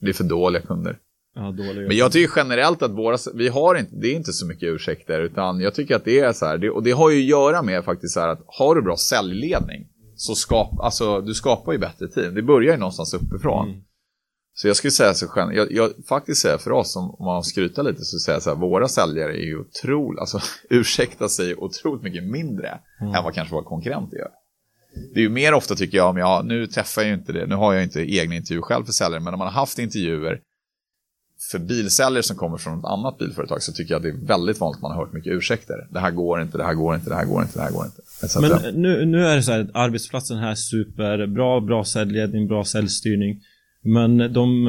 det 0.00 0.08
är 0.08 0.12
för 0.12 0.24
dåliga 0.24 0.62
kunder. 0.62 0.98
Ja, 1.34 1.50
dåliga. 1.50 1.88
Men 1.88 1.96
jag 1.96 2.12
tycker 2.12 2.32
generellt 2.36 2.82
att 2.82 2.90
våra, 2.90 3.18
vi 3.34 3.48
har 3.48 3.74
inte, 3.74 3.96
det 3.96 4.08
är 4.08 4.14
inte 4.14 4.32
så 4.32 4.46
mycket 4.46 4.68
ursäkter, 4.68 5.20
utan 5.20 5.60
jag 5.60 5.74
tycker 5.74 5.96
att 5.96 6.04
det 6.04 6.18
är 6.18 6.32
så 6.32 6.46
här, 6.46 6.58
det, 6.58 6.70
och 6.70 6.82
det 6.82 6.90
har 6.90 7.10
ju 7.10 7.18
att 7.18 7.28
göra 7.28 7.62
med 7.62 7.84
faktiskt 7.84 8.14
så 8.14 8.20
här 8.20 8.28
att 8.28 8.40
har 8.46 8.74
du 8.74 8.82
bra 8.82 8.96
säljledning, 8.96 9.86
så 10.14 10.34
skap, 10.34 10.80
alltså 10.80 11.20
du 11.20 11.34
skapar 11.34 11.72
ju 11.72 11.78
bättre 11.78 12.08
team. 12.08 12.34
Det 12.34 12.42
börjar 12.42 12.72
ju 12.72 12.78
någonstans 12.78 13.14
uppifrån. 13.14 13.68
Mm. 13.68 13.80
Så 14.52 14.68
jag 14.68 14.76
skulle 14.76 14.90
säga 14.90 15.14
så 15.14 15.26
själv, 15.26 15.54
jag, 15.54 15.72
jag 15.72 15.90
faktiskt 16.08 16.42
säger 16.42 16.58
för 16.58 16.72
oss, 16.72 16.96
om, 16.96 17.10
om 17.10 17.24
man 17.24 17.44
skryter 17.44 17.82
lite, 17.82 18.04
så 18.04 18.18
säger 18.18 18.36
jag 18.36 18.42
så 18.42 18.50
här, 18.50 18.56
våra 18.56 18.88
säljare 18.88 19.32
är 19.32 19.46
ju 19.46 19.58
otroligt, 19.58 20.20
alltså 20.20 20.40
ursäkta 20.70 21.28
sig 21.28 21.56
otroligt 21.56 22.02
mycket 22.02 22.24
mindre 22.24 22.78
mm. 23.00 23.14
än 23.14 23.24
vad 23.24 23.34
kanske 23.34 23.54
våra 23.54 23.64
konkurrenter 23.64 24.16
gör. 24.16 24.30
Det 25.14 25.20
är 25.20 25.22
ju 25.22 25.28
mer 25.28 25.54
ofta 25.54 25.74
tycker 25.74 25.96
jag, 25.96 26.10
om 26.10 26.16
jag, 26.16 26.46
nu 26.46 26.66
träffar 26.66 27.02
jag 27.02 27.08
ju 27.08 27.14
inte 27.14 27.32
det, 27.32 27.46
nu 27.46 27.54
har 27.54 27.74
jag 27.74 27.82
inte 27.82 28.16
egna 28.16 28.34
intervjuer 28.34 28.62
själv 28.62 28.84
för 28.84 28.92
säljare, 28.92 29.20
men 29.20 29.34
om 29.34 29.38
man 29.38 29.48
har 29.48 29.60
haft 29.60 29.78
intervjuer 29.78 30.40
för 31.50 31.58
bilsäljare 31.58 32.22
som 32.22 32.36
kommer 32.36 32.56
från 32.56 32.78
ett 32.78 32.84
annat 32.84 33.18
bilföretag 33.18 33.62
så 33.62 33.72
tycker 33.72 33.94
jag 33.94 33.96
att 33.96 34.02
det 34.02 34.08
är 34.08 34.26
väldigt 34.26 34.60
vanligt 34.60 34.76
att 34.76 34.82
man 34.82 34.90
har 34.90 35.04
hört 35.04 35.12
mycket 35.12 35.32
ursäkter. 35.32 35.86
Det 35.90 36.00
här 36.00 36.10
går 36.10 36.42
inte, 36.42 36.58
det 36.58 36.64
här 36.64 36.74
går 36.74 36.94
inte, 36.94 37.10
det 37.10 37.16
här 37.16 37.24
går 37.24 37.42
inte, 37.42 37.58
det 37.58 37.62
här 37.62 37.70
går 37.70 37.84
inte. 37.84 38.02
Men 38.40 38.82
nu, 38.82 39.06
nu 39.06 39.26
är 39.26 39.36
det 39.36 39.42
så 39.42 39.52
här, 39.52 39.70
arbetsplatsen 39.74 40.38
här 40.38 40.50
är 40.50 40.54
superbra, 40.54 41.60
bra 41.60 41.84
säljledning, 41.84 42.48
bra 42.48 42.64
säljstyrning. 42.64 43.40
Men 43.82 44.32
de, 44.32 44.64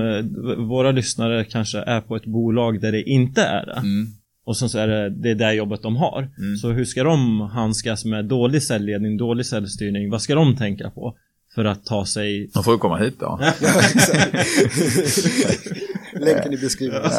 våra 0.70 0.92
lyssnare 0.92 1.46
kanske 1.46 1.80
är 1.80 2.02
på 2.02 2.16
ett 2.16 2.26
bolag 2.26 2.82
där 2.82 2.92
det 2.92 3.04
inte 3.04 3.42
är 3.42 3.66
det. 3.66 3.78
Mm. 3.78 4.08
Och 4.44 4.58
sen 4.58 4.70
så 4.70 4.78
är 4.78 4.88
det 4.88 5.10
det 5.10 5.34
där 5.34 5.52
jobbet 5.52 5.82
de 5.82 5.96
har. 5.96 6.30
Mm. 6.38 6.58
Så 6.58 6.72
hur 6.72 6.86
ska 6.86 7.04
de 7.04 7.42
handskas 7.42 8.06
med 8.06 8.26
dålig 8.26 8.64
säljledning, 8.64 9.18
dålig 9.18 9.46
säljstyrning? 9.46 10.10
Vad 10.10 10.22
ska 10.22 10.36
de 10.36 10.58
tänka 10.58 10.90
på? 10.90 11.18
För 11.56 11.66
att 11.66 11.86
ta 11.86 12.06
sig... 12.06 12.50
De 12.54 12.64
får 12.64 12.74
ju 12.74 12.78
komma 12.78 12.98
hit 12.98 13.20
då. 13.20 13.40
Länken 16.14 16.54
i 16.54 16.58
beskrivningen. 16.58 17.12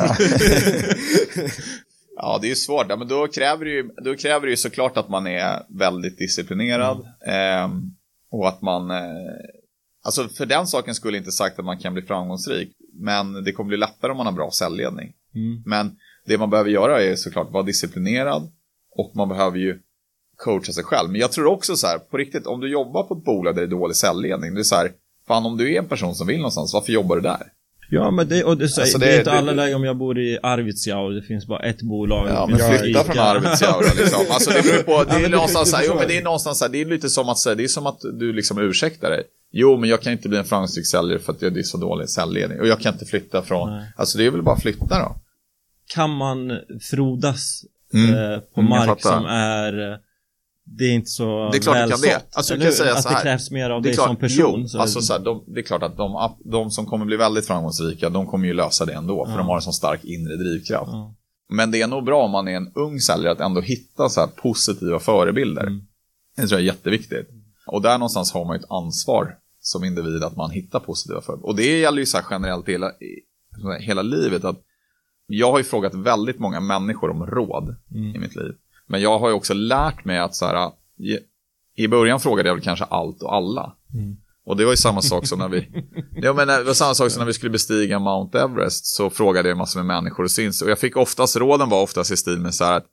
Ja. 2.17 2.39
det 2.41 2.47
är 2.47 2.49
ju 2.49 2.55
svårt. 2.55 2.87
Ja, 2.89 2.97
men 2.97 3.09
då 3.09 3.27
kräver, 3.27 3.65
det 3.65 3.71
ju, 3.71 3.91
då 4.05 4.15
kräver 4.15 4.47
det 4.47 4.51
ju 4.51 4.57
såklart 4.57 4.97
att 4.97 5.09
man 5.09 5.27
är 5.27 5.63
väldigt 5.69 6.19
disciplinerad. 6.19 7.07
Mm. 7.27 7.63
Eh, 7.63 7.71
och 8.31 8.49
att 8.49 8.63
man... 8.63 8.91
Eh, 8.91 8.97
alltså 10.05 10.29
för 10.29 10.47
den 10.47 10.67
saken 10.67 10.95
skulle 10.95 11.19
inte 11.19 11.33
sagt 11.33 11.59
att 11.59 11.65
man 11.65 11.79
kan 11.79 11.95
bli 11.95 12.03
framgångsrik. 12.03 12.69
Men 12.95 13.45
det 13.45 13.53
kommer 13.53 13.69
bli 13.69 13.77
lättare 13.77 14.11
om 14.11 14.17
man 14.17 14.27
har 14.27 14.33
bra 14.33 14.51
säljledning. 14.51 15.13
Mm. 15.35 15.63
Men 15.67 15.97
det 16.27 16.39
man 16.39 16.51
behöver 16.51 16.71
göra 16.71 17.03
är 17.03 17.17
såklart 17.17 17.53
vara 17.53 17.63
disciplinerad. 17.63 18.51
Och 18.97 19.13
man 19.15 19.29
behöver 19.29 19.59
ju 19.59 19.79
coacha 20.37 20.73
sig 20.73 20.85
själv. 20.85 21.11
Men 21.11 21.21
jag 21.21 21.33
tror 21.33 21.47
också 21.47 21.77
så 21.77 21.87
här, 21.87 21.99
på 21.99 22.17
riktigt, 22.17 22.47
om 22.47 22.61
du 22.61 22.69
jobbar 22.69 23.03
på 23.03 23.15
ett 23.15 23.25
bolag 23.25 23.55
där 23.55 23.63
det 23.63 23.67
är 23.67 23.71
dålig 23.71 23.97
säljledning, 23.97 24.55
det 24.55 24.61
är 24.61 24.65
så 24.65 24.75
här, 24.75 24.91
fan 25.29 25.47
om 25.47 25.57
du 25.57 25.75
är 25.75 25.79
en 25.79 25.89
person 25.89 26.15
som 26.15 26.27
vill 26.27 26.37
någonstans, 26.37 26.75
varför 26.75 26.93
jobbar 26.93 27.17
du 27.17 27.23
där? 27.23 27.43
Ja 27.95 28.11
men 28.11 28.29
det, 28.29 28.45
och 28.45 28.57
det, 28.59 28.69
så, 28.69 28.81
alltså 28.81 28.99
det, 28.99 29.07
det 29.07 29.13
är 29.13 29.19
inte 29.19 29.31
det, 29.31 29.39
alla 29.39 29.53
lägen 29.53 29.77
om 29.77 29.85
jag 29.85 29.97
bor 29.97 30.19
i 30.19 30.39
Arvidsjaur, 30.43 31.11
det 31.11 31.23
finns 31.23 31.47
bara 31.47 31.59
ett 31.59 31.83
bolag. 31.83 32.29
Ja 32.29 32.47
men 32.47 32.79
flytta 32.79 33.05
från 33.05 33.19
Arvidsjaur 33.19 34.01
liksom. 34.01 34.21
Alltså 34.31 34.51
det 34.51 34.63
beror 34.63 34.83
på, 34.83 35.05
det 35.11 35.17
är 35.17 35.21
ja, 35.21 35.29
någonstans 35.29 35.71
så 35.71 35.77
här, 35.77 35.85
jo 35.87 35.95
men 35.95 36.09
det 36.09 36.19
är 36.19 36.23
någonstans 36.23 36.59
så 36.59 36.65
här, 36.65 36.73
det 36.73 36.81
är 36.81 36.85
lite 36.85 37.09
som 37.09 37.29
att 37.29 37.39
säga, 37.39 37.55
det 37.55 37.65
är 37.65 37.69
som 37.69 37.87
att 37.87 38.01
du 38.01 38.33
liksom 38.33 38.59
ursäktar 38.59 39.11
dig. 39.11 39.23
Jo 39.53 39.77
men 39.77 39.91
jag 39.91 40.03
kan 40.03 40.13
inte 40.13 40.29
bli 40.29 40.39
en 40.39 40.45
framgångsrik 40.45 40.87
säljare 40.87 41.19
för 41.19 41.33
att 41.33 41.41
det 41.41 41.47
är 41.47 41.63
så 41.63 41.79
dålig 41.79 42.09
säljledning. 42.09 42.61
Och 42.61 42.67
jag 42.67 42.81
kan 42.81 42.93
inte 42.93 43.05
flytta 43.05 43.43
från, 43.43 43.71
Nej. 43.71 43.93
alltså 43.97 44.19
det 44.19 44.27
är 44.27 44.31
väl 44.31 44.43
bara 44.43 44.55
att 44.55 44.63
flytta 44.63 44.99
då. 44.99 45.17
Kan 45.95 46.11
man 46.11 46.61
frodas 46.81 47.65
mm. 47.95 48.15
eh, 48.15 48.39
på 48.39 48.61
mm, 48.61 48.71
mark 48.71 49.03
som 49.03 49.25
är 49.27 49.99
det 50.65 50.85
är 50.85 50.93
inte 50.93 51.11
så 51.11 51.49
Det 51.53 51.59
är 51.59 51.63
klart 51.63 51.77
välsått. 51.77 52.03
det 52.03 52.09
kan 52.09 52.21
det. 52.21 52.37
Alltså, 52.37 52.57
kan 52.57 52.73
säga 52.73 52.93
att 52.93 53.03
så 53.03 53.09
här. 53.09 53.17
det 53.17 53.23
krävs 53.23 53.51
mer 53.51 53.71
av 53.71 53.83
dig 53.83 53.95
som 53.95 54.17
person. 54.17 54.61
Jo, 54.61 54.69
så... 54.69 54.81
alltså, 54.81 55.01
så 55.01 55.13
här, 55.13 55.21
de, 55.21 55.45
det 55.47 55.61
är 55.61 55.65
klart 55.65 55.83
att 55.83 55.97
de, 55.97 56.37
de, 56.45 56.71
som 56.71 56.87
kommer 56.87 57.05
bli 57.05 57.17
väldigt 57.17 57.47
framgångsrika, 57.47 58.09
de 58.09 58.27
kommer 58.27 58.47
ju 58.47 58.55
lösa 58.55 58.85
det 58.85 58.93
ändå. 58.93 59.25
För 59.25 59.33
ja. 59.33 59.39
de 59.39 59.47
har 59.47 59.57
en 59.57 59.63
sån 59.63 59.73
stark 59.73 60.05
inre 60.05 60.37
drivkraft. 60.37 60.91
Ja. 60.93 61.15
Men 61.49 61.71
det 61.71 61.83
är 61.83 61.87
nog 61.87 62.05
bra 62.05 62.25
om 62.25 62.31
man 62.31 62.49
är 62.49 62.57
en 62.57 62.73
ung 62.75 63.01
säljare 63.01 63.33
att 63.33 63.41
ändå 63.41 63.61
hitta 63.61 64.09
så 64.09 64.21
här 64.21 64.27
positiva 64.27 64.99
förebilder. 64.99 65.63
Mm. 65.63 65.81
Det 66.37 66.47
tror 66.47 66.61
jag 66.61 66.69
är 66.69 66.73
jätteviktigt. 66.75 67.29
Och 67.67 67.83
där 67.83 67.99
någonstans 67.99 68.33
har 68.33 68.45
man 68.45 68.57
ju 68.57 68.61
ett 68.61 68.71
ansvar 68.71 69.35
som 69.61 69.85
individ 69.85 70.23
att 70.23 70.37
man 70.37 70.51
hittar 70.51 70.81
positiva 70.81 71.21
förebilder. 71.21 71.49
Och 71.49 71.57
det 71.57 71.79
gäller 71.81 71.99
ju 71.99 72.07
så 72.07 72.17
här 72.17 72.27
generellt 72.31 72.69
hela, 72.69 72.93
hela 73.81 74.03
livet. 74.03 74.45
att 74.45 74.61
Jag 75.27 75.51
har 75.51 75.59
ju 75.59 75.65
frågat 75.65 75.95
väldigt 75.95 76.39
många 76.39 76.61
människor 76.61 77.11
om 77.11 77.27
råd 77.27 77.77
mm. 77.95 78.15
i 78.15 78.19
mitt 78.19 78.37
liv. 78.37 78.53
Men 78.87 79.01
jag 79.01 79.19
har 79.19 79.29
ju 79.29 79.35
också 79.35 79.55
lärt 79.55 80.05
mig 80.05 80.19
att 80.19 80.35
så 80.35 80.47
här, 80.47 80.71
i, 80.99 81.19
i 81.85 81.89
början 81.89 82.21
frågade 82.21 82.49
jag 82.49 82.55
väl 82.55 82.65
kanske 82.65 82.85
allt 82.85 83.23
och 83.23 83.35
alla. 83.35 83.77
Mm. 83.95 84.17
Och 84.45 84.57
det 84.57 84.65
var 84.65 84.73
ju 84.73 84.77
samma 84.77 85.03
sak 85.03 85.27
som 85.27 85.39
när 85.39 85.49
vi, 85.49 85.69
ja, 86.23 86.33
men 86.33 86.49
det 86.49 86.63
var 86.63 86.75
samma 86.75 86.95
sak 86.95 87.11
som 87.11 87.21
när 87.21 87.27
vi 87.27 87.33
skulle 87.33 87.51
bestiga 87.51 87.99
Mount 87.99 88.39
Everest 88.39 88.87
så 88.87 89.11
frågade 89.11 89.49
jag 89.49 89.59
massor 89.59 89.81
med 89.81 89.87
människor 89.87 90.25
och 90.25 90.31
syns. 90.31 90.63
Och 90.63 90.71
jag 90.71 90.79
fick 90.79 90.97
oftast, 90.97 91.37
råden 91.37 91.69
var 91.69 91.83
oftast 91.83 92.13
i 92.13 92.17
stil 92.17 92.39
med 92.39 92.55
så 92.55 92.65
här 92.65 92.77
att 92.77 92.87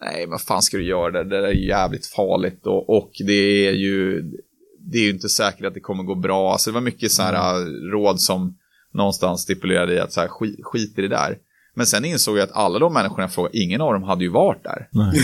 nej, 0.00 0.26
vad 0.26 0.42
fan 0.42 0.62
ska 0.62 0.76
du 0.76 0.84
göra 0.84 1.10
det, 1.10 1.24
det 1.24 1.48
är 1.48 1.52
jävligt 1.52 2.06
farligt 2.06 2.66
och, 2.66 2.96
och 2.96 3.10
det 3.26 3.68
är 3.68 3.72
ju, 3.72 4.22
det 4.78 4.98
är 4.98 5.02
ju 5.02 5.10
inte 5.10 5.28
säkert 5.28 5.66
att 5.66 5.74
det 5.74 5.80
kommer 5.80 6.02
gå 6.04 6.14
bra. 6.14 6.52
Alltså 6.52 6.70
det 6.70 6.74
var 6.74 6.80
mycket 6.80 7.12
så 7.12 7.22
här 7.22 7.56
mm. 7.56 7.90
råd 7.90 8.20
som 8.20 8.58
någonstans 8.92 9.40
stipulerade 9.40 9.94
i 9.94 10.00
att 10.00 10.12
så 10.12 10.20
här, 10.20 10.28
skit, 10.28 10.58
skit 10.62 10.98
i 10.98 11.02
det 11.02 11.08
där. 11.08 11.38
Men 11.76 11.86
sen 11.86 12.04
insåg 12.04 12.38
jag 12.38 12.44
att 12.44 12.56
alla 12.56 12.78
de 12.78 12.92
människorna 12.92 13.22
jag 13.22 13.32
frågade, 13.32 13.58
ingen 13.58 13.80
av 13.80 13.92
dem 13.92 14.02
hade 14.02 14.24
ju 14.24 14.30
varit 14.30 14.64
där. 14.64 14.88
Nej. 14.90 15.20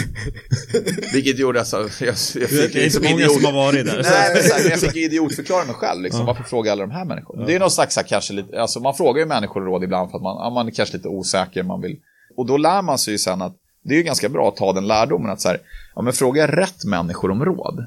Vilket 1.14 1.38
gjorde 1.38 1.58
alltså, 1.58 1.76
jag, 1.76 2.08
jag 2.08 2.16
fick 2.50 2.72
det 2.72 2.78
är 2.78 2.84
liksom 2.84 3.04
många 3.04 3.14
idiot... 3.14 3.32
som 3.32 3.44
har 3.44 3.52
varit 3.52 3.86
där. 3.86 4.02
Nej, 4.02 4.30
men, 4.34 4.42
så 4.42 4.54
här, 4.54 4.70
jag 4.70 4.80
fick 4.80 4.96
idiotförklara 4.96 5.64
mig 5.64 5.74
själv. 5.74 6.02
Liksom. 6.02 6.20
Ja. 6.20 6.26
Varför 6.26 6.42
frågar 6.42 6.72
alla 6.72 6.86
de 6.86 6.90
här 6.90 7.04
människorna? 7.04 7.42
Ja. 7.42 7.46
Det 7.46 7.54
är 7.54 7.60
någon 7.60 7.70
slags, 7.70 7.96
här, 7.96 8.02
kanske 8.02 8.32
lite, 8.34 8.60
alltså 8.60 8.80
man 8.80 8.94
frågar 8.94 9.20
ju 9.20 9.26
människor 9.26 9.60
råd 9.60 9.84
ibland 9.84 10.10
för 10.10 10.18
att 10.18 10.22
man, 10.22 10.36
ja, 10.36 10.50
man 10.50 10.66
är 10.66 10.70
kanske 10.70 10.96
lite 10.96 11.08
osäker, 11.08 11.62
man 11.62 11.80
vill. 11.80 11.96
Och 12.36 12.46
då 12.46 12.56
lär 12.56 12.82
man 12.82 12.98
sig 12.98 13.14
ju 13.14 13.18
sen 13.18 13.42
att 13.42 13.56
det 13.84 13.94
är 13.94 13.98
ju 13.98 14.04
ganska 14.04 14.28
bra 14.28 14.48
att 14.48 14.56
ta 14.56 14.72
den 14.72 14.86
lärdomen 14.86 15.30
att 15.30 15.40
så 15.40 15.48
här, 15.48 15.58
ja 15.94 16.02
men 16.02 16.12
fråga 16.12 16.56
rätt 16.56 16.84
människor 16.84 17.30
om 17.30 17.44
råd. 17.44 17.86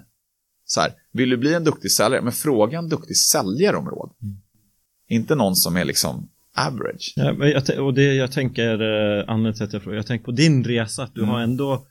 Så 0.65 0.81
här, 0.81 0.93
vill 1.13 1.29
du 1.29 1.37
bli 1.37 1.53
en 1.53 1.63
duktig 1.63 1.91
säljare, 1.91 2.21
men 2.21 2.31
fråga 2.31 2.77
en 2.77 2.89
duktig 2.89 3.17
säljare 3.17 3.77
om 3.77 3.89
råd. 3.89 4.11
Mm. 4.21 4.35
Inte 5.07 5.35
någon 5.35 5.55
som 5.55 5.77
är 5.77 5.85
liksom 5.85 6.29
average. 6.55 7.13
Ja, 7.15 7.33
men 7.33 7.49
jag, 7.49 7.85
och 7.85 7.93
det 7.93 8.13
jag 8.13 8.31
tänker, 8.31 8.81
eh, 8.81 9.23
anledningen 9.27 9.53
till 9.53 9.63
att 9.63 9.73
jag 9.73 9.81
frågar, 9.81 9.97
jag 9.97 10.07
tänker 10.07 10.25
på 10.25 10.31
din 10.31 10.63
resa, 10.63 11.03
att 11.03 11.15
du 11.15 11.21
mm. 11.21 11.33
har 11.33 11.41
ändå 11.41 11.85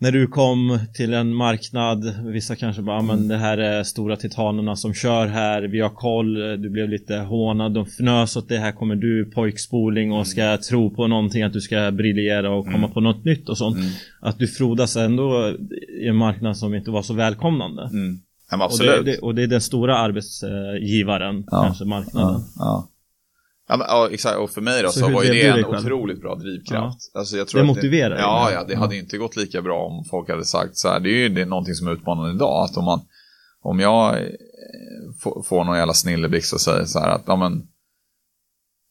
när 0.00 0.12
du 0.12 0.26
kom 0.26 0.78
till 0.94 1.14
en 1.14 1.34
marknad, 1.34 2.14
vissa 2.24 2.56
kanske 2.56 2.82
bara, 2.82 2.98
mm. 2.98 3.06
men 3.06 3.28
det 3.28 3.36
här 3.36 3.58
är 3.58 3.82
stora 3.82 4.16
titanerna 4.16 4.76
som 4.76 4.94
kör 4.94 5.26
här, 5.26 5.62
vi 5.62 5.80
har 5.80 5.90
koll, 5.90 6.34
du 6.34 6.70
blev 6.70 6.88
lite 6.88 7.16
hånad, 7.16 7.74
de 7.74 7.84
fnös 7.86 8.36
åt 8.36 8.48
det, 8.48 8.58
här 8.58 8.72
kommer 8.72 8.96
du 8.96 9.30
pojkspoling 9.30 10.12
och 10.12 10.26
ska 10.26 10.42
mm. 10.42 10.60
tro 10.60 10.90
på 10.94 11.06
någonting, 11.06 11.42
att 11.42 11.52
du 11.52 11.60
ska 11.60 11.90
briljera 11.90 12.50
och 12.50 12.64
komma 12.64 12.78
mm. 12.78 12.90
på 12.90 13.00
något 13.00 13.24
nytt 13.24 13.48
och 13.48 13.58
sånt. 13.58 13.76
Mm. 13.76 13.88
Att 14.20 14.38
du 14.38 14.46
frodas 14.46 14.96
ändå 14.96 15.56
i 16.02 16.08
en 16.08 16.16
marknad 16.16 16.56
som 16.56 16.74
inte 16.74 16.90
var 16.90 17.02
så 17.02 17.14
välkomnande. 17.14 17.82
Mm. 17.82 18.18
Ja, 18.50 18.64
absolut. 18.64 18.98
Och 18.98 19.04
det, 19.04 19.10
det, 19.10 19.18
och 19.18 19.34
det 19.34 19.42
är 19.42 19.46
den 19.46 19.60
stora 19.60 19.96
arbetsgivaren, 19.96 21.44
ja. 21.50 21.62
kanske 21.62 21.84
marknaden. 21.84 22.40
Ja. 22.58 22.88
Ja. 23.68 23.74
Ja, 23.74 23.76
men, 23.76 23.86
ja, 23.88 24.08
exakt. 24.10 24.38
Och 24.38 24.50
för 24.50 24.60
mig 24.60 24.82
då 24.82 24.88
så, 24.88 24.98
så 24.98 25.10
var 25.10 25.22
ju 25.22 25.30
det 25.30 25.46
en 25.46 25.64
otroligt 25.64 26.20
bra 26.20 26.34
drivkraft. 26.34 27.10
Ja. 27.14 27.20
Alltså, 27.20 27.36
jag 27.36 27.48
tror 27.48 27.60
det 27.60 27.66
motiverar 27.66 28.14
det, 28.14 28.20
Ja, 28.20 28.50
ja, 28.52 28.64
det 28.64 28.74
hade 28.74 28.94
ju 28.94 29.00
inte 29.00 29.18
gått 29.18 29.36
lika 29.36 29.62
bra 29.62 29.84
om 29.84 30.04
folk 30.04 30.30
hade 30.30 30.44
sagt 30.44 30.76
så 30.76 30.88
här. 30.88 31.00
Det 31.00 31.08
är 31.08 31.16
ju 31.16 31.28
det 31.28 31.40
är 31.40 31.46
någonting 31.46 31.74
som 31.74 31.86
är 31.88 31.92
utmanande 31.92 32.34
idag. 32.34 32.64
Att 32.64 32.76
om, 32.76 32.84
man, 32.84 33.00
om 33.62 33.80
jag 33.80 34.16
eh, 34.16 35.42
får 35.44 35.64
någon 35.64 35.76
jävla 35.76 35.94
snilleblixt 35.94 36.52
och 36.52 36.60
säger 36.60 36.84
så 36.84 36.98
här 36.98 37.08
att 37.08 37.24
ja, 37.26 37.36
men, 37.36 37.62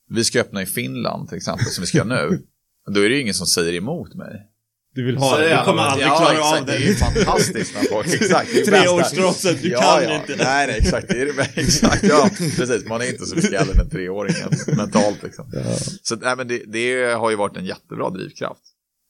vi 0.10 0.24
ska 0.24 0.42
öppna 0.42 0.62
i 0.62 0.66
Finland 0.66 1.30
till 1.30 1.38
exempel, 1.38 1.66
som 1.66 1.82
vi 1.82 1.88
ska 1.88 1.98
göra 1.98 2.08
nu. 2.08 2.44
Då 2.94 3.00
är 3.00 3.10
det 3.10 3.16
ju 3.16 3.22
ingen 3.22 3.34
som 3.34 3.48
säger 3.48 3.74
emot 3.74 4.16
mig. 4.16 4.48
Du 4.98 5.06
vill 5.06 5.18
ha 5.18 5.38
det, 5.38 5.50
du 5.50 5.64
kommer 5.64 5.84
aldrig 5.84 6.08
ja, 6.08 6.18
klara 6.18 6.34
exakt, 6.34 6.60
av 6.60 6.66
det. 6.66 6.72
Det 6.72 6.78
är 6.78 6.88
ju 6.88 6.96
fantastiskt 6.96 7.76
när 7.76 7.84
folk, 7.84 8.14
exakt. 8.14 8.66
Treårstrotset, 8.66 9.62
du 9.62 9.70
ja, 9.70 9.82
kan 9.82 10.04
ja. 10.04 10.16
inte. 10.16 10.36
Nej, 10.36 10.68
nej, 10.68 10.78
exakt. 10.78 11.08
Det 11.08 11.22
är 11.22 11.26
det, 11.26 11.62
exakt, 11.62 12.04
ja. 12.04 12.30
Precis, 12.58 12.86
man 12.86 13.02
är 13.02 13.10
inte 13.10 13.26
så 13.26 13.42
skallen 13.42 13.80
en 13.80 13.90
treåring 13.90 14.34
mentalt 14.78 15.24
liksom. 15.24 15.46
Ja. 15.54 15.62
Så 16.04 16.16
nej, 16.16 16.36
men 16.38 16.48
det, 16.48 16.62
det, 16.68 17.14
har 17.14 17.30
ju 17.30 17.36
varit 17.36 17.58
en 17.58 17.66
jättebra 17.66 18.10
drivkraft. 18.10 18.62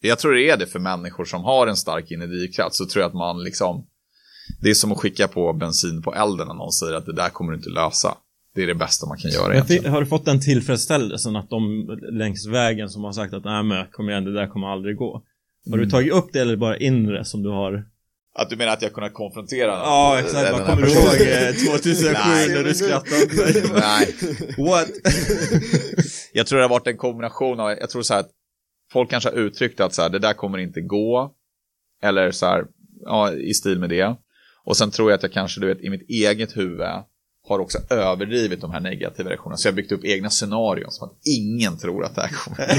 Jag 0.02 0.20
tror 0.20 0.34
det 0.34 0.50
är 0.50 0.58
det 0.58 0.68
för 0.68 0.80
människor 0.80 1.26
som 1.26 1.44
har 1.44 1.68
en 1.68 1.78
stark 1.78 2.12
inre 2.12 2.28
drivkraft, 2.28 2.76
så 2.76 2.86
tror 2.86 3.02
jag 3.02 3.10
att 3.10 3.16
man 3.16 3.44
liksom, 3.44 3.86
det 4.62 4.70
är 4.70 4.74
som 4.74 4.92
att 4.92 4.98
skicka 4.98 5.28
på 5.28 5.54
bensin 5.54 6.02
på 6.02 6.14
elden 6.14 6.48
när 6.48 6.56
någon 6.56 6.72
säger 6.72 6.94
att 6.94 7.06
det 7.06 7.16
där 7.16 7.30
kommer 7.30 7.52
du 7.52 7.58
inte 7.58 7.70
lösa. 7.70 8.18
Det 8.56 8.64
är 8.64 8.68
det 8.68 8.76
bästa 8.76 9.08
man 9.08 9.18
kan 9.18 9.32
göra 9.32 9.54
egentligen. 9.54 9.92
Har 9.92 10.02
du 10.02 10.08
fått 10.08 10.26
den 10.26 10.42
tillfredsställelsen 10.42 11.36
att 11.36 11.50
de 11.50 11.88
längs 12.12 12.48
vägen 12.48 12.90
som 12.90 13.04
har 13.04 13.12
sagt 13.12 13.34
att 13.34 13.44
nej 13.46 13.64
men 13.64 13.86
kom 13.92 14.10
igen, 14.10 14.24
det 14.24 14.34
där 14.34 14.48
kommer 14.48 14.68
aldrig 14.68 14.96
gå. 14.96 15.24
Har 15.70 15.78
du 15.78 15.84
mm. 15.84 15.90
tagit 15.90 16.14
upp 16.14 16.30
det 16.34 16.40
eller 16.40 16.56
bara 16.56 16.78
inre 16.78 17.26
som 17.26 17.44
du 17.44 17.50
har 17.50 17.86
Att 18.36 18.50
du 18.50 18.56
menar 18.56 18.74
att 18.74 18.82
jag 18.82 18.94
kunnat 18.94 19.14
konfrontera 19.14 19.72
någon? 19.72 19.86
Ja, 19.86 20.20
exakt. 20.20 20.52
Man 20.52 20.66
kommer 20.66 20.88
ihåg 20.88 21.84
2007 21.84 22.54
när 22.54 22.64
du 22.64 22.74
skrattade? 22.74 23.26
Nej. 23.74 24.16
What? 24.58 24.88
jag 26.34 26.48
tror 26.48 26.58
det 26.60 26.64
har 26.64 26.70
varit 26.70 26.88
en 26.88 26.98
kombination 26.98 27.60
av, 27.60 27.70
jag 27.70 27.90
tror 27.90 28.02
så 28.02 28.14
här 28.14 28.20
att 28.20 28.30
folk 28.94 29.10
kanske 29.10 29.30
har 29.30 29.36
uttryckt 29.36 29.80
att 29.80 29.94
så 29.94 30.02
här, 30.02 30.10
det 30.10 30.20
där 30.20 30.34
kommer 30.34 30.58
inte 30.58 30.82
gå. 30.82 31.32
Eller 32.04 32.32
så 32.32 32.46
här, 32.46 32.66
ja, 33.06 33.34
i 33.34 33.54
stil 33.54 33.80
med 33.80 33.90
det. 33.90 34.16
Och 34.64 34.78
sen 34.78 34.92
tror 34.92 35.12
jag 35.12 35.18
att 35.18 35.24
jag 35.24 35.34
kanske, 35.34 35.62
du 35.62 35.68
vet, 35.68 35.82
i 35.82 35.90
mitt 35.90 36.10
eget 36.10 36.58
huvud 36.58 36.88
har 37.48 37.60
också 37.60 37.78
överdrivit 37.90 38.62
de 38.62 38.72
här 38.72 38.80
negativa 38.80 39.30
reaktionerna. 39.30 39.58
Så 39.58 39.68
jag 39.68 39.72
har 39.72 39.76
byggt 39.76 39.92
upp 39.92 40.06
egna 40.06 40.30
scenarion 40.30 40.92
som 40.92 41.08
att 41.08 41.18
ingen 41.24 41.78
tror 41.78 42.06
att 42.06 42.16
det 42.16 42.22
här 42.22 42.30
kommer 42.30 42.62
att 42.62 42.78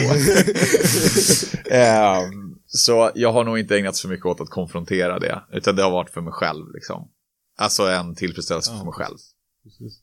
gå. 2.31 2.37
um, 2.37 2.48
så 2.71 3.11
jag 3.15 3.33
har 3.33 3.45
nog 3.45 3.59
inte 3.59 3.77
ägnat 3.79 3.97
så 3.97 4.09
mycket 4.09 4.27
åt 4.27 4.41
att 4.41 4.51
konfrontera 4.51 5.19
det, 5.19 5.43
utan 5.53 5.77
det 5.77 5.83
har 5.83 5.91
varit 5.91 6.11
för 6.11 6.21
mig 6.21 6.33
själv. 6.33 6.73
Liksom. 6.75 7.11
Alltså 7.59 7.83
en 7.83 8.15
tillfredsställelse 8.15 8.71
ja, 8.73 8.79
för 8.79 8.85
mig 8.85 8.95
själv. 8.95 9.17
Precis. 9.65 10.03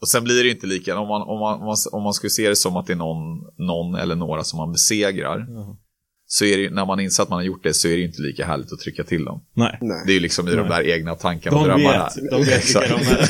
Och 0.00 0.08
sen 0.08 0.24
blir 0.24 0.44
det 0.44 0.50
inte 0.50 0.66
lika, 0.66 0.98
om 0.98 1.08
man, 1.08 1.22
om, 1.22 1.40
man, 1.40 1.60
om, 1.60 1.66
man, 1.66 1.76
om 1.92 2.02
man 2.02 2.14
skulle 2.14 2.30
se 2.30 2.48
det 2.48 2.56
som 2.56 2.76
att 2.76 2.86
det 2.86 2.92
är 2.92 2.96
någon, 2.96 3.40
någon 3.56 3.94
eller 3.94 4.14
några 4.14 4.44
som 4.44 4.56
man 4.56 4.72
besegrar. 4.72 5.46
Ja 5.48 5.78
så 6.26 6.44
är 6.44 6.58
det, 6.58 6.70
när 6.70 6.86
man 6.86 7.00
inser 7.00 7.22
att 7.22 7.28
man 7.28 7.38
har 7.38 7.44
gjort 7.44 7.62
det 7.62 7.74
så 7.74 7.88
är 7.88 7.96
det 7.96 8.02
inte 8.02 8.22
lika 8.22 8.46
härligt 8.46 8.72
att 8.72 8.78
trycka 8.78 9.04
till 9.04 9.24
dem. 9.24 9.44
Nej. 9.54 9.78
Det 9.80 10.12
är 10.12 10.14
ju 10.14 10.20
liksom 10.20 10.48
i 10.48 10.50
Nej. 10.50 10.58
de 10.58 10.68
där 10.68 10.82
egna 10.88 11.14
tankarna 11.14 11.56
och 11.56 11.64
drömmarna. 11.64 12.10
Vet, 12.16 12.30
de 12.30 12.44
vet 12.44 12.66
vilka 12.66 12.80
de 12.80 12.94
är. 12.94 13.28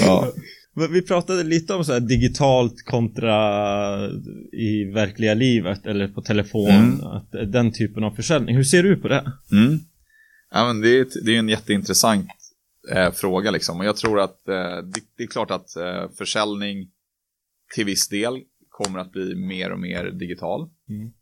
ja. 0.06 0.32
Vi 0.74 1.02
pratade 1.02 1.42
lite 1.42 1.74
om 1.74 1.84
så 1.84 1.92
här 1.92 2.00
digitalt 2.00 2.84
kontra 2.84 3.36
i 4.52 4.84
verkliga 4.94 5.34
livet 5.34 5.86
eller 5.86 6.08
på 6.08 6.22
telefon. 6.22 6.70
Mm. 6.70 7.06
Att 7.06 7.30
den 7.52 7.72
typen 7.72 8.04
av 8.04 8.10
försäljning. 8.10 8.56
Hur 8.56 8.64
ser 8.64 8.82
du 8.82 8.96
på 8.96 9.08
det? 9.08 9.32
Mm. 9.52 9.78
Ja, 10.50 10.66
men 10.66 10.80
det, 10.80 10.98
är, 10.98 11.06
det 11.24 11.34
är 11.34 11.38
en 11.38 11.48
jätteintressant 11.48 12.30
eh, 12.92 13.12
fråga 13.12 13.50
liksom. 13.50 13.78
Och 13.78 13.84
jag 13.84 13.96
tror 13.96 14.20
att 14.20 14.48
eh, 14.48 14.54
det, 14.54 15.00
det, 15.16 15.22
är 15.22 15.26
klart 15.26 15.50
att 15.50 15.76
eh, 15.76 16.10
försäljning 16.18 16.90
till 17.74 17.84
viss 17.84 18.08
del 18.08 18.40
kommer 18.68 18.98
att 18.98 19.12
bli 19.12 19.34
mer 19.34 19.72
och 19.72 19.80
mer 19.80 20.04
digital. 20.04 20.70
Mm. 20.88 21.12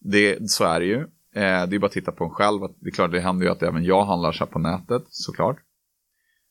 Det, 0.00 0.50
så 0.50 0.64
är 0.64 0.80
det 0.80 0.86
ju. 0.86 1.00
Eh, 1.34 1.66
det 1.68 1.76
är 1.76 1.78
bara 1.78 1.86
att 1.86 1.92
titta 1.92 2.12
på 2.12 2.24
en 2.24 2.30
själv. 2.30 2.60
Det 2.80 2.88
är 2.88 2.92
klart, 2.92 3.12
det 3.12 3.20
händer 3.20 3.46
ju 3.46 3.52
att 3.52 3.62
även 3.62 3.84
jag 3.84 4.04
handlar 4.04 4.32
så 4.32 4.44
här 4.44 4.52
på 4.52 4.58
nätet, 4.58 5.02
såklart. 5.08 5.56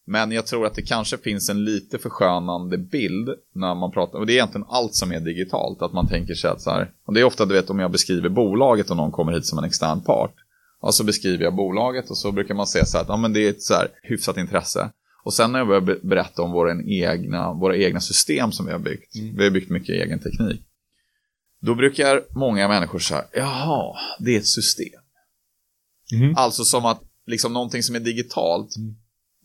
Men 0.10 0.32
jag 0.32 0.48
tror 0.48 0.66
att 0.66 0.76
det 0.76 0.82
kanske 0.82 1.18
finns 1.18 1.50
en 1.50 1.66
lite 1.66 1.98
förskönande 1.98 2.78
bild 2.78 3.30
när 3.54 3.76
man 3.76 3.92
pratar, 3.92 4.20
och 4.20 4.26
det 4.26 4.34
är 4.34 4.36
egentligen 4.36 4.68
allt 4.70 4.96
som 4.96 5.12
är 5.12 5.20
digitalt, 5.20 5.82
att 5.82 5.94
man 5.94 6.08
tänker 6.08 6.34
sig 6.34 6.50
att 6.50 6.62
så 6.62 6.70
här, 6.70 6.92
och 7.06 7.14
det 7.14 7.20
är 7.20 7.24
ofta 7.24 7.46
du 7.46 7.54
vet 7.54 7.70
om 7.70 7.80
jag 7.80 7.92
beskriver 7.92 8.30
bolaget 8.30 8.90
och 8.90 8.98
någon 8.98 9.12
kommer 9.12 9.32
hit 9.32 9.46
som 9.46 9.58
en 9.58 9.64
extern 9.64 10.02
part, 10.02 10.34
och 10.80 10.94
så 10.94 11.04
beskriver 11.04 11.44
jag 11.44 11.56
bolaget 11.56 12.10
och 12.10 12.18
så 12.18 12.32
brukar 12.32 12.54
man 12.56 12.68
säga 12.68 12.86
så 12.86 12.98
här 12.98 13.04
att 13.04 13.10
ja, 13.10 13.18
men 13.18 13.34
det 13.34 13.46
är 13.46 13.50
ett 13.50 13.62
så 13.62 13.74
här 13.74 13.88
hyfsat 14.04 14.38
intresse. 14.38 14.90
Och 15.24 15.34
sen 15.34 15.52
när 15.52 15.60
jag 15.60 15.68
börjar 15.68 16.00
berätta 16.04 16.42
om 16.42 16.52
våra 16.52 16.84
egna, 16.84 17.54
våra 17.54 17.78
egna 17.78 18.00
system 18.00 18.52
som 18.52 18.66
vi 18.66 18.72
har 18.72 18.80
byggt, 18.80 19.16
mm. 19.16 19.36
vi 19.38 19.44
har 19.44 19.52
byggt 19.52 19.70
mycket 19.70 19.90
egen 19.90 20.20
teknik. 20.20 20.62
Då 21.62 21.76
brukar 21.76 22.22
många 22.30 22.68
människor 22.68 23.00
säga, 23.00 23.24
jaha, 23.34 23.96
det 24.20 24.36
är 24.36 24.40
ett 24.40 24.48
system. 24.48 25.02
Mm. 26.14 26.34
Alltså 26.36 26.64
som 26.64 26.86
att, 26.86 27.02
liksom 27.26 27.54
någonting 27.54 27.84
som 27.84 27.96
är 27.96 28.00
digitalt, 28.00 28.78
mm. 28.78 28.96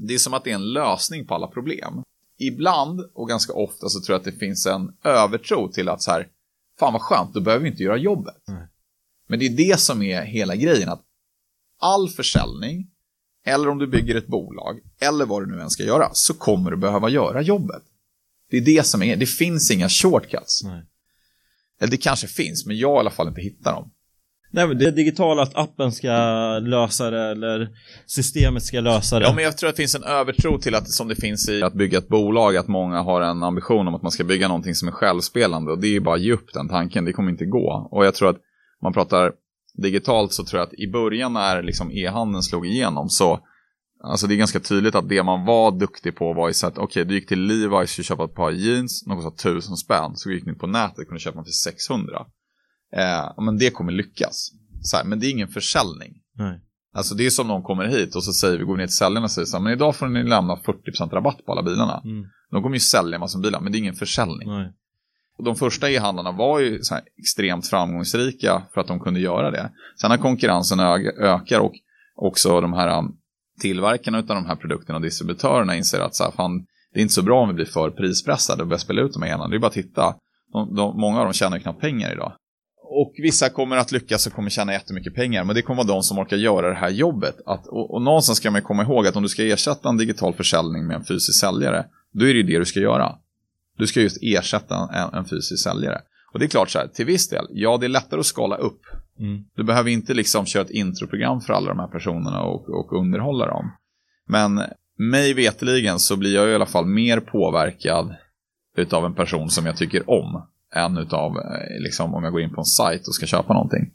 Det 0.06 0.14
är 0.14 0.18
som 0.18 0.34
att 0.34 0.44
det 0.44 0.50
är 0.50 0.54
en 0.54 0.72
lösning 0.72 1.26
på 1.26 1.34
alla 1.34 1.46
problem. 1.46 2.02
Ibland, 2.38 3.00
och 3.14 3.28
ganska 3.28 3.52
ofta, 3.52 3.88
så 3.88 4.00
tror 4.00 4.14
jag 4.14 4.18
att 4.18 4.34
det 4.34 4.38
finns 4.38 4.66
en 4.66 4.96
övertro 5.04 5.68
till 5.72 5.88
att 5.88 6.02
så 6.02 6.10
här, 6.10 6.28
fan 6.78 6.92
vad 6.92 7.02
skönt, 7.02 7.34
då 7.34 7.40
behöver 7.40 7.62
vi 7.62 7.70
inte 7.70 7.82
göra 7.82 7.96
jobbet. 7.96 8.42
Men 9.28 9.38
det 9.38 9.46
är 9.46 9.56
det 9.56 9.80
som 9.80 10.02
är 10.02 10.22
hela 10.22 10.56
grejen, 10.56 10.88
att 10.88 11.02
all 11.80 12.08
försäljning 12.08 12.88
eller 13.44 13.68
om 13.68 13.78
du 13.78 13.86
bygger 13.86 14.14
ett 14.14 14.26
bolag, 14.26 14.80
eller 15.00 15.26
vad 15.26 15.42
du 15.42 15.56
nu 15.56 15.62
än 15.62 15.70
ska 15.70 15.82
göra, 15.82 16.10
så 16.12 16.34
kommer 16.34 16.70
du 16.70 16.76
behöva 16.76 17.08
göra 17.08 17.42
jobbet. 17.42 17.82
Det 18.50 18.56
är 18.56 18.60
det 18.60 18.86
som 18.86 19.02
är, 19.02 19.16
det 19.16 19.26
finns 19.26 19.70
inga 19.70 19.88
shortcuts. 19.88 20.62
Nej. 20.62 20.84
Eller 21.80 21.90
det 21.90 21.96
kanske 21.96 22.26
finns, 22.26 22.66
men 22.66 22.78
jag 22.78 22.96
i 22.96 22.98
alla 22.98 23.10
fall 23.10 23.28
inte 23.28 23.40
hittar 23.40 23.72
dem. 23.72 23.90
Nej 24.54 24.68
men 24.68 24.78
det 24.78 24.84
är 24.84 24.92
digitalt 24.92 25.40
att 25.40 25.56
appen 25.56 25.92
ska 25.92 26.12
lösa 26.58 27.10
det 27.10 27.30
eller 27.30 27.68
systemet 28.06 28.62
ska 28.62 28.80
lösa 28.80 29.18
det. 29.18 29.24
Ja 29.24 29.34
men 29.34 29.44
jag 29.44 29.58
tror 29.58 29.70
att 29.70 29.76
det 29.76 29.82
finns 29.82 29.94
en 29.94 30.04
övertro 30.04 30.58
till 30.58 30.74
att 30.74 30.90
som 30.90 31.08
det 31.08 31.14
finns 31.14 31.48
i 31.48 31.62
att 31.62 31.74
bygga 31.74 31.98
ett 31.98 32.08
bolag 32.08 32.56
att 32.56 32.68
många 32.68 33.02
har 33.02 33.20
en 33.20 33.42
ambition 33.42 33.88
om 33.88 33.94
att 33.94 34.02
man 34.02 34.12
ska 34.12 34.24
bygga 34.24 34.48
någonting 34.48 34.74
som 34.74 34.88
är 34.88 34.92
självspelande 34.92 35.72
och 35.72 35.80
det 35.80 35.86
är 35.86 35.92
ju 35.92 36.00
bara 36.00 36.14
att 36.14 36.22
ge 36.22 36.32
upp 36.32 36.52
den 36.54 36.68
tanken, 36.68 37.04
det 37.04 37.12
kommer 37.12 37.30
inte 37.30 37.44
gå. 37.44 37.88
Och 37.90 38.06
jag 38.06 38.14
tror 38.14 38.30
att 38.30 38.38
man 38.82 38.92
pratar 38.92 39.32
digitalt 39.74 40.32
så 40.32 40.44
tror 40.44 40.60
jag 40.60 40.66
att 40.66 40.74
i 40.74 40.90
början 40.92 41.32
när 41.32 41.62
liksom 41.62 41.90
e-handeln 41.92 42.42
slog 42.42 42.66
igenom 42.66 43.08
så 43.08 43.40
Alltså 44.04 44.26
det 44.26 44.34
är 44.34 44.36
ganska 44.36 44.60
tydligt 44.60 44.94
att 44.94 45.08
det 45.08 45.22
man 45.22 45.44
var 45.44 45.70
duktig 45.70 46.16
på 46.16 46.32
var 46.32 46.48
ju 46.48 46.54
så 46.54 46.66
att 46.66 46.78
okej, 46.78 46.84
okay, 46.84 47.04
du 47.04 47.14
gick 47.14 47.28
till 47.28 47.50
Levi's 47.50 47.98
och 47.98 48.04
köpte 48.04 48.24
ett 48.24 48.34
par 48.34 48.50
jeans, 48.50 49.04
de 49.04 49.16
kostade 49.16 49.36
tusen 49.36 49.76
spänn, 49.76 50.16
så 50.16 50.30
gick 50.30 50.46
ni 50.46 50.54
på 50.54 50.66
nätet 50.66 50.98
och 50.98 51.06
kunde 51.06 51.20
köpa 51.20 51.34
dem 51.34 51.44
för 51.44 51.70
600. 51.70 52.26
Eh, 52.96 53.42
men 53.44 53.59
det 53.59 53.70
kommer 53.70 53.92
lyckas. 53.92 54.50
Så 54.83 54.96
här, 54.96 55.05
men 55.05 55.20
det 55.20 55.26
är 55.26 55.31
ingen 55.31 55.48
försäljning. 55.48 56.12
Nej. 56.38 56.61
Alltså 56.94 57.14
det 57.14 57.26
är 57.26 57.31
som 57.31 57.48
någon 57.48 57.62
kommer 57.62 57.87
hit 57.87 58.16
och 58.16 58.24
så 58.24 58.33
säger 58.33 58.59
vi, 58.59 58.64
går 58.64 58.76
ner 58.76 58.87
till 58.87 58.96
säljarna 58.96 59.24
och 59.24 59.31
säger 59.31 59.46
så 59.46 59.57
här, 59.57 59.64
men 59.64 59.72
idag 59.72 59.96
får 59.96 60.09
ni 60.09 60.22
lämna 60.22 60.57
40% 60.57 61.11
rabatt 61.11 61.46
på 61.46 61.52
alla 61.52 61.62
bilarna. 61.62 62.02
Mm. 62.05 62.26
De 62.50 62.62
kommer 62.62 62.76
ju 62.76 62.81
sälja 62.81 63.14
en 63.14 63.20
massa 63.20 63.38
bilar, 63.38 63.61
men 63.61 63.72
det 63.72 63.78
är 63.78 63.81
ingen 63.81 63.94
försäljning. 63.94 64.48
Nej 64.48 64.72
de 65.38 65.57
första 65.57 65.90
e-handlarna 65.90 66.33
var 66.33 66.61
ju 66.61 66.81
extremt 67.18 67.66
framgångsrika 67.66 68.62
för 68.74 68.81
att 68.81 68.87
de 68.87 69.00
kunde 69.00 69.20
göra 69.20 69.50
det. 69.50 69.70
Sen 70.00 70.11
när 70.11 70.16
konkurrensen 70.16 70.81
ökar 71.20 71.61
och 71.61 71.72
också 72.16 72.61
de 72.61 72.72
här 72.72 72.98
um, 72.98 73.16
tillverkarna 73.61 74.18
av 74.18 74.26
de 74.26 74.46
här 74.46 74.57
produkterna 74.57 74.96
och 74.96 75.02
distributörerna 75.02 75.76
inser 75.76 76.00
att 76.00 76.14
så 76.14 76.24
här, 76.24 76.31
fan, 76.31 76.66
det 76.92 77.00
är 77.00 77.02
inte 77.02 77.14
så 77.14 77.22
bra 77.22 77.40
om 77.40 77.48
vi 77.48 77.55
blir 77.55 77.64
för 77.64 77.90
prispressade 77.90 78.62
och 78.62 78.68
börjar 78.68 78.78
spela 78.78 79.02
ut 79.02 79.12
de 79.12 79.22
här 79.22 79.28
e-handlarna. 79.28 79.50
Det 79.50 79.57
är 79.57 79.61
bara 79.61 79.66
att 79.66 79.72
titta. 79.72 80.14
De, 80.52 80.74
de, 80.74 81.00
många 81.00 81.18
av 81.18 81.24
dem 81.24 81.33
tjänar 81.33 81.59
knappt 81.59 81.81
pengar 81.81 82.12
idag. 82.12 82.33
Och 82.94 83.14
vissa 83.18 83.48
kommer 83.48 83.76
att 83.76 83.92
lyckas 83.92 84.26
och 84.26 84.33
kommer 84.33 84.50
tjäna 84.50 84.72
jättemycket 84.72 85.14
pengar. 85.14 85.44
Men 85.44 85.57
det 85.57 85.62
kommer 85.62 85.85
vara 85.85 85.94
de 85.94 86.02
som 86.02 86.18
orkar 86.18 86.37
göra 86.37 86.68
det 86.68 86.74
här 86.74 86.90
jobbet. 86.90 87.37
Att, 87.46 87.66
och, 87.66 87.94
och 87.94 88.02
någonstans 88.02 88.38
ska 88.38 88.50
man 88.50 88.62
komma 88.62 88.83
ihåg 88.83 89.07
att 89.07 89.16
om 89.16 89.22
du 89.22 89.28
ska 89.28 89.44
ersätta 89.44 89.88
en 89.88 89.96
digital 89.96 90.35
försäljning 90.35 90.87
med 90.87 90.96
en 90.96 91.05
fysisk 91.05 91.40
säljare. 91.40 91.85
Då 92.12 92.24
är 92.24 92.28
det 92.28 92.40
ju 92.40 92.42
det 92.42 92.59
du 92.59 92.64
ska 92.64 92.81
göra. 92.81 93.14
Du 93.78 93.87
ska 93.87 94.00
just 94.00 94.18
ersätta 94.22 94.88
en, 94.92 95.18
en 95.18 95.24
fysisk 95.24 95.62
säljare. 95.62 96.00
Och 96.33 96.38
det 96.38 96.44
är 96.44 96.48
klart 96.48 96.70
så 96.70 96.78
här, 96.78 96.87
till 96.87 97.07
viss 97.07 97.28
del, 97.28 97.46
ja 97.50 97.76
det 97.76 97.87
är 97.87 97.88
lättare 97.88 98.20
att 98.20 98.26
skala 98.26 98.57
upp. 98.57 98.81
Mm. 99.18 99.44
Du 99.57 99.64
behöver 99.64 99.90
inte 99.90 100.14
liksom 100.14 100.46
köra 100.46 100.62
ett 100.62 100.70
introprogram 100.70 101.40
för 101.40 101.52
alla 101.52 101.68
de 101.68 101.78
här 101.78 101.88
personerna 101.88 102.42
och, 102.42 102.68
och 102.68 102.92
underhålla 102.92 103.46
dem. 103.46 103.72
Men 104.26 104.62
mig 104.98 105.35
veteligen 105.35 105.98
så 105.98 106.16
blir 106.16 106.35
jag 106.35 106.50
i 106.50 106.55
alla 106.55 106.66
fall 106.66 106.87
mer 106.87 107.20
påverkad 107.20 108.14
utav 108.76 109.05
en 109.05 109.14
person 109.14 109.50
som 109.50 109.66
jag 109.66 109.76
tycker 109.76 110.11
om 110.11 110.46
än 110.72 110.98
utav 110.98 111.37
eh, 111.37 111.80
liksom, 111.80 112.14
om 112.14 112.24
jag 112.24 112.32
går 112.32 112.42
in 112.42 112.54
på 112.54 112.61
en 112.61 112.64
sajt 112.64 113.08
och 113.08 113.14
ska 113.14 113.26
köpa 113.26 113.52
någonting. 113.52 113.90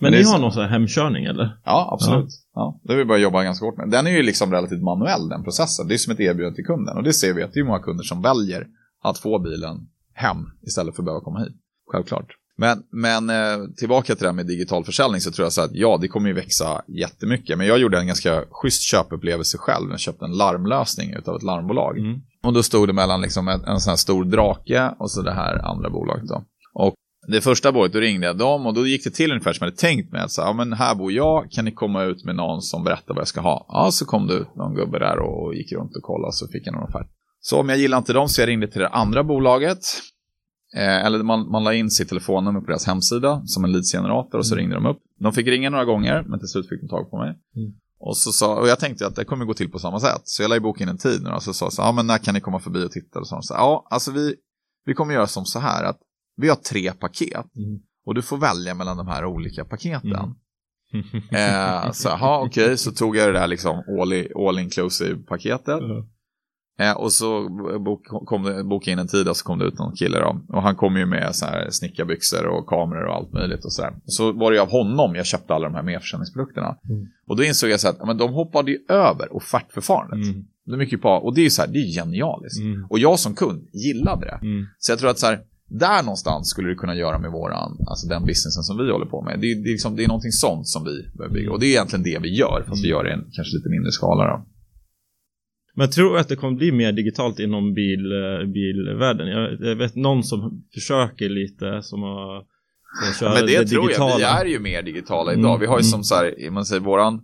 Men, 0.00 0.10
Men 0.12 0.20
ni 0.20 0.26
har 0.26 0.38
någon 0.38 0.52
sån 0.52 0.62
här 0.62 0.70
hemkörning 0.70 1.24
eller? 1.24 1.58
Ja, 1.64 1.88
absolut. 1.92 2.30
Ja. 2.54 2.60
ja. 2.60 2.80
det 2.82 2.92
har 2.92 2.98
vi 2.98 3.04
börjat 3.04 3.22
jobba 3.22 3.42
ganska 3.42 3.66
hårt 3.66 3.76
med. 3.76 3.90
Den 3.90 4.06
är 4.06 4.10
ju 4.10 4.22
liksom 4.22 4.52
relativt 4.52 4.82
manuell 4.82 5.28
den 5.28 5.44
processen. 5.44 5.88
Det 5.88 5.94
är 5.94 5.98
som 5.98 6.12
ett 6.12 6.20
erbjudande 6.20 6.56
till 6.56 6.64
kunden. 6.64 6.96
Och 6.96 7.02
det 7.02 7.12
ser 7.12 7.34
vi 7.34 7.42
att 7.42 7.52
det 7.52 7.60
är 7.60 7.64
många 7.64 7.78
kunder 7.78 8.04
som 8.04 8.22
väljer 8.22 8.66
att 9.02 9.18
få 9.18 9.38
bilen 9.38 9.88
hem 10.12 10.36
istället 10.62 10.96
för 10.96 11.02
att 11.02 11.04
behöva 11.04 11.24
komma 11.24 11.38
hit. 11.38 11.56
Självklart. 11.92 12.37
Men, 12.60 12.82
men 12.92 13.30
eh, 13.30 13.66
tillbaka 13.76 14.14
till 14.14 14.22
det 14.22 14.28
här 14.28 14.36
med 14.36 14.46
digital 14.46 14.84
försäljning 14.84 15.20
så 15.20 15.30
tror 15.30 15.44
jag 15.44 15.52
så 15.52 15.62
att 15.62 15.74
ja, 15.74 15.98
det 16.00 16.08
kommer 16.08 16.28
ju 16.28 16.34
växa 16.34 16.82
jättemycket. 16.88 17.58
Men 17.58 17.66
jag 17.66 17.78
gjorde 17.78 17.98
en 17.98 18.06
ganska 18.06 18.44
schysst 18.50 18.82
köpupplevelse 18.82 19.58
själv. 19.58 19.90
Jag 19.90 20.00
köpte 20.00 20.24
en 20.24 20.36
larmlösning 20.36 21.16
av 21.26 21.36
ett 21.36 21.42
larmbolag. 21.42 21.98
Mm. 21.98 22.20
Och 22.42 22.52
då 22.52 22.62
stod 22.62 22.88
det 22.88 22.92
mellan 22.92 23.20
liksom 23.20 23.48
en, 23.48 23.64
en 23.64 23.80
sån 23.80 23.90
här 23.90 23.96
stor 23.96 24.24
drake 24.24 24.94
och 24.98 25.10
så 25.10 25.22
det 25.22 25.32
här 25.32 25.58
andra 25.58 25.90
bolaget. 25.90 26.28
Då. 26.28 26.44
Och 26.74 26.94
det 27.28 27.40
första 27.40 27.72
bolaget, 27.72 27.92
då 27.92 28.00
ringde 28.00 28.26
jag 28.26 28.38
dem 28.38 28.66
och 28.66 28.74
då 28.74 28.86
gick 28.86 29.04
det 29.04 29.10
till 29.10 29.30
ungefär 29.30 29.52
som 29.52 29.64
jag 29.64 29.70
hade 29.70 29.80
tänkt 29.80 30.12
mig. 30.12 30.24
Så, 30.28 30.40
ja, 30.40 30.52
men 30.52 30.72
här 30.72 30.94
bor 30.94 31.12
jag, 31.12 31.50
kan 31.50 31.64
ni 31.64 31.72
komma 31.72 32.04
ut 32.04 32.24
med 32.24 32.36
någon 32.36 32.62
som 32.62 32.84
berättar 32.84 33.14
vad 33.14 33.20
jag 33.20 33.28
ska 33.28 33.40
ha? 33.40 33.66
Ja, 33.68 33.90
så 33.92 34.04
kom 34.04 34.26
det 34.26 34.34
ut 34.34 34.56
någon 34.56 34.74
gubbe 34.74 34.98
där 34.98 35.18
och 35.18 35.54
gick 35.54 35.72
runt 35.72 35.96
och 35.96 36.02
kollade 36.02 36.32
så 36.32 36.48
fick 36.48 36.66
jag 36.66 36.74
någon 36.74 36.88
offert. 36.88 37.06
Så 37.40 37.60
om 37.60 37.68
jag 37.68 37.78
gillar 37.78 37.98
inte 37.98 38.12
dem 38.12 38.28
så 38.28 38.40
jag 38.40 38.48
ringde 38.48 38.68
till 38.68 38.80
det 38.80 38.88
andra 38.88 39.24
bolaget. 39.24 39.78
Eh, 40.74 41.04
eller 41.04 41.22
man, 41.22 41.50
man 41.50 41.64
la 41.64 41.74
in 41.74 41.90
sitt 41.90 42.08
telefonnummer 42.08 42.60
på 42.60 42.66
deras 42.66 42.86
hemsida 42.86 43.42
som 43.46 43.64
en 43.64 43.72
leadsgenerator 43.72 44.38
och 44.38 44.46
så 44.46 44.54
mm. 44.54 44.62
ringde 44.62 44.74
de 44.74 44.86
upp. 44.86 45.02
De 45.20 45.32
fick 45.32 45.46
ringa 45.46 45.70
några 45.70 45.84
gånger 45.84 46.24
men 46.26 46.38
till 46.38 46.48
slut 46.48 46.68
fick 46.68 46.80
de 46.80 46.88
tag 46.88 47.10
på 47.10 47.18
mig. 47.18 47.28
Mm. 47.56 47.72
Och, 48.00 48.16
så 48.16 48.32
sa, 48.32 48.60
och 48.60 48.68
jag 48.68 48.80
tänkte 48.80 49.06
att 49.06 49.16
det 49.16 49.24
kommer 49.24 49.44
gå 49.44 49.54
till 49.54 49.70
på 49.70 49.78
samma 49.78 50.00
sätt. 50.00 50.22
Så 50.24 50.42
jag 50.42 50.48
la 50.48 50.56
i 50.56 50.60
boken 50.60 50.88
en 50.88 50.98
tid 50.98 51.22
nu 51.22 51.30
och 51.30 51.42
så 51.42 51.54
sa 51.54 51.70
så, 51.70 51.82
ja 51.82 51.92
men 51.92 52.06
när 52.06 52.18
kan 52.18 52.34
ni 52.34 52.40
komma 52.40 52.60
förbi 52.60 52.84
och 52.84 52.92
titta? 52.92 53.18
Och 53.18 53.26
så, 53.26 53.42
så 53.42 53.54
ja, 53.54 53.86
alltså 53.90 54.12
vi, 54.12 54.34
vi 54.84 54.94
kommer 54.94 55.14
göra 55.14 55.26
som 55.26 55.44
så 55.44 55.58
här 55.58 55.84
att 55.84 55.98
vi 56.36 56.48
har 56.48 56.56
tre 56.56 56.92
paket 56.92 57.56
mm. 57.56 57.80
och 58.06 58.14
du 58.14 58.22
får 58.22 58.36
välja 58.36 58.74
mellan 58.74 58.96
de 58.96 59.08
här 59.08 59.24
olika 59.24 59.64
paketen. 59.64 60.34
Mm. 60.92 61.84
eh, 61.86 61.92
så, 61.92 62.14
okej, 62.14 62.64
okay, 62.64 62.76
så 62.76 62.92
tog 62.92 63.16
jag 63.16 63.28
det 63.28 63.38
där 63.38 63.46
liksom 63.46 63.82
all, 64.00 64.46
all 64.48 64.58
inclusive 64.58 65.22
paketet. 65.22 65.80
Eh, 66.80 66.92
och 66.92 67.12
så 67.12 67.48
bok, 67.84 68.06
kom 68.06 68.42
det, 68.42 68.64
bokade 68.64 68.92
in 68.92 68.98
en 68.98 69.08
tid 69.08 69.28
och 69.28 69.36
så 69.36 69.44
kom 69.44 69.58
det 69.58 69.64
ut 69.64 69.78
någon 69.78 69.96
kille 69.96 70.18
då. 70.18 70.40
Och 70.48 70.62
han 70.62 70.76
kom 70.76 70.96
ju 70.96 71.06
med 71.06 71.34
så 71.34 71.46
här 71.46 71.70
snickarbyxor 71.70 72.46
och 72.46 72.66
kameror 72.66 73.04
och 73.06 73.14
allt 73.14 73.32
möjligt 73.32 73.64
och 73.64 73.72
så. 73.72 73.82
Och 73.82 74.12
så 74.12 74.32
var 74.32 74.50
det 74.50 74.56
ju 74.56 74.62
av 74.62 74.70
honom 74.70 75.14
jag 75.14 75.26
köpte 75.26 75.54
alla 75.54 75.68
de 75.68 75.74
här 75.74 75.82
merförsäljningsprodukterna. 75.82 76.76
Mm. 76.88 77.06
Och 77.26 77.36
då 77.36 77.44
insåg 77.44 77.70
jag 77.70 77.80
så 77.80 77.88
att 77.88 78.06
men 78.06 78.18
de 78.18 78.32
hoppade 78.32 78.70
ju 78.70 78.78
över 78.88 79.36
offertförfarandet. 79.36 80.28
Mm. 80.28 80.44
Det 80.66 80.72
är 80.72 80.76
mycket 80.76 81.02
på, 81.02 81.08
och 81.08 81.34
det 81.34 81.40
är 81.40 81.42
ju 81.42 81.50
så 81.50 81.62
här, 81.62 81.68
det 81.68 81.78
är 81.78 81.92
genialiskt. 82.00 82.60
Mm. 82.60 82.86
Och 82.90 82.98
jag 82.98 83.18
som 83.18 83.34
kund 83.34 83.68
gillade 83.72 84.26
det. 84.26 84.38
Mm. 84.46 84.66
Så 84.78 84.92
jag 84.92 84.98
tror 84.98 85.10
att 85.10 85.18
så 85.18 85.26
här, 85.26 85.40
där 85.68 86.02
någonstans 86.02 86.50
skulle 86.50 86.68
du 86.68 86.74
kunna 86.74 86.94
göra 86.94 87.18
med 87.18 87.30
våran, 87.30 87.76
alltså 87.86 88.08
den 88.08 88.22
businessen 88.22 88.62
som 88.62 88.76
vi 88.76 88.92
håller 88.92 89.06
på 89.06 89.22
med. 89.22 89.40
Det, 89.40 89.54
det, 89.54 89.68
är, 89.68 89.72
liksom, 89.72 89.96
det 89.96 90.04
är 90.04 90.08
någonting 90.08 90.32
sånt 90.32 90.68
som 90.68 90.84
vi 90.84 91.16
behöver 91.16 91.34
bygga. 91.34 91.52
Och 91.52 91.60
det 91.60 91.66
är 91.66 91.70
egentligen 91.70 92.02
det 92.02 92.18
vi 92.22 92.36
gör, 92.36 92.64
fast 92.68 92.84
vi 92.84 92.90
mm. 92.90 92.96
gör 92.96 93.04
det 93.04 93.10
i 93.10 93.12
en 93.12 93.24
kanske 93.32 93.56
lite 93.56 93.68
mindre 93.68 93.92
skala 93.92 94.24
då. 94.24 94.46
Men 95.78 95.84
jag 95.84 95.92
tror 95.92 96.18
att 96.18 96.28
det 96.28 96.36
kommer 96.36 96.56
bli 96.56 96.72
mer 96.72 96.92
digitalt 96.92 97.38
inom 97.38 97.74
bil, 97.74 98.12
eh, 98.12 98.46
bilvärlden. 98.46 99.28
Jag, 99.28 99.56
jag 99.60 99.76
vet 99.76 99.94
någon 99.94 100.24
som 100.24 100.64
försöker 100.74 101.28
lite 101.28 101.82
som 101.82 102.02
har 102.02 102.44
ja, 103.20 103.34
Men 103.34 103.46
det, 103.46 103.58
det 103.58 103.66
tror 103.66 103.86
digitala. 103.86 104.10
jag, 104.10 104.18
vi 104.18 104.24
är 104.24 104.44
ju 104.44 104.58
mer 104.58 104.82
digitala 104.82 105.32
idag. 105.32 105.50
Mm. 105.50 105.60
Vi 105.60 105.66
har 105.66 105.78
ju 105.78 105.84
som 105.84 106.04
så 106.04 106.14
här, 106.14 106.50
man 106.50 106.66
säger 106.66 106.80
våran 106.80 107.20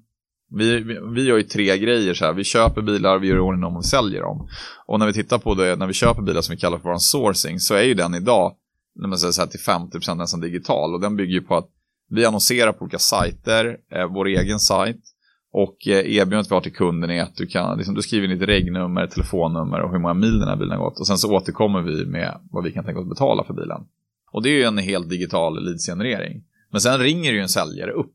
vi, 0.51 0.81
vi, 0.81 0.99
vi, 1.15 1.25
gör 1.25 1.37
ju 1.37 1.43
tre 1.43 1.79
grejer 1.79 2.15
så 2.15 2.25
här. 2.25 2.33
Vi 2.33 2.45
köper 2.45 2.83
bilar, 2.83 3.19
vi 3.19 3.29
gör 3.29 3.39
ordning 3.39 3.61
dem 3.61 3.77
och 3.77 3.83
vi 3.83 3.89
säljer 3.89 4.21
dem. 4.21 4.49
Och 4.87 4.99
när 4.99 5.07
vi 5.07 5.13
tittar 5.13 5.39
på 5.39 5.55
det, 5.55 5.77
när 5.77 5.87
vi 5.87 5.93
köper 5.93 6.23
bilar 6.23 6.41
som 6.41 6.55
vi 6.55 6.61
kallar 6.61 6.79
för 6.79 6.89
vår 6.89 6.99
sourcing, 6.99 7.61
så 7.61 7.75
är 7.75 7.83
ju 7.83 7.95
den 7.95 8.15
idag, 8.15 8.55
när 8.95 9.09
man 9.09 9.19
säger 9.19 9.33
så 9.33 9.41
här, 9.41 9.49
till 9.49 9.61
50% 9.61 10.15
nästan 10.15 10.41
digital. 10.41 10.95
Och 10.95 11.01
den 11.01 11.17
bygger 11.17 11.33
ju 11.33 11.43
på 11.43 11.57
att 11.57 11.69
vi 12.11 12.25
annonserar 12.25 12.73
på 12.73 12.83
olika 12.83 12.99
sajter, 12.99 13.77
eh, 13.93 14.07
vår 14.07 14.27
egen 14.27 14.59
sajt. 14.61 15.01
Och 15.57 15.89
eh, 15.89 16.17
erbjudandet 16.17 16.51
vi 16.51 16.55
har 16.55 16.61
till 16.61 16.73
kunden 16.73 17.11
är 17.11 17.23
att 17.23 17.37
du, 17.37 17.47
kan, 17.47 17.77
liksom, 17.77 17.95
du 17.95 18.03
skriver 18.03 18.29
in 18.29 18.39
ditt 18.39 18.49
regnummer, 18.49 19.07
telefonnummer 19.07 19.81
och 19.81 19.93
hur 19.93 19.99
många 19.99 20.15
mil 20.15 20.39
den 20.39 20.49
här 20.49 20.57
bilen 20.57 20.79
har 20.79 20.85
gått. 20.85 21.01
Och 21.01 21.07
sen 21.07 21.19
så 21.19 21.33
återkommer 21.37 21.81
vi 21.81 22.07
med 22.07 22.41
vad 22.51 22.65
vi 22.65 22.73
kan 22.73 22.85
tänka 22.85 23.01
oss 23.01 23.09
betala 23.09 23.45
för 23.45 23.55
bilen. 23.55 23.81
Och 24.33 24.43
det 24.43 24.49
är 24.49 24.53
ju 24.53 24.63
en 24.63 24.79
helt 24.79 25.11
digital 25.11 25.65
leadsgenerering. 25.65 26.43
Men 26.71 26.81
sen 26.81 26.99
ringer 26.99 27.33
ju 27.33 27.41
en 27.41 27.49
säljare 27.49 27.91
upp 27.91 28.15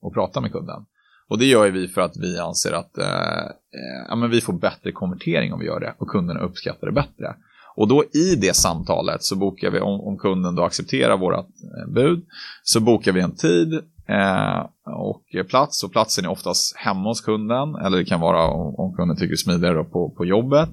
och 0.00 0.14
pratar 0.14 0.40
med 0.40 0.52
kunden. 0.52 0.84
Och 1.28 1.38
det 1.38 1.44
gör 1.44 1.70
vi 1.70 1.88
för 1.88 2.00
att 2.00 2.16
vi 2.16 2.38
anser 2.38 2.72
att 2.72 2.98
eh, 2.98 3.44
eh, 3.44 4.06
ja, 4.08 4.16
men 4.16 4.30
vi 4.30 4.40
får 4.40 4.52
bättre 4.52 4.92
konvertering 4.92 5.52
om 5.52 5.60
vi 5.60 5.66
gör 5.66 5.80
det 5.80 5.94
och 5.98 6.08
kunderna 6.08 6.40
uppskattar 6.40 6.86
det 6.86 6.92
bättre. 6.92 7.36
Och 7.76 7.88
då 7.88 8.04
i 8.04 8.34
det 8.36 8.56
samtalet 8.56 9.22
så 9.22 9.36
bokar 9.36 9.70
vi, 9.70 9.80
om, 9.80 10.00
om 10.00 10.18
kunden 10.18 10.54
då 10.54 10.64
accepterar 10.64 11.16
vårt 11.16 11.34
eh, 11.34 11.92
bud, 11.94 12.24
så 12.62 12.80
bokar 12.80 13.12
vi 13.12 13.20
en 13.20 13.36
tid 13.36 13.82
eh, 14.08 14.66
och 14.84 15.24
plats. 15.48 15.84
Och 15.84 15.92
platsen 15.92 16.24
är 16.24 16.30
oftast 16.30 16.76
hemma 16.76 17.08
hos 17.08 17.20
kunden, 17.20 17.74
eller 17.74 17.98
det 17.98 18.04
kan 18.04 18.20
vara 18.20 18.48
om, 18.48 18.74
om 18.74 18.94
kunden 18.96 19.16
tycker 19.16 19.36
smidigare 19.36 19.74
då 19.74 19.84
på, 19.84 20.10
på 20.10 20.24
jobbet. 20.24 20.68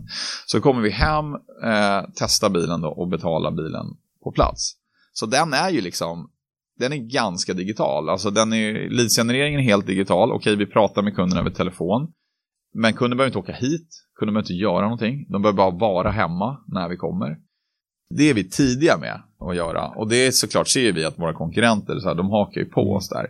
Så 0.46 0.62
kommer 0.62 0.82
vi 0.82 0.90
hem, 0.90 1.34
eh, 1.64 2.10
testar 2.16 2.50
bilen 2.50 2.82
då 2.82 2.90
och 2.90 3.08
betalar 3.08 3.52
bilen 3.52 3.86
på 4.24 4.32
plats. 4.32 4.76
Så 5.14 5.26
den 5.26 5.54
är 5.54 5.70
ju 5.70 5.82
liksom 5.82 6.30
den 6.80 6.94
är 6.94 6.98
ganska 6.98 7.54
digital. 7.54 8.10
Alltså 8.10 8.32
den 8.32 8.54
är, 8.54 8.90
leadsgenereringen 8.90 9.60
är 9.60 9.64
helt 9.64 9.88
digital. 9.88 10.32
Okej, 10.32 10.56
vi 10.56 10.66
pratar 10.66 11.02
med 11.02 11.16
kunden 11.16 11.40
över 11.40 11.50
telefon. 11.50 12.12
Men 12.74 12.94
kunden 12.94 13.18
behöver 13.18 13.30
inte 13.30 13.52
åka 13.52 13.54
hit. 13.54 13.88
Kunden 14.20 14.34
behöver 14.34 14.46
inte 14.46 14.54
göra 14.54 14.82
någonting. 14.82 15.26
De 15.30 15.42
behöver 15.42 15.58
bara 15.58 15.72
vara 15.72 16.12
hemma 16.12 16.58
när 16.68 16.90
vi 16.90 16.98
kommer. 16.98 17.38
Det 18.10 18.30
är 18.30 18.34
vi 18.34 18.49
tidiga 18.49 18.97
med 18.97 19.22
att 19.39 19.55
göra. 19.55 19.88
Och 19.88 20.10
det 20.10 20.28
är 20.28 20.32
såklart 20.32 20.68
ser 20.68 20.91
vi 20.91 21.05
att 21.05 21.20
våra 21.20 21.34
konkurrenter, 21.34 21.99
så 21.99 22.07
här, 22.07 22.16
de 22.16 22.30
hakar 22.30 22.62
ju 22.62 22.66
på 22.66 22.93
oss 22.93 23.10
där. 23.10 23.28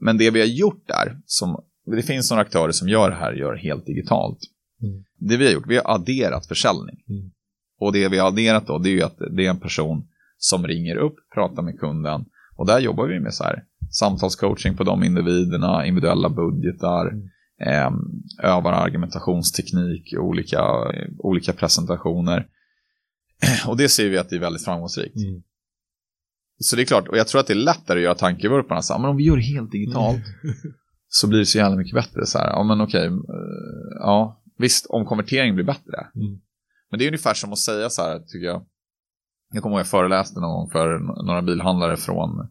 Men 0.00 0.18
det 0.18 0.30
vi 0.30 0.40
har 0.40 0.46
gjort 0.46 0.86
där, 0.86 1.18
som, 1.26 1.64
det 1.86 2.02
finns 2.02 2.30
några 2.30 2.42
aktörer 2.42 2.72
som 2.72 2.88
gör 2.88 3.10
det 3.10 3.16
här, 3.16 3.32
gör 3.32 3.54
helt 3.54 3.86
digitalt. 3.86 4.38
Mm. 4.82 5.04
Det 5.18 5.36
vi 5.36 5.46
har 5.46 5.52
gjort, 5.52 5.66
vi 5.66 5.76
har 5.76 5.94
adderat 5.94 6.46
försäljning. 6.46 6.96
Mm. 7.08 7.30
Och 7.80 7.92
det 7.92 8.08
vi 8.08 8.18
har 8.18 8.28
adderat 8.28 8.66
då, 8.66 8.78
det 8.78 8.88
är 8.88 8.92
ju 8.92 9.02
att 9.02 9.18
det 9.36 9.46
är 9.46 9.50
en 9.50 9.60
person 9.60 10.08
som 10.38 10.66
ringer 10.66 10.96
upp, 10.96 11.16
pratar 11.34 11.62
med 11.62 11.78
kunden 11.80 12.24
och 12.56 12.66
där 12.66 12.80
jobbar 12.80 13.06
vi 13.06 13.20
med 13.20 13.34
så 13.34 13.44
här, 13.44 13.64
samtalscoaching 13.90 14.76
på 14.76 14.84
de 14.84 15.04
individerna, 15.04 15.86
individuella 15.86 16.28
budgetar, 16.28 17.08
mm. 17.08 17.28
eh, 17.60 17.90
övar 18.50 18.72
argumentationsteknik, 18.72 20.14
olika, 20.18 20.62
olika 21.18 21.52
presentationer. 21.52 22.46
Och 23.66 23.76
det 23.76 23.88
ser 23.88 24.08
vi 24.08 24.18
att 24.18 24.28
det 24.28 24.36
är 24.36 24.40
väldigt 24.40 24.64
framgångsrikt. 24.64 25.16
Mm. 25.16 25.42
Så 26.58 26.76
det 26.76 26.82
är 26.82 26.86
klart, 26.86 27.08
och 27.08 27.16
jag 27.16 27.28
tror 27.28 27.40
att 27.40 27.46
det 27.46 27.52
är 27.52 27.54
lättare 27.54 27.98
att 27.98 28.04
göra 28.04 28.14
tankevurparna 28.14 28.82
så 28.82 28.92
här, 28.92 29.00
men 29.00 29.10
om 29.10 29.16
vi 29.16 29.24
gör 29.24 29.36
det 29.36 29.42
helt 29.42 29.72
digitalt 29.72 30.16
mm. 30.16 30.56
så 31.08 31.28
blir 31.28 31.38
det 31.38 31.46
så 31.46 31.58
jävla 31.58 31.76
mycket 31.76 31.94
bättre. 31.94 32.26
Så 32.26 32.38
här, 32.38 32.46
ja 32.46 32.62
men 32.62 32.80
okej, 32.80 33.06
eh, 33.06 33.12
ja 34.00 34.42
visst, 34.58 34.86
om 34.86 35.06
konvertering 35.06 35.54
blir 35.54 35.64
bättre. 35.64 36.06
Mm. 36.14 36.40
Men 36.90 36.98
det 36.98 37.04
är 37.04 37.08
ungefär 37.08 37.34
som 37.34 37.52
att 37.52 37.58
säga 37.58 37.90
så 37.90 38.02
här, 38.02 38.18
tycker 38.18 38.46
jag, 38.46 38.66
jag 39.52 39.62
kommer 39.62 39.76
ihåg 39.76 39.80
att 39.80 39.86
jag 39.86 39.90
föreläste 39.90 40.40
någon 40.40 40.50
gång 40.50 40.70
för 40.70 40.98
några 41.26 41.42
bilhandlare 41.42 41.96
från 41.96 42.48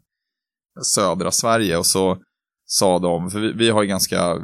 södra 0.96 1.32
Sverige 1.32 1.78
och 1.78 1.86
så 1.86 2.18
sa 2.66 3.00
de, 3.00 3.30
för 3.30 3.40
vi, 3.40 3.54
vi 3.54 3.70
har 3.70 3.82
ju 3.82 3.88
ganska, 3.88 4.36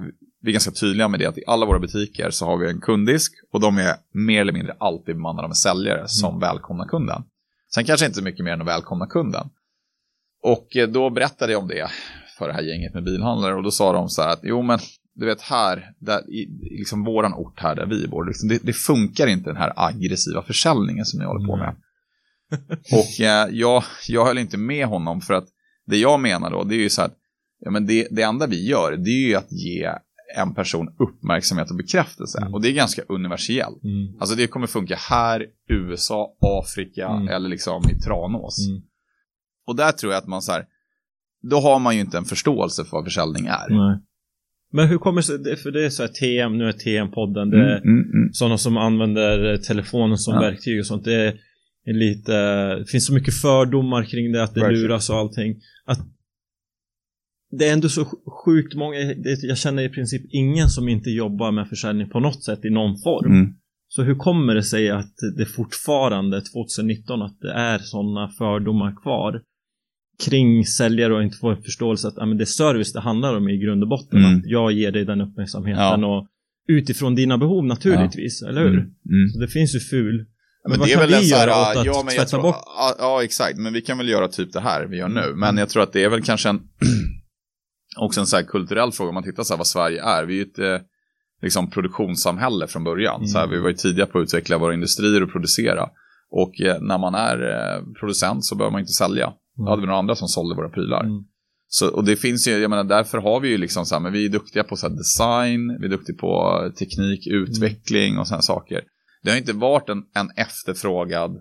vi 0.41 0.49
är 0.49 0.53
ganska 0.53 0.71
tydliga 0.71 1.07
med 1.07 1.19
det 1.19 1.25
att 1.25 1.37
i 1.37 1.43
alla 1.47 1.65
våra 1.65 1.79
butiker 1.79 2.29
så 2.29 2.45
har 2.45 2.57
vi 2.57 2.69
en 2.69 2.81
kunddisk 2.81 3.33
och 3.51 3.59
de 3.59 3.77
är 3.77 3.95
mer 4.13 4.41
eller 4.41 4.53
mindre 4.53 4.75
alltid 4.79 5.15
bemannade 5.15 5.47
med 5.47 5.57
säljare 5.57 5.97
mm. 5.97 6.07
som 6.07 6.39
välkomnar 6.39 6.85
kunden. 6.85 7.23
Sen 7.73 7.85
kanske 7.85 8.05
inte 8.05 8.21
mycket 8.21 8.45
mer 8.45 8.51
än 8.51 8.61
att 8.61 8.67
välkomna 8.67 9.07
kunden. 9.07 9.49
Och 10.43 10.75
eh, 10.75 10.87
då 10.89 11.09
berättade 11.09 11.51
jag 11.51 11.61
om 11.61 11.67
det 11.67 11.91
för 12.37 12.47
det 12.47 12.53
här 12.53 12.61
gänget 12.61 12.93
med 12.93 13.03
bilhandlare 13.03 13.55
och 13.55 13.63
då 13.63 13.71
sa 13.71 13.93
de 13.93 14.09
så 14.09 14.21
här 14.21 14.33
att 14.33 14.39
jo 14.43 14.61
men 14.61 14.79
du 15.13 15.25
vet 15.25 15.41
här, 15.41 15.91
där, 15.99 16.29
i 16.29 16.47
liksom 16.79 17.03
våran 17.03 17.33
ort 17.33 17.59
här 17.59 17.75
där 17.75 17.85
vi 17.85 18.07
bor, 18.07 18.25
liksom, 18.25 18.49
det, 18.49 18.59
det, 18.63 18.73
funkar 18.73 19.27
inte 19.27 19.49
den 19.49 19.57
här 19.57 19.73
aggressiva 19.75 20.41
försäljningen 20.43 21.05
som 21.05 21.19
ni 21.19 21.25
håller 21.25 21.47
på 21.47 21.57
med. 21.57 21.75
Mm. 22.51 22.79
och 22.91 23.21
eh, 23.21 23.47
jag, 23.51 23.83
jag 24.07 24.25
höll 24.25 24.37
inte 24.37 24.57
med 24.57 24.87
honom 24.87 25.21
för 25.21 25.33
att 25.33 25.47
det 25.85 25.97
jag 25.97 26.19
menar 26.19 26.51
då, 26.51 26.63
det 26.63 26.75
är 26.75 26.79
ju 26.79 26.89
så 26.89 27.01
att 27.01 27.15
ja, 27.59 27.71
men 27.71 27.85
det, 27.85 28.07
det 28.11 28.21
enda 28.21 28.47
vi 28.47 28.67
gör, 28.67 28.91
det 28.97 29.09
är 29.09 29.27
ju 29.27 29.35
att 29.35 29.51
ge 29.51 29.91
en 30.37 30.53
person 30.53 30.95
uppmärksamhet 30.99 31.69
och 31.69 31.77
bekräftelse. 31.77 32.37
Mm. 32.41 32.53
Och 32.53 32.61
det 32.61 32.69
är 32.69 32.73
ganska 32.73 33.01
universellt. 33.01 33.83
Mm. 33.83 34.19
Alltså 34.19 34.35
det 34.35 34.47
kommer 34.47 34.67
funka 34.67 34.95
här, 34.95 35.45
USA, 35.69 36.33
Afrika 36.41 37.07
mm. 37.07 37.27
eller 37.27 37.49
liksom 37.49 37.83
i 37.89 37.99
Tranås. 37.99 38.67
Mm. 38.67 38.81
Och 39.67 39.75
där 39.75 39.91
tror 39.91 40.13
jag 40.13 40.19
att 40.19 40.27
man 40.27 40.41
så 40.41 40.51
här, 40.51 40.65
då 41.41 41.59
har 41.59 41.79
man 41.79 41.95
ju 41.95 42.01
inte 42.01 42.17
en 42.17 42.25
förståelse 42.25 42.83
för 42.83 42.91
vad 42.91 43.03
försäljning 43.03 43.45
är. 43.45 43.69
Nej. 43.69 43.99
Men 44.73 44.87
hur 44.87 44.97
kommer 44.97 45.43
det 45.43 45.55
för 45.55 45.71
det 45.71 45.85
är 45.85 45.89
så 45.89 46.03
här 46.03 46.09
TM, 46.09 46.57
nu 46.57 46.67
är 46.67 46.71
TM-podden, 46.71 47.49
det 47.49 47.57
är 47.57 47.77
mm, 47.77 48.11
mm, 48.13 48.33
sådana 48.33 48.57
som 48.57 48.77
använder 48.77 49.57
telefonen 49.57 50.17
som 50.17 50.33
ja. 50.33 50.41
verktyg 50.41 50.79
och 50.79 50.85
sånt. 50.85 51.05
Det 51.05 51.13
är 51.85 51.93
lite, 51.93 52.33
det 52.75 52.85
finns 52.85 53.05
så 53.05 53.13
mycket 53.13 53.41
fördomar 53.41 54.03
kring 54.03 54.31
det, 54.31 54.43
att 54.43 54.53
det 54.53 54.61
Verkligen. 54.61 54.83
luras 54.83 55.09
och 55.09 55.15
allting. 55.15 55.55
Att 55.85 55.99
det 57.51 57.67
är 57.67 57.73
ändå 57.73 57.89
så 57.89 58.05
sjukt 58.45 58.75
många, 58.75 58.97
jag 59.41 59.57
känner 59.57 59.83
i 59.83 59.89
princip 59.89 60.21
ingen 60.29 60.69
som 60.69 60.89
inte 60.89 61.09
jobbar 61.09 61.51
med 61.51 61.69
försäljning 61.69 62.09
på 62.09 62.19
något 62.19 62.43
sätt 62.43 62.65
i 62.65 62.69
någon 62.69 62.97
form. 62.97 63.31
Mm. 63.31 63.53
Så 63.87 64.03
hur 64.03 64.15
kommer 64.15 64.55
det 64.55 64.63
sig 64.63 64.89
att 64.89 65.13
det 65.37 65.45
fortfarande 65.45 66.41
2019 66.41 67.21
att 67.21 67.39
det 67.41 67.53
är 67.53 67.79
sådana 67.79 68.29
fördomar 68.37 69.01
kvar 69.01 69.41
kring 70.25 70.65
säljare 70.65 71.13
och 71.15 71.23
inte 71.23 71.37
får 71.37 71.51
en 71.51 71.63
förståelse 71.63 72.07
att 72.07 72.13
ja, 72.17 72.25
men 72.25 72.37
det 72.37 72.43
är 72.43 72.45
service 72.45 72.93
det 72.93 72.99
handlar 72.99 73.37
om 73.37 73.49
i 73.49 73.57
grund 73.57 73.83
och 73.83 73.89
botten. 73.89 74.19
Mm. 74.19 74.37
Att 74.37 74.45
jag 74.45 74.71
ger 74.71 74.91
dig 74.91 75.05
den 75.05 75.21
uppmärksamheten 75.21 76.01
ja. 76.01 76.17
och 76.17 76.27
utifrån 76.67 77.15
dina 77.15 77.37
behov 77.37 77.65
naturligtvis, 77.65 78.41
ja. 78.41 78.49
eller 78.49 78.61
hur? 78.61 78.69
Mm. 78.69 78.79
mm. 78.79 79.29
Så 79.33 79.39
det 79.39 79.47
finns 79.47 79.75
ju 79.75 79.79
ful 79.79 80.25
men, 80.63 80.71
men 80.71 80.79
vad 80.79 80.89
kan 80.89 81.07
vi 81.07 81.29
göra 81.29 81.61
åt 81.61 81.77
att 81.77 81.85
ja, 81.85 82.03
men 82.05 82.15
tvätta 82.15 82.29
tror, 82.29 82.41
bort? 82.41 82.55
Ja, 82.65 82.95
ja, 82.99 83.23
exakt. 83.23 83.57
Men 83.57 83.73
vi 83.73 83.81
kan 83.81 83.97
väl 83.97 84.09
göra 84.09 84.27
typ 84.27 84.53
det 84.53 84.59
här 84.59 84.85
vi 84.85 84.97
gör 84.97 85.09
nu. 85.09 85.33
Men 85.35 85.57
jag 85.57 85.69
tror 85.69 85.83
att 85.83 85.93
det 85.93 86.03
är 86.03 86.09
väl 86.09 86.21
kanske 86.21 86.49
en 86.49 86.59
också 87.97 88.19
en 88.19 88.27
så 88.27 88.35
här 88.35 88.43
kulturell 88.43 88.91
fråga. 88.91 89.09
Om 89.09 89.13
man 89.13 89.23
tittar 89.23 89.43
så 89.43 89.53
här 89.53 89.57
vad 89.57 89.67
Sverige 89.67 90.03
är. 90.03 90.25
Vi 90.25 90.33
är 90.33 90.37
ju 90.37 90.51
ett 90.51 90.59
eh, 90.59 90.87
liksom, 91.41 91.69
produktionssamhälle 91.69 92.67
från 92.67 92.83
början. 92.83 93.15
Mm. 93.15 93.27
Så 93.27 93.37
här, 93.37 93.47
vi 93.47 93.59
var 93.59 93.69
ju 93.69 93.75
tidiga 93.75 94.05
på 94.05 94.19
att 94.19 94.23
utveckla 94.23 94.57
våra 94.57 94.73
industrier 94.73 95.23
och 95.23 95.31
producera. 95.31 95.89
Och 96.31 96.61
eh, 96.61 96.81
när 96.81 96.97
man 96.97 97.15
är 97.15 97.37
eh, 97.49 97.83
producent 97.99 98.45
så 98.45 98.55
behöver 98.55 98.71
man 98.71 98.81
inte 98.81 98.93
sälja. 98.93 99.25
Mm. 99.25 99.65
Då 99.65 99.69
hade 99.69 99.81
vi 99.81 99.85
några 99.87 99.99
andra 99.99 100.15
som 100.15 100.27
sålde 100.27 100.55
våra 100.55 100.69
prylar. 100.69 101.03
Mm. 101.03 101.23
Så, 101.67 101.89
och 101.95 102.03
det 102.03 102.15
finns 102.15 102.47
ju, 102.47 102.51
jag 102.51 102.69
menar 102.69 102.83
därför 102.83 103.17
har 103.17 103.39
vi 103.39 103.49
ju 103.49 103.57
liksom 103.57 103.85
så 103.85 103.95
här, 103.95 103.99
men 103.99 104.13
vi 104.13 104.25
är 104.25 104.29
duktiga 104.29 104.63
på 104.63 104.75
så 104.75 104.89
design, 104.89 105.77
vi 105.79 105.85
är 105.85 105.89
duktiga 105.89 106.15
på 106.17 106.61
teknik, 106.79 107.27
utveckling 107.27 108.17
och 108.17 108.27
sådana 108.27 108.41
saker. 108.41 108.81
Det 109.23 109.29
har 109.29 109.37
inte 109.37 109.53
varit 109.53 109.89
en, 109.89 110.03
en 110.15 110.29
efterfrågad 110.35 111.31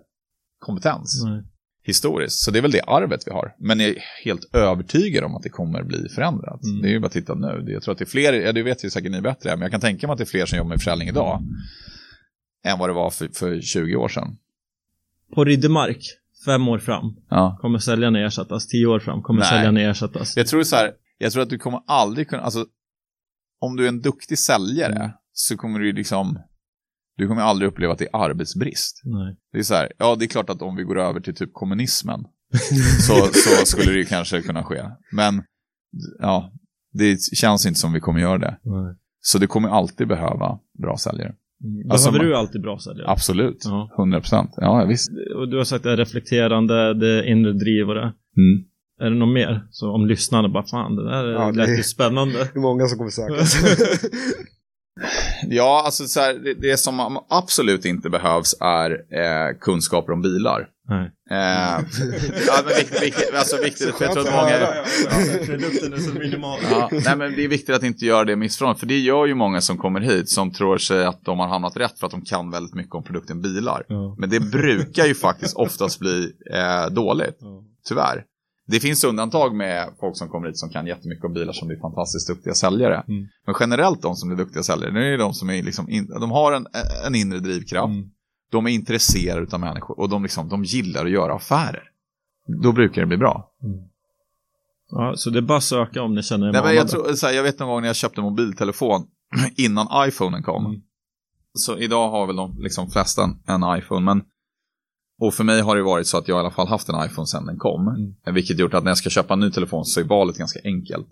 kompetens 0.58 1.22
Nej. 1.24 1.42
Historiskt. 1.82 2.38
Så 2.38 2.50
det 2.50 2.58
är 2.58 2.62
väl 2.62 2.70
det 2.70 2.82
arvet 2.82 3.26
vi 3.26 3.32
har. 3.32 3.54
Men 3.58 3.80
jag 3.80 3.88
är 3.88 3.96
helt 4.24 4.54
övertygad 4.54 5.24
om 5.24 5.36
att 5.36 5.42
det 5.42 5.48
kommer 5.48 5.82
bli 5.82 6.08
förändrat. 6.08 6.62
Mm. 6.62 6.82
Det 6.82 6.88
är 6.88 6.92
ju 6.92 7.00
bara 7.00 7.06
att 7.06 7.12
titta 7.12 7.34
nu. 7.34 7.64
Jag 7.66 7.82
tror 7.82 7.92
att 7.92 7.98
det 7.98 8.04
är 8.04 8.06
fler, 8.06 8.32
ja 8.32 8.52
det 8.52 8.62
vet 8.62 8.84
ju 8.84 8.90
säkert 8.90 9.12
ni 9.12 9.20
bättre, 9.20 9.50
men 9.50 9.62
jag 9.62 9.70
kan 9.70 9.80
tänka 9.80 10.06
mig 10.06 10.12
att 10.12 10.18
det 10.18 10.24
är 10.24 10.26
fler 10.26 10.46
som 10.46 10.58
jobbar 10.58 10.68
med 10.68 10.78
försäljning 10.78 11.08
idag 11.08 11.38
mm. 11.38 11.54
än 12.64 12.78
vad 12.78 12.88
det 12.88 12.94
var 12.94 13.10
för, 13.10 13.28
för 13.34 13.60
20 13.60 13.96
år 13.96 14.08
sedan. 14.08 14.36
På 15.34 15.44
Riddermark, 15.44 16.02
fem 16.44 16.68
år 16.68 16.78
fram, 16.78 17.16
ja. 17.30 17.58
kommer 17.60 17.78
säljarna 17.78 18.26
ersättas. 18.26 18.66
Tio 18.66 18.86
år 18.86 18.98
fram 18.98 19.22
kommer 19.22 19.40
Nej. 19.40 19.48
säljarna 19.48 19.80
ersättas. 19.80 20.36
Jag 20.36 20.46
tror 20.46 20.62
så 20.62 20.76
här, 20.76 20.92
jag 21.18 21.32
tror 21.32 21.42
att 21.42 21.50
du 21.50 21.58
kommer 21.58 21.80
aldrig 21.86 22.28
kunna, 22.28 22.42
alltså 22.42 22.66
om 23.60 23.76
du 23.76 23.84
är 23.84 23.88
en 23.88 24.00
duktig 24.00 24.38
säljare 24.38 24.96
mm. 24.96 25.10
så 25.32 25.56
kommer 25.56 25.78
du 25.78 25.92
liksom 25.92 26.38
Du 27.16 27.28
kommer 27.28 27.42
aldrig 27.42 27.68
uppleva 27.70 27.92
att 27.92 27.98
det 27.98 28.04
är 28.12 28.16
arbetsbrist. 28.24 29.00
Nej. 29.04 29.36
Det 29.52 29.58
är 29.58 29.62
så 29.62 29.74
här, 29.74 29.92
ja 29.98 30.16
det 30.18 30.24
är 30.24 30.26
klart 30.26 30.50
att 30.50 30.62
om 30.62 30.76
vi 30.76 30.82
går 30.82 30.98
över 30.98 31.20
till 31.20 31.34
typ 31.34 31.50
kommunismen 31.52 32.20
så, 33.06 33.14
så 33.32 33.66
skulle 33.66 33.92
det 33.92 33.98
ju 33.98 34.04
kanske 34.04 34.42
kunna 34.42 34.64
ske. 34.64 34.82
Men 35.12 35.42
ja, 36.18 36.52
det 36.92 37.16
känns 37.34 37.66
inte 37.66 37.80
som 37.80 37.92
vi 37.92 38.00
kommer 38.00 38.20
göra 38.20 38.38
det. 38.38 38.58
Nej. 38.62 38.96
Så 39.20 39.38
det 39.38 39.46
kommer 39.46 39.68
alltid 39.68 40.08
behöva 40.08 40.58
bra 40.82 40.96
säljare. 40.96 41.28
Mm. 41.64 41.74
Behöver 41.76 41.92
Alltså, 41.92 42.10
man- 42.10 42.20
du 42.20 42.36
alltid 42.36 42.62
bra 42.62 42.78
säljare? 42.78 43.10
Absolut, 43.10 43.62
Ja. 43.64 43.90
100 43.98 44.20
procent. 44.20 44.50
Ja, 44.56 44.84
visst. 44.84 45.08
Och 45.36 45.48
du 45.48 45.56
har 45.56 45.64
sagt 45.64 45.84
det 45.84 45.92
är 45.92 45.96
reflekterande, 45.96 46.94
det 46.94 47.08
är 47.18 47.22
inre 47.22 47.52
driv 47.52 47.88
och 47.88 47.94
det. 47.94 48.00
Mm. 48.36 48.64
Är 49.00 49.10
det 49.10 49.16
något 49.18 49.34
mer? 49.34 49.66
Så 49.70 49.90
om 49.94 50.06
lyssnarna 50.06 50.48
bara, 50.48 50.66
fan 50.66 50.96
det 50.96 51.10
där 51.10 51.26
Ja, 51.32 51.46
det- 51.52 51.56
lät 51.58 51.78
ju 51.78 51.82
spännande. 51.82 52.34
Det 52.38 52.56
är 52.58 52.60
många 52.60 52.86
som 52.86 52.98
kommer 52.98 53.10
söka. 53.10 53.34
Ja, 55.48 55.82
alltså 55.84 56.06
så 56.06 56.20
här, 56.20 56.34
det, 56.34 56.54
det 56.54 56.76
som 56.76 57.18
absolut 57.28 57.84
inte 57.84 58.10
behövs 58.10 58.54
är 58.60 58.90
eh, 58.90 59.58
kunskaper 59.60 60.12
om 60.12 60.22
bilar. 60.22 60.66
Nej. 60.88 61.10
Eh, 61.30 61.80
ja, 62.46 62.54
men 62.64 62.74
viktigt, 62.76 63.02
viktigt, 63.02 63.34
alltså 63.34 63.56
viktigt, 63.62 63.94
för 63.94 64.04
jag 64.04 64.12
tror 64.12 64.28
att 64.28 64.34
många... 64.34 64.58
Produkten 65.46 65.92
är 65.92 65.98
så 65.98 66.14
minimal. 66.14 66.58
Ja, 66.70 66.88
nej, 66.92 67.16
men 67.16 67.36
det 67.36 67.44
är 67.44 67.48
viktigt 67.48 67.74
att 67.74 67.82
inte 67.82 68.04
göra 68.04 68.24
det 68.24 68.36
missförståndet, 68.36 68.80
för 68.80 68.86
det 68.86 68.98
gör 68.98 69.26
ju 69.26 69.34
många 69.34 69.60
som 69.60 69.78
kommer 69.78 70.00
hit 70.00 70.28
som 70.30 70.52
tror 70.52 70.78
sig 70.78 71.04
att 71.04 71.24
de 71.24 71.38
har 71.38 71.48
hamnat 71.48 71.76
rätt 71.76 71.98
för 71.98 72.06
att 72.06 72.12
de 72.12 72.22
kan 72.24 72.50
väldigt 72.50 72.74
mycket 72.74 72.94
om 72.94 73.04
produkten 73.04 73.40
bilar. 73.42 73.84
Ja. 73.88 74.16
Men 74.18 74.30
det 74.30 74.40
brukar 74.40 75.06
ju 75.06 75.14
faktiskt 75.14 75.56
oftast 75.56 75.98
bli 75.98 76.32
eh, 76.52 76.86
dåligt, 76.90 77.36
Ja. 77.40 77.62
tyvärr. 77.88 78.24
Det 78.70 78.80
finns 78.80 79.04
undantag 79.04 79.54
med 79.54 79.88
folk 80.00 80.16
som 80.16 80.28
kommer 80.28 80.46
hit 80.46 80.58
som 80.58 80.70
kan 80.70 80.86
jättemycket 80.86 81.24
om 81.24 81.32
bilar 81.32 81.52
som 81.52 81.68
blir 81.68 81.78
fantastiskt 81.78 82.28
duktiga 82.28 82.54
säljare. 82.54 83.04
Mm. 83.08 83.28
Men 83.46 83.54
generellt 83.60 84.02
de 84.02 84.16
som 84.16 84.28
blir 84.28 84.38
duktiga 84.38 84.62
säljare, 84.62 84.90
det 84.90 85.14
är 85.14 85.18
de 85.18 85.34
som 85.34 85.50
är 85.50 85.62
liksom 85.62 85.90
in, 85.90 86.06
de 86.20 86.30
har 86.30 86.52
en, 86.52 86.66
en 87.06 87.14
inre 87.14 87.38
drivkraft. 87.38 87.88
Mm. 87.88 88.10
De 88.50 88.66
är 88.66 88.70
intresserade 88.70 89.54
av 89.54 89.60
människor 89.60 90.00
och 90.00 90.08
de, 90.08 90.22
liksom, 90.22 90.48
de 90.48 90.64
gillar 90.64 91.04
att 91.04 91.10
göra 91.10 91.34
affärer. 91.34 91.82
Då 92.62 92.72
brukar 92.72 93.00
det 93.00 93.06
bli 93.06 93.16
bra. 93.16 93.50
ja, 94.90 95.12
så 95.16 95.30
det 95.30 95.38
är 95.38 95.42
bara 95.42 95.58
att 95.58 95.64
söka 95.64 96.02
om 96.02 96.14
ni 96.14 96.22
känner 96.22 96.48
er 96.48 96.52
Nej, 96.52 96.62
men 96.62 96.74
jag, 96.74 96.88
tror, 96.88 97.12
så 97.14 97.26
här, 97.26 97.34
jag 97.34 97.42
vet 97.42 97.58
någon 97.58 97.68
gång 97.68 97.80
när 97.80 97.88
jag 97.88 97.96
köpte 97.96 98.20
mobiltelefon 98.20 99.06
innan 99.56 100.08
iPhonen 100.08 100.42
kom. 100.42 100.66
Mm. 100.66 100.80
Så 101.54 101.78
idag 101.78 102.10
har 102.10 102.26
väl 102.26 102.36
de 102.36 102.56
liksom 102.58 102.90
flesta 102.90 103.22
en 103.46 103.78
iPhone. 103.78 104.00
Men, 104.00 104.22
och 105.20 105.34
för 105.34 105.44
mig 105.44 105.60
har 105.60 105.76
det 105.76 105.82
varit 105.82 106.06
så 106.06 106.18
att 106.18 106.28
jag 106.28 106.36
i 106.36 106.40
alla 106.40 106.50
fall 106.50 106.68
haft 106.68 106.88
en 106.88 107.04
iPhone 107.04 107.26
sedan 107.26 107.46
den 107.46 107.58
kom. 107.58 107.88
Mm. 107.88 108.34
Vilket 108.34 108.58
gjort 108.58 108.74
att 108.74 108.84
när 108.84 108.90
jag 108.90 108.98
ska 108.98 109.10
köpa 109.10 109.34
en 109.34 109.40
ny 109.40 109.50
telefon 109.50 109.84
så 109.84 110.00
är 110.00 110.04
valet 110.04 110.38
ganska 110.38 110.60
enkelt. 110.64 111.06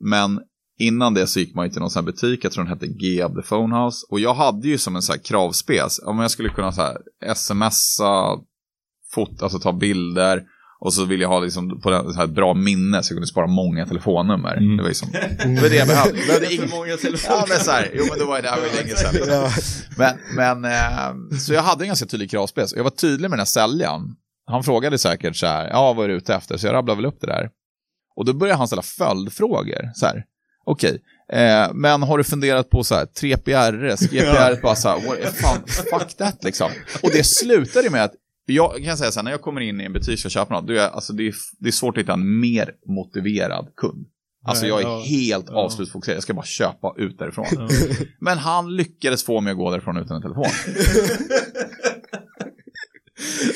Men 0.00 0.40
innan 0.78 1.14
det 1.14 1.26
så 1.26 1.40
gick 1.40 1.54
man 1.54 1.66
ju 1.66 1.70
till 1.70 1.80
någon 1.80 1.90
sån 1.90 2.04
här 2.04 2.12
butik, 2.12 2.44
jag 2.44 2.52
tror 2.52 2.64
den 2.64 2.72
hette 2.72 2.86
Geab 2.86 3.34
the 3.34 3.42
Phone 3.42 3.76
House. 3.76 4.06
Och 4.10 4.20
jag 4.20 4.34
hade 4.34 4.68
ju 4.68 4.78
som 4.78 4.96
en 4.96 5.02
sån 5.02 5.12
här 5.12 5.22
kravspec, 5.22 6.00
om 6.04 6.18
jag 6.18 6.30
skulle 6.30 6.48
kunna 6.48 6.72
så 6.72 6.82
här 6.82 6.98
smsa, 7.34 8.38
fot, 9.14 9.42
alltså 9.42 9.58
ta 9.58 9.72
bilder. 9.72 10.44
Och 10.82 10.94
så 10.94 11.04
vill 11.04 11.20
jag 11.20 11.28
ha 11.28 11.40
liksom 11.40 11.80
på 11.80 11.90
det, 11.90 12.02
så 12.04 12.12
här 12.12 12.24
ett 12.24 12.30
bra 12.30 12.54
minne 12.54 13.02
så 13.02 13.12
jag 13.12 13.16
kunde 13.16 13.26
spara 13.26 13.46
många 13.46 13.86
telefonnummer. 13.86 14.56
Mm. 14.56 14.76
Det 14.76 14.82
var 14.82 14.88
liksom, 14.88 15.08
det 15.12 15.60
var 15.62 15.68
det 15.68 15.76
jag 15.76 15.88
behövde. 15.88 16.18
Jag 16.18 16.26
behövde 16.26 16.46
ing- 16.46 16.70
många 16.70 16.96
telefoner. 16.96 17.36
Ja, 17.38 17.46
men 17.48 17.58
så 17.58 17.70
här, 17.70 17.90
jo 17.94 18.04
men 18.10 18.18
det 18.18 18.24
var 18.24 18.36
ju 18.36 18.42
det 18.42 18.48
här 18.48 18.60
var 18.60 18.82
länge 18.82 18.96
sedan. 18.96 19.14
Ja. 19.28 19.50
Men, 19.96 20.16
men 20.36 20.64
eh, 20.72 21.38
så 21.38 21.52
jag 21.52 21.62
hade 21.62 21.84
en 21.84 21.88
ganska 21.88 22.06
tydlig 22.06 22.30
kravspec. 22.30 22.72
Jag 22.76 22.84
var 22.84 22.90
tydlig 22.90 23.30
med 23.30 23.30
den 23.30 23.38
här 23.40 23.44
säljaren. 23.44 24.02
Han 24.46 24.64
frågade 24.64 24.98
säkert 24.98 25.36
så 25.36 25.46
här, 25.46 25.68
ja 25.68 25.92
vad 25.92 26.04
är 26.04 26.08
du 26.08 26.14
ute 26.14 26.34
efter? 26.34 26.56
Så 26.56 26.66
jag 26.66 26.74
rabblade 26.74 26.96
väl 26.96 27.06
upp 27.06 27.20
det 27.20 27.26
där. 27.26 27.50
Och 28.16 28.24
då 28.24 28.32
började 28.32 28.58
han 28.58 28.66
ställa 28.66 28.82
följdfrågor. 28.82 29.90
Så 29.94 30.06
här, 30.06 30.24
okej, 30.64 30.98
eh, 31.32 31.68
men 31.74 32.02
har 32.02 32.18
du 32.18 32.24
funderat 32.24 32.70
på 32.70 32.84
så 32.84 32.94
här, 32.94 33.06
3PRS, 33.20 34.08
GPR, 34.10 34.62
bara 34.62 34.74
så 34.76 34.88
här, 34.88 34.96
what, 35.06 35.34
fan, 35.34 35.62
fuck 35.66 36.16
that 36.16 36.44
liksom. 36.44 36.70
Och 37.02 37.10
det 37.12 37.24
slutade 37.26 37.90
med 37.90 38.04
att 38.04 38.12
jag 38.50 38.84
kan 38.84 38.96
säga 38.96 39.10
så 39.10 39.18
här, 39.18 39.24
när 39.24 39.30
jag 39.30 39.40
kommer 39.40 39.60
in 39.60 39.80
i 39.80 39.84
en 39.84 39.92
butik 39.92 40.24
och 40.24 40.30
köper 40.30 40.54
något, 40.54 40.66
då 40.66 40.72
är 40.72 40.76
jag, 40.76 40.92
alltså 40.92 41.12
det, 41.12 41.28
är, 41.28 41.34
det 41.58 41.68
är 41.68 41.72
svårt 41.72 41.96
att 41.96 42.02
hitta 42.02 42.12
en 42.12 42.40
mer 42.40 42.72
motiverad 42.86 43.72
kund. 43.76 44.06
Alltså 44.44 44.66
jag 44.66 44.80
är 44.80 44.84
ja. 44.84 45.00
helt 45.00 45.46
Ja. 45.48 45.54
avslutsfokuserad, 45.54 46.16
jag 46.16 46.22
ska 46.22 46.34
bara 46.34 46.46
köpa 46.46 46.94
ut 46.96 47.18
därifrån. 47.18 47.46
Ja. 47.50 47.68
Men 48.20 48.38
han 48.38 48.76
lyckades 48.76 49.24
få 49.24 49.40
mig 49.40 49.50
att 49.50 49.56
gå 49.56 49.70
därifrån 49.70 49.96
utan 49.96 50.16
en 50.16 50.22
telefon. 50.22 50.44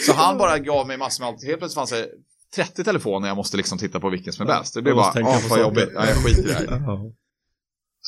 Så 0.06 0.12
han 0.12 0.38
bara 0.38 0.58
gav 0.58 0.86
mig 0.86 0.98
massor 0.98 1.24
med 1.24 1.28
allt. 1.28 1.44
Helt 1.44 1.58
plötsligt 1.58 1.74
fanns 1.74 1.90
det 1.90 2.08
30 2.56 2.84
telefoner 2.84 3.28
jag 3.28 3.36
måste 3.36 3.56
liksom 3.56 3.78
titta 3.78 4.00
på 4.00 4.10
vilken 4.10 4.32
som 4.32 4.48
är 4.48 4.58
bäst. 4.58 4.74
Det 4.74 4.82
blev 4.82 4.94
bara, 4.94 5.12
åh 5.16 5.24
vad 5.24 5.42
saker." 5.42 5.62
jobbigt, 5.62 5.90
ja, 5.94 6.06
jag 6.06 6.16
skiter 6.16 6.62
i 6.62 6.66
det 6.66 6.70
här. 6.70 7.23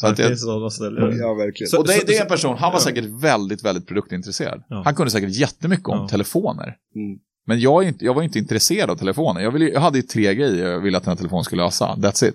Så 0.01 0.07
att 0.07 0.17
det 0.17 0.23
jag, 0.23 0.31
finns 0.31 0.41
sådana 0.43 0.71
ställen. 0.71 1.19
ja, 1.19 1.35
verkligen. 1.35 1.69
Så- 1.69 1.79
och 1.79 1.87
det, 1.87 1.93
så- 1.93 2.07
det 2.07 2.17
är 2.17 2.23
en 2.23 2.29
person, 2.29 2.57
han 2.59 2.73
var 2.73 2.79
ja. 2.79 2.85
säkert 2.85 3.05
väldigt, 3.23 3.65
väldigt 3.65 3.87
produktintresserad. 3.87 4.63
Ja. 4.69 4.83
Han 4.85 4.95
kunde 4.95 5.11
säkert 5.11 5.31
jättemycket 5.37 5.89
om 5.89 5.99
Ja. 5.99 6.09
telefoner. 6.09 6.65
Mm. 6.95 7.19
Men 7.47 7.61
jag, 7.61 7.85
är 7.85 7.89
inte, 7.89 8.05
jag 8.05 8.15
var 8.15 8.23
inte 8.23 8.39
intresserad 8.39 8.91
av 8.91 8.97
telefoner. 8.97 9.41
Jag, 9.41 9.51
ville, 9.53 9.69
jag 9.69 9.81
hade 9.81 9.99
ju 9.99 10.03
tre 10.03 10.35
grejer 10.35 10.71
jag 10.71 10.81
ville 10.81 10.97
att 10.97 11.05
den 11.05 11.11
här 11.11 11.17
telefonen 11.17 11.45
skulle 11.45 11.63
lösa. 11.63 11.95
That's 11.99 12.29
it. 12.29 12.35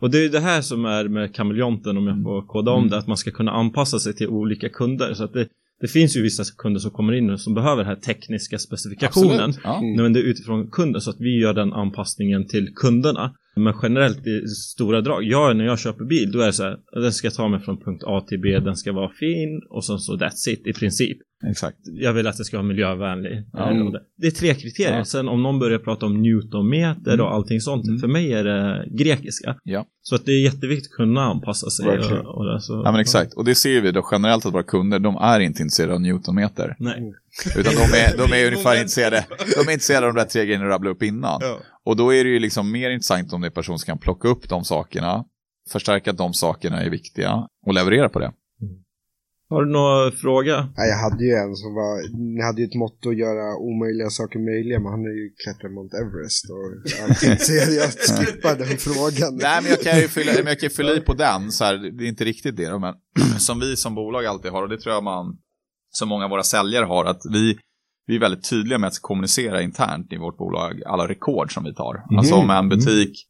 Och 0.00 0.10
det 0.10 0.18
är 0.18 0.22
ju 0.22 0.28
det 0.28 0.40
här 0.40 0.60
som 0.62 0.84
är 0.84 1.08
med 1.08 1.34
kameleonten 1.34 1.96
om 1.96 2.06
jag 2.06 2.22
får 2.22 2.46
koda 2.46 2.70
om 2.70 2.78
Mm. 2.78 2.90
det, 2.90 2.98
att 2.98 3.06
man 3.06 3.16
ska 3.16 3.30
kunna 3.30 3.50
anpassa 3.52 3.98
sig 3.98 4.14
till 4.14 4.28
olika 4.28 4.68
kunder. 4.68 5.14
Så 5.14 5.24
att 5.24 5.32
det, 5.32 5.48
det 5.80 5.88
finns 5.88 6.16
ju 6.16 6.22
vissa 6.22 6.42
kunder 6.58 6.80
som 6.80 6.90
kommer 6.90 7.12
in 7.12 7.30
och 7.30 7.40
som 7.40 7.54
behöver 7.54 7.76
den 7.76 7.86
här 7.86 7.96
tekniska 8.00 8.58
specifikationen. 8.58 9.52
Ja. 9.64 9.78
Mm. 9.78 10.02
Men 10.02 10.12
det 10.12 10.20
är 10.20 10.24
utifrån 10.24 10.70
kunden 10.70 11.00
så 11.00 11.10
att 11.10 11.20
vi 11.20 11.40
gör 11.40 11.54
den 11.54 11.72
anpassningen 11.72 12.46
till 12.48 12.74
kunderna. 12.74 13.34
Men 13.56 13.74
generellt 13.82 14.26
i 14.26 14.46
stora 14.48 15.00
drag, 15.00 15.24
jag 15.24 15.56
när 15.56 15.64
jag 15.64 15.78
köper 15.78 16.04
bil 16.04 16.32
då 16.32 16.40
är 16.40 16.46
det 16.46 16.52
så 16.52 16.62
här, 16.62 16.76
den 16.92 17.12
ska 17.12 17.30
ta 17.30 17.48
mig 17.48 17.60
från 17.60 17.76
punkt 17.80 18.02
A 18.06 18.24
till 18.28 18.40
B, 18.40 18.58
den 18.60 18.76
ska 18.76 18.92
vara 18.92 19.08
fin 19.08 19.60
och 19.70 19.84
sen 19.84 19.98
så 19.98 20.16
that's 20.16 20.48
it 20.48 20.66
i 20.66 20.72
princip. 20.72 21.18
Exakt. 21.50 21.76
Jag 21.84 22.12
vill 22.12 22.26
att 22.26 22.36
det 22.36 22.44
ska 22.44 22.56
vara 22.56 22.66
miljövänlig. 22.68 23.44
Och 23.52 23.92
det- 24.18 24.26
är 24.26 24.30
tre 24.30 24.54
kriterier. 24.54 24.98
Ja. 24.98 25.04
Sen 25.04 25.28
om 25.28 25.42
någon 25.42 25.58
börjar 25.58 25.78
prata 25.78 26.06
om 26.06 26.22
newtonmeter 26.22 27.14
Mm. 27.14 27.26
och 27.26 27.34
allting 27.34 27.60
sånt, 27.60 27.86
Mm. 27.86 27.98
för 27.98 28.08
mig 28.08 28.32
är 28.32 28.44
det 28.44 28.86
grekiska. 28.90 29.56
Ja. 29.64 29.86
Så 30.02 30.14
att 30.14 30.24
det 30.26 30.32
är 30.32 30.40
jätteviktigt 30.42 30.92
att 30.92 30.96
kunna 30.96 31.20
anpassa 31.22 31.70
sig. 31.70 31.86
Och, 31.98 32.38
och 32.38 32.44
det, 32.46 32.60
så, 32.60 32.82
Ja 32.84 32.92
men 32.92 33.00
exakt, 33.00 33.34
och 33.34 33.44
det 33.44 33.54
ser 33.54 33.80
vi 33.80 33.92
då 33.92 34.08
generellt 34.12 34.46
att 34.46 34.54
våra 34.54 34.62
kunder, 34.62 34.98
de 34.98 35.16
är 35.16 35.40
inte 35.40 35.62
intresserade 35.62 35.94
av 35.94 36.00
newtonmeter. 36.00 36.76
Nej. 36.78 37.12
Utan 37.56 37.74
de 37.74 37.96
är, 37.98 38.16
de 38.16 38.32
är 38.32 38.46
ungefär 38.46 38.76
intresserade, 38.76 39.26
de 39.38 39.68
är 39.68 39.72
intresserade 39.72 40.06
av 40.06 40.14
de 40.14 40.20
där 40.20 40.28
tre 40.28 40.44
grejerna 40.44 40.64
du 40.64 40.70
rabblade 40.70 40.94
upp 40.94 41.02
innan. 41.02 41.38
Ja. 41.40 41.60
Och 41.84 41.96
då 41.96 42.14
är 42.14 42.24
det 42.24 42.30
ju 42.30 42.38
liksom 42.38 42.72
mer 42.72 42.90
intressant 42.90 43.32
om 43.32 43.40
det 43.40 43.46
är 43.46 43.50
en 43.50 43.54
person 43.54 43.78
som 43.78 43.86
kan 43.86 43.98
plocka 43.98 44.28
upp 44.28 44.48
de 44.48 44.64
sakerna, 44.64 45.24
förstärka 45.70 46.10
att 46.10 46.18
de 46.18 46.34
sakerna 46.34 46.82
är 46.82 46.90
viktiga 46.90 47.48
och 47.66 47.74
leverera 47.74 48.08
på 48.08 48.18
det. 48.18 48.32
Har 49.52 49.64
du 49.64 49.70
någon 49.70 50.12
fråga? 50.12 50.68
Ja, 50.76 50.84
jag 50.84 50.98
hade 50.98 51.24
ju 51.24 51.32
en 51.32 51.56
som 51.56 51.74
var, 51.74 51.94
ni 52.34 52.42
hade 52.42 52.60
ju 52.60 52.66
ett 52.66 52.74
motto 52.74 53.10
att 53.10 53.16
göra 53.16 53.56
omöjliga 53.56 54.10
saker 54.10 54.38
möjliga, 54.38 54.78
men 54.80 54.90
han 54.90 55.04
är 55.10 55.16
ju 55.20 55.26
klättrat 55.42 55.72
Mount 55.72 55.96
Everest 56.02 56.44
och 56.54 56.64
allting, 57.02 57.36
så 57.38 57.52
jag, 57.52 57.90
skippar 58.18 58.54
den 58.58 58.78
frågan. 58.88 59.30
Nej 59.36 59.58
men 59.62 59.70
jag 59.70 59.80
kan 59.80 59.98
ju 59.98 60.08
fylla, 60.08 60.32
men 60.36 60.46
jag 60.46 60.58
kan 60.60 60.68
ju 60.68 60.74
fylla 60.78 60.92
i 60.92 61.00
på 61.00 61.14
den, 61.14 61.52
så 61.52 61.64
här, 61.64 61.74
det 61.96 62.04
är 62.04 62.08
inte 62.08 62.24
riktigt 62.24 62.56
det 62.56 62.68
då, 62.68 62.78
men 62.78 62.94
som 63.38 63.60
vi 63.60 63.76
som 63.76 63.94
bolag 63.94 64.26
alltid 64.26 64.50
har, 64.50 64.62
och 64.62 64.68
det 64.68 64.78
tror 64.78 64.94
jag 64.94 65.04
man, 65.04 65.26
som 65.92 66.08
många 66.08 66.24
av 66.24 66.30
våra 66.30 66.42
säljare 66.42 66.84
har, 66.84 67.04
att 67.04 67.20
vi, 67.32 67.58
vi 68.06 68.16
är 68.16 68.20
väldigt 68.20 68.50
tydliga 68.50 68.78
med 68.78 68.88
att 68.88 69.02
kommunicera 69.02 69.62
internt 69.62 70.12
i 70.12 70.16
vårt 70.16 70.36
bolag 70.36 70.82
alla 70.86 71.08
rekord 71.08 71.54
som 71.54 71.64
vi 71.64 71.74
tar. 71.74 72.02
Alltså 72.18 72.34
om 72.34 72.50
en 72.50 72.68
butik 72.68 73.26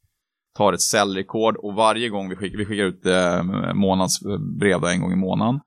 tar 0.58 0.72
ett 0.72 0.80
säljrekord 0.80 1.56
och 1.56 1.74
varje 1.74 2.08
gång 2.08 2.28
vi 2.28 2.36
skickar, 2.36 2.58
vi 2.58 2.64
skickar 2.64 2.84
ut 2.84 3.06
eh, 3.06 3.42
månadsbrev 3.74 4.80
då, 4.80 4.86
en 4.86 5.00
gång 5.00 5.12
i 5.12 5.16
månaden, 5.16 5.60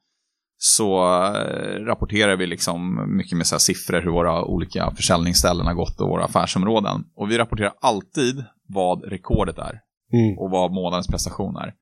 så 0.57 1.03
eh, 1.35 1.85
rapporterar 1.85 2.35
vi 2.35 2.47
liksom 2.47 3.05
mycket 3.17 3.37
med 3.37 3.47
så 3.47 3.59
siffror 3.59 4.01
hur 4.01 4.11
våra 4.11 4.45
olika 4.45 4.91
försäljningsställen 4.95 5.65
har 5.65 5.73
gått 5.73 6.01
och 6.01 6.09
våra 6.09 6.25
affärsområden. 6.25 7.03
Och 7.15 7.31
vi 7.31 7.37
rapporterar 7.37 7.73
alltid 7.81 8.43
vad 8.67 9.03
rekordet 9.03 9.57
är 9.57 9.79
Mm. 10.13 10.37
och 10.37 10.49
vad 10.51 10.71
månadens 10.71 11.07
prestation 11.07 11.55
är. 11.55 11.73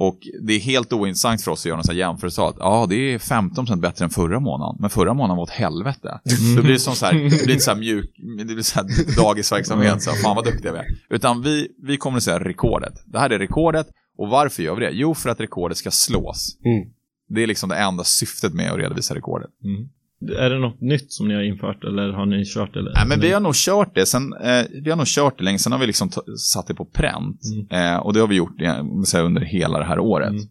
Och 0.00 0.18
det 0.40 0.52
är 0.52 0.58
helt 0.60 0.92
ointressant 0.92 1.42
för 1.42 1.50
oss 1.50 1.60
att 1.60 1.66
göra 1.66 1.82
här 1.88 1.94
jämförelse. 1.94 2.42
Att, 2.42 2.56
ja, 2.58 2.86
det 2.88 2.94
är 2.94 3.18
15% 3.18 3.80
bättre 3.80 4.04
än 4.04 4.10
förra 4.10 4.40
månaden. 4.40 4.76
Men 4.80 4.90
förra 4.90 5.14
månaden 5.14 5.36
var 5.36 5.44
ett 5.44 5.50
helvete. 5.50 6.20
Blir 6.60 6.72
det 6.72 6.78
som 6.78 6.94
så 6.94 7.06
här, 7.06 7.12
det 7.12 7.44
blir 7.44 7.58
så 7.58 7.70
här 7.70 7.78
mjuk, 7.78 8.10
det 8.38 8.44
blir 8.44 8.62
så 8.62 8.80
här 8.80 9.16
dagisverksamhet. 9.16 10.02
Så 10.02 10.10
här, 10.10 10.22
fan 10.22 10.36
vad 10.36 10.44
duktiga 10.44 10.72
vi 10.72 10.78
är. 10.78 10.86
Utan 11.10 11.42
vi, 11.42 11.68
vi 11.82 11.96
kommer 11.96 12.16
att 12.16 12.22
säga 12.22 12.38
rekordet. 12.38 12.94
Det 13.06 13.18
här 13.18 13.30
är 13.30 13.38
rekordet. 13.38 13.86
Och 14.18 14.28
varför 14.28 14.62
gör 14.62 14.74
vi 14.74 14.84
det? 14.84 14.90
Jo, 14.90 15.14
för 15.14 15.30
att 15.30 15.40
rekordet 15.40 15.76
ska 15.76 15.90
slås. 15.90 16.56
Mm. 16.64 16.88
Det 17.28 17.42
är 17.42 17.46
liksom 17.46 17.68
det 17.68 17.76
enda 17.76 18.04
syftet 18.04 18.54
med 18.54 18.72
att 18.72 18.78
redovisa 18.78 19.14
rekordet. 19.14 19.50
Mm. 19.64 19.88
Är 20.20 20.50
det 20.50 20.58
något 20.58 20.80
nytt 20.80 21.12
som 21.12 21.28
ni 21.28 21.34
har 21.34 21.42
infört 21.42 21.84
eller 21.84 22.12
har 22.12 22.26
ni 22.26 22.44
kört 22.44 22.76
eller? 22.76 22.92
Nej, 22.94 23.06
men 23.06 23.20
vi 23.20 23.32
har 23.32 23.40
nog 23.40 23.54
kört 23.54 23.94
det. 23.94 24.06
Sen, 24.06 24.32
eh, 24.32 24.66
vi 24.82 24.90
har 24.90 24.96
nog 24.96 25.06
kört 25.06 25.38
det 25.38 25.44
länge. 25.44 25.58
Sen 25.58 25.72
har 25.72 25.78
vi 25.78 25.86
liksom 25.86 26.10
satt 26.52 26.66
det 26.66 26.74
på 26.74 26.84
pränt. 26.84 27.40
Mm. 27.70 27.94
Eh, 27.94 27.98
och 27.98 28.12
det 28.12 28.20
har 28.20 28.26
vi 28.26 28.34
gjort 28.34 28.56
så 29.04 29.16
här, 29.16 29.24
under 29.24 29.40
hela 29.40 29.78
det 29.78 29.84
här 29.84 29.98
året. 29.98 30.30
Mm. 30.30 30.42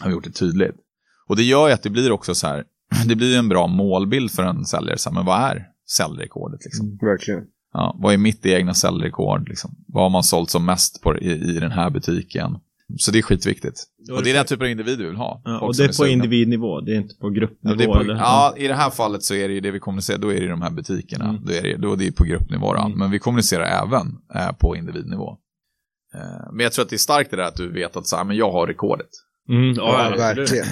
Har 0.00 0.08
vi 0.08 0.14
gjort 0.14 0.24
det 0.24 0.30
tydligt. 0.30 0.76
Och 1.26 1.36
det 1.36 1.42
gör 1.42 1.68
ju 1.68 1.74
att 1.74 1.82
det 1.82 1.90
blir 1.90 2.12
också 2.12 2.34
så 2.34 2.46
här. 2.46 2.64
Det 3.08 3.16
blir 3.16 3.38
en 3.38 3.48
bra 3.48 3.66
målbild 3.66 4.30
för 4.30 4.42
en 4.42 4.64
säljare. 4.64 4.98
Så 4.98 5.10
här, 5.10 5.14
men 5.14 5.26
vad 5.26 5.40
är 5.40 5.66
säljrekordet 5.90 6.64
liksom? 6.64 6.86
Mm. 6.86 6.98
Verkligen. 7.00 7.44
Ja, 7.72 7.96
vad 7.98 8.14
är 8.14 8.18
mitt 8.18 8.46
egna 8.46 8.74
säljrekord? 8.74 9.48
Liksom? 9.48 9.70
Vad 9.86 10.02
har 10.02 10.10
man 10.10 10.22
sålt 10.22 10.50
som 10.50 10.64
mest 10.64 11.02
på, 11.02 11.18
i, 11.18 11.32
i 11.32 11.60
den 11.60 11.72
här 11.72 11.90
butiken? 11.90 12.58
Så 12.98 13.10
det 13.10 13.18
är 13.18 13.22
skitviktigt. 13.22 13.84
Och 14.12 14.22
det 14.22 14.30
är 14.30 14.34
den 14.34 14.44
typen 14.44 14.64
av 14.64 14.70
individ 14.70 14.98
vi 14.98 15.04
vill 15.04 15.16
ha. 15.16 15.42
Ja, 15.44 15.60
och 15.60 15.76
det 15.76 15.84
är 15.84 15.98
på 15.98 16.06
individnivå, 16.06 16.80
det 16.80 16.92
är 16.92 16.96
inte 16.96 17.14
på 17.20 17.30
gruppnivå? 17.30 17.82
Ja, 17.82 17.94
på, 17.94 18.00
eller? 18.00 18.14
ja, 18.14 18.54
i 18.56 18.68
det 18.68 18.74
här 18.74 18.90
fallet 18.90 19.22
så 19.22 19.34
är 19.34 19.48
det 19.48 19.54
ju 19.54 19.60
det 19.60 19.70
vi 19.70 19.78
kommunicerar, 19.80 20.18
då 20.18 20.32
är 20.32 20.40
det 20.40 20.48
de 20.48 20.62
här 20.62 20.70
butikerna. 20.70 21.24
Mm. 21.24 21.44
Då, 21.44 21.52
är 21.52 21.62
det, 21.62 21.76
då 21.76 21.92
är 21.92 21.96
det 21.96 22.12
på 22.12 22.24
gruppnivå. 22.24 22.74
Mm. 22.74 22.98
Men 22.98 23.10
vi 23.10 23.18
kommunicerar 23.18 23.64
även 23.64 24.06
eh, 24.34 24.52
på 24.52 24.76
individnivå. 24.76 25.38
Eh, 26.14 26.52
men 26.52 26.60
jag 26.60 26.72
tror 26.72 26.82
att 26.82 26.90
det 26.90 26.96
är 26.96 26.98
starkt 26.98 27.30
det 27.30 27.36
där 27.36 27.44
att 27.44 27.56
du 27.56 27.72
vet 27.72 27.96
att 27.96 28.06
så 28.06 28.16
här, 28.16 28.24
men 28.24 28.36
jag 28.36 28.52
har 28.52 28.66
rekordet. 28.66 29.10
Mm, 29.48 29.74
ja, 29.76 30.10
ja 30.10 30.16
verkligen. 30.16 30.66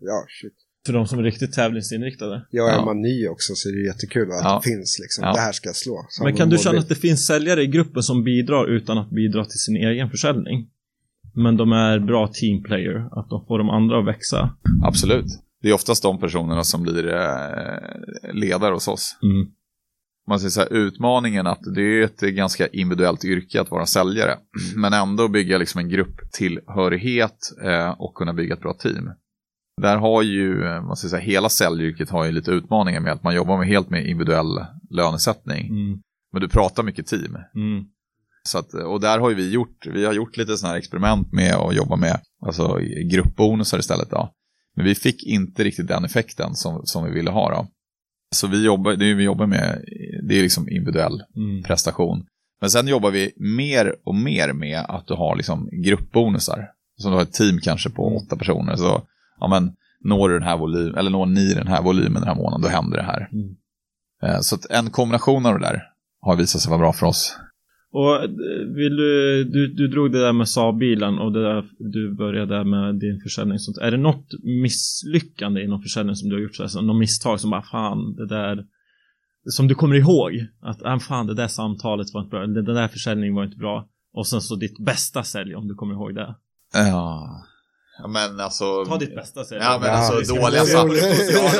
Ja, 0.00 0.24
shit. 0.40 0.54
För 0.86 0.92
de 0.92 1.06
som 1.06 1.18
är 1.18 1.22
riktigt 1.22 1.52
tävlingsinriktade. 1.52 2.46
Ja, 2.50 2.70
är 2.70 2.84
man 2.84 3.00
ny 3.00 3.28
också 3.28 3.54
så 3.54 3.68
är 3.68 3.72
det 3.72 3.86
jättekul 3.86 4.32
att 4.32 4.44
ja. 4.44 4.60
det 4.64 4.70
finns 4.70 4.98
liksom. 5.02 5.24
Ja. 5.24 5.32
Det 5.32 5.40
här 5.40 5.52
ska 5.52 5.68
jag 5.68 5.76
slå. 5.76 6.06
Men 6.22 6.36
kan 6.36 6.48
du 6.48 6.58
känna 6.58 6.78
att 6.78 6.88
det 6.88 6.94
finns 6.94 7.26
säljare 7.26 7.62
i 7.62 7.66
gruppen 7.66 8.02
som 8.02 8.24
bidrar 8.24 8.66
utan 8.66 8.98
att 8.98 9.10
bidra 9.10 9.44
till 9.44 9.58
sin 9.58 9.76
egen 9.76 10.10
försäljning? 10.10 10.68
Men 11.38 11.56
de 11.56 11.72
är 11.72 11.98
bra 11.98 12.28
teamplayer, 12.28 13.08
att 13.12 13.30
de 13.30 13.44
får 13.46 13.58
de 13.58 13.70
andra 13.70 13.98
att 13.98 14.06
växa. 14.06 14.50
Absolut. 14.84 15.26
Det 15.62 15.68
är 15.68 15.74
oftast 15.74 16.02
de 16.02 16.20
personerna 16.20 16.64
som 16.64 16.82
blir 16.82 17.08
eh, 17.14 18.32
ledare 18.32 18.74
hos 18.74 18.88
oss. 18.88 19.18
Mm. 19.22 19.46
Man 20.28 20.40
säger 20.40 20.50
så 20.50 20.60
här, 20.60 20.72
utmaningen 20.72 21.46
att 21.46 21.60
det 21.74 21.82
är 21.82 22.04
ett 22.04 22.20
ganska 22.20 22.66
individuellt 22.66 23.24
yrke 23.24 23.60
att 23.60 23.70
vara 23.70 23.86
säljare. 23.86 24.34
Men 24.76 24.92
ändå 24.92 25.28
bygga 25.28 25.58
liksom 25.58 25.78
en 25.78 25.88
grupptillhörighet 25.88 27.38
eh, 27.64 27.90
och 27.90 28.14
kunna 28.14 28.32
bygga 28.32 28.54
ett 28.54 28.60
bra 28.60 28.72
team. 28.72 29.10
Där 29.82 29.96
har 29.96 30.22
ju, 30.22 30.64
eh, 30.64 30.82
man 30.82 30.96
ska 30.96 31.08
säga, 31.08 31.22
hela 31.22 31.48
säljyrket 31.48 32.10
har 32.10 32.24
ju 32.24 32.32
lite 32.32 32.50
utmaningar 32.50 33.00
med 33.00 33.12
att 33.12 33.22
man 33.22 33.34
jobbar 33.34 33.58
med 33.58 33.66
helt 33.66 33.90
med 33.90 34.06
individuell 34.06 34.66
lönesättning. 34.90 35.68
Mm. 35.68 36.00
Men 36.32 36.40
du 36.40 36.48
pratar 36.48 36.82
mycket 36.82 37.06
team. 37.06 37.36
Mm. 37.54 37.84
Så 38.48 38.58
att, 38.58 38.74
och 38.74 39.00
där 39.00 39.18
har 39.18 39.30
ju 39.30 39.34
vi 39.34 39.50
gjort, 39.50 39.86
vi 39.86 40.04
har 40.04 40.12
gjort 40.12 40.36
lite 40.36 40.56
sådana 40.56 40.72
här 40.72 40.78
experiment 40.78 41.32
med 41.32 41.54
att 41.54 41.74
jobba 41.74 41.96
med 41.96 42.20
alltså, 42.46 42.78
gruppbonusar 43.10 43.78
istället. 43.78 44.10
Då. 44.10 44.32
Men 44.76 44.84
vi 44.84 44.94
fick 44.94 45.26
inte 45.26 45.64
riktigt 45.64 45.88
den 45.88 46.04
effekten 46.04 46.54
som, 46.54 46.80
som 46.84 47.04
vi 47.04 47.10
ville 47.10 47.30
ha. 47.30 47.50
Då. 47.50 47.66
Så 48.34 48.46
vi 48.46 48.64
jobbar, 48.64 48.92
det 48.92 49.14
vi 49.14 49.24
jobbar 49.24 49.46
med, 49.46 49.84
det 50.28 50.38
är 50.38 50.42
liksom 50.42 50.68
individuell 50.68 51.22
mm. 51.36 51.62
prestation. 51.62 52.26
Men 52.60 52.70
sen 52.70 52.88
jobbar 52.88 53.10
vi 53.10 53.32
mer 53.36 53.94
och 54.04 54.14
mer 54.14 54.52
med 54.52 54.84
att 54.88 55.06
du 55.06 55.14
har 55.14 55.36
liksom 55.36 55.68
gruppbonusar. 55.84 56.68
Som 56.96 57.10
du 57.10 57.16
har 57.16 57.22
ett 57.22 57.32
team 57.32 57.58
kanske 57.60 57.90
på 57.90 58.16
åtta 58.16 58.36
personer. 58.36 58.76
Så 58.76 59.02
ja 59.40 59.48
men 59.48 59.72
når 60.04 60.28
du 60.28 60.34
den 60.38 60.48
här 60.48 60.56
volymen, 60.56 60.94
eller 60.98 61.10
når 61.10 61.26
ni 61.26 61.54
den 61.54 61.68
här 61.68 61.82
volymen 61.82 62.14
den 62.14 62.28
här 62.28 62.34
månaden, 62.34 62.62
då 62.62 62.68
händer 62.68 62.96
det 62.96 63.04
här. 63.04 63.28
Mm. 63.32 63.56
Eh, 64.22 64.40
så 64.40 64.58
en 64.70 64.90
kombination 64.90 65.46
av 65.46 65.58
det 65.58 65.66
där 65.66 65.82
har 66.20 66.36
visat 66.36 66.60
sig 66.60 66.70
vara 66.70 66.78
bra 66.78 66.92
för 66.92 67.06
oss. 67.06 67.36
Och 67.92 68.14
eh, 68.24 68.30
vill 68.74 68.96
du, 68.96 69.44
du, 69.44 69.66
du 69.66 69.88
drog 69.88 70.12
det 70.12 70.20
där 70.20 70.32
med 70.32 70.48
Saab-bilen 70.48 71.18
och 71.18 71.32
det 71.32 71.42
där, 71.42 71.64
du 71.78 72.14
började 72.14 72.64
med 72.64 72.94
din 72.94 73.20
försäljning. 73.20 73.58
Sånt. 73.58 73.78
Är 73.78 73.90
det 73.90 73.96
något 73.96 74.26
misslyckande 74.42 75.62
inom 75.62 75.82
försäljning 75.82 76.16
som 76.16 76.28
du 76.28 76.34
har 76.34 76.42
gjort? 76.42 76.56
Så 76.56 76.62
här, 76.62 76.82
något 76.82 76.96
misstag 76.96 77.40
som 77.40 77.50
bara 77.50 77.62
fan, 77.62 78.16
det 78.16 78.26
där 78.26 78.64
som 79.50 79.68
du 79.68 79.74
kommer 79.74 79.96
ihåg? 79.96 80.46
Att 80.60 80.82
ah, 80.82 80.98
fan, 80.98 81.26
det 81.26 81.34
där 81.34 81.48
samtalet 81.48 82.14
var 82.14 82.20
inte 82.20 82.30
bra, 82.30 82.46
den 82.46 82.64
där 82.64 82.88
försäljningen 82.88 83.34
var 83.34 83.44
inte 83.44 83.56
bra. 83.56 83.88
Och 84.12 84.26
sen 84.26 84.40
så 84.40 84.56
ditt 84.56 84.78
bästa 84.78 85.22
sälj 85.22 85.54
om 85.54 85.68
du 85.68 85.74
kommer 85.74 85.94
ihåg 85.94 86.14
det. 86.14 86.34
Ja, 86.74 87.42
Ja, 87.98 88.08
men 88.08 88.40
alltså... 88.40 88.84
Ta 88.84 88.98
ditt 88.98 89.14
bästa 89.14 89.44
säg. 89.44 89.58
Ja 89.58 89.78
men 89.82 89.90
alltså 89.90 90.34
dåliga 90.34 90.64
saker. 90.64 90.92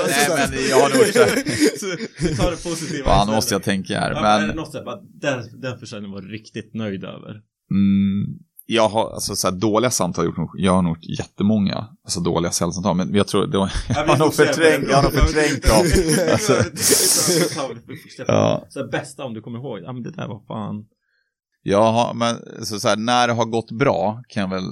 nej 0.08 0.48
men 0.50 0.68
jag 0.70 0.76
har 0.76 0.88
nog 0.88 2.36
Ta 2.36 2.50
det 2.50 2.62
positiva 2.62 3.04
Fan, 3.04 3.26
måste 3.34 3.54
jag 3.54 3.62
tänka 3.62 4.00
här. 4.00 4.10
Ja, 4.10 4.22
men... 4.22 4.48
Det 4.48 4.54
något 4.54 4.72
såhär, 4.72 4.98
den, 5.20 5.60
den 5.60 5.78
försäljningen 5.78 6.14
var 6.14 6.22
riktigt 6.22 6.74
nöjd 6.74 7.04
över? 7.04 7.30
Mm, 7.70 8.38
jag 8.70 8.88
har, 8.88 9.10
alltså 9.10 9.36
så 9.36 9.48
här, 9.48 9.54
dåliga 9.54 9.90
samtal 9.90 10.24
jag, 10.24 10.38
gjort, 10.38 10.50
jag 10.54 10.72
har 10.72 10.82
nog 10.82 10.98
jättemånga, 11.18 11.88
alltså 12.04 12.20
dåliga 12.20 12.50
säljsamtal, 12.50 12.96
men 12.96 13.14
jag 13.14 13.28
tror, 13.28 13.46
då, 13.46 13.68
jag 13.88 14.06
har 14.06 14.16
nog 14.16 14.34
förträngt, 14.34 14.88
jag 14.90 14.96
har 14.96 15.02
nog 15.02 15.12
förträngt 15.12 15.62
dem. 15.62 15.86
alltså. 16.32 16.52
ja. 18.26 18.66
Så 18.68 18.80
här, 18.80 18.86
bästa 18.86 19.24
om 19.24 19.34
du 19.34 19.40
kommer 19.40 19.58
ihåg, 19.58 19.78
ja 19.78 19.92
men 19.92 20.02
det 20.02 20.10
där 20.10 20.28
var 20.28 20.40
fan. 20.48 20.84
Ja, 21.62 22.12
men 22.14 22.36
så, 22.64 22.80
så 22.80 22.88
här, 22.88 22.96
när 22.96 23.28
det 23.28 23.34
har 23.34 23.44
gått 23.44 23.70
bra 23.70 24.22
kan 24.28 24.40
jag 24.40 24.50
väl 24.50 24.64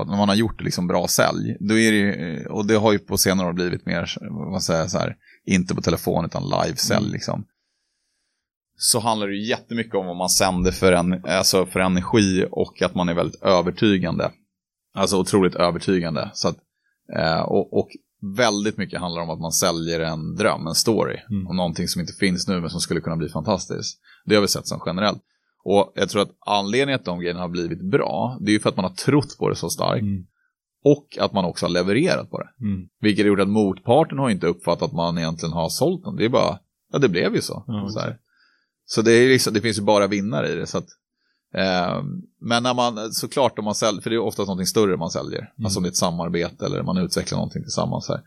att 0.00 0.08
när 0.08 0.16
man 0.16 0.28
har 0.28 0.36
gjort 0.36 0.60
liksom 0.60 0.86
bra 0.86 1.08
sälj, 1.08 1.56
då 1.60 1.78
är 1.78 1.92
det 1.92 2.46
och 2.46 2.66
det 2.66 2.74
har 2.74 2.92
ju 2.92 2.98
på 2.98 3.16
senare 3.16 3.48
år 3.48 3.52
blivit 3.52 3.86
mer, 3.86 4.16
vad 4.50 4.62
säger 4.62 4.86
så 4.86 4.98
här, 4.98 5.16
inte 5.44 5.74
på 5.74 5.82
telefon 5.82 6.24
utan 6.24 6.42
live-sälj 6.42 7.04
mm. 7.04 7.12
liksom. 7.12 7.44
Så 8.76 9.00
handlar 9.00 9.26
det 9.26 9.34
ju 9.34 9.48
jättemycket 9.48 9.94
om 9.94 10.06
vad 10.06 10.16
man 10.16 10.28
sänder 10.28 10.72
för, 10.72 10.92
en, 10.92 11.24
alltså 11.24 11.66
för 11.66 11.80
energi 11.80 12.46
och 12.50 12.82
att 12.82 12.94
man 12.94 13.08
är 13.08 13.14
väldigt 13.14 13.42
övertygande. 13.42 14.30
Alltså 14.94 15.20
otroligt 15.20 15.54
övertygande. 15.54 16.30
Så 16.34 16.48
att, 16.48 16.56
eh, 17.16 17.40
och, 17.40 17.78
och, 17.78 17.88
väldigt 18.36 18.76
mycket 18.76 19.00
handlar 19.00 19.22
om 19.22 19.30
att 19.30 19.40
man 19.40 19.52
säljer 19.52 20.00
en 20.00 20.36
dröm, 20.36 20.66
en 20.66 20.74
story. 20.74 21.16
Mm. 21.30 21.46
Om 21.46 21.56
någonting 21.56 21.88
som 21.88 22.00
inte 22.00 22.12
finns 22.12 22.48
nu 22.48 22.60
men 22.60 22.70
som 22.70 22.80
skulle 22.80 23.00
kunna 23.00 23.16
bli 23.16 23.28
fantastiskt. 23.28 24.00
Det 24.24 24.34
har 24.34 24.42
vi 24.42 24.48
sett 24.48 24.66
som 24.66 24.80
generellt. 24.86 25.22
Och 25.64 25.92
jag 25.94 26.08
tror 26.08 26.22
att 26.22 26.36
anledningen 26.46 27.00
att 27.00 27.04
de 27.04 27.20
grejerna 27.20 27.40
har 27.40 27.48
blivit 27.48 27.90
bra, 27.90 28.38
det 28.40 28.50
är 28.50 28.52
ju 28.52 28.60
för 28.60 28.68
att 28.68 28.76
man 28.76 28.84
har 28.84 28.92
trott 28.92 29.38
på 29.38 29.48
det 29.48 29.56
så 29.56 29.70
starkt. 29.70 30.02
Mm. 30.02 30.26
Och 30.84 31.18
att 31.20 31.32
man 31.32 31.44
också 31.44 31.66
har 31.66 31.70
levererat 31.70 32.30
på 32.30 32.38
det. 32.38 32.48
Mm. 32.60 32.88
Vilket 33.00 33.26
gjort 33.26 33.40
att 33.40 33.48
motparten 33.48 34.18
har 34.18 34.30
inte 34.30 34.46
uppfattat 34.46 34.82
att 34.82 34.92
man 34.92 35.18
egentligen 35.18 35.52
har 35.52 35.68
sålt 35.68 36.04
dem. 36.04 36.16
Det 36.16 36.24
är 36.24 36.28
bara, 36.28 36.58
ja 36.92 36.98
det 36.98 37.08
blev 37.08 37.34
ju 37.34 37.40
så. 37.40 37.64
Ja, 37.66 37.88
så, 37.88 38.00
så 38.86 39.02
det, 39.02 39.28
liksom, 39.28 39.54
det 39.54 39.60
finns 39.60 39.78
ju 39.78 39.82
bara 39.82 40.06
vinnare 40.06 40.52
i 40.52 40.54
det. 40.54 40.66
Så 40.66 40.78
att, 40.78 40.86
eh, 41.54 42.02
men 42.40 42.62
när 42.62 42.74
man, 42.74 43.12
såklart 43.12 43.58
om 43.58 43.64
man 43.64 43.74
säljer, 43.74 44.02
för 44.02 44.10
det 44.10 44.16
är 44.16 44.20
oftast 44.20 44.46
någonting 44.46 44.66
större 44.66 44.96
man 44.96 45.10
säljer. 45.10 45.40
Mm. 45.40 45.64
Alltså 45.64 45.78
om 45.78 45.82
det 45.82 45.88
är 45.88 45.90
ett 45.90 45.96
samarbete 45.96 46.66
eller 46.66 46.82
man 46.82 46.96
utvecklar 46.96 47.36
någonting 47.36 47.62
tillsammans. 47.62 48.08
Här. 48.08 48.20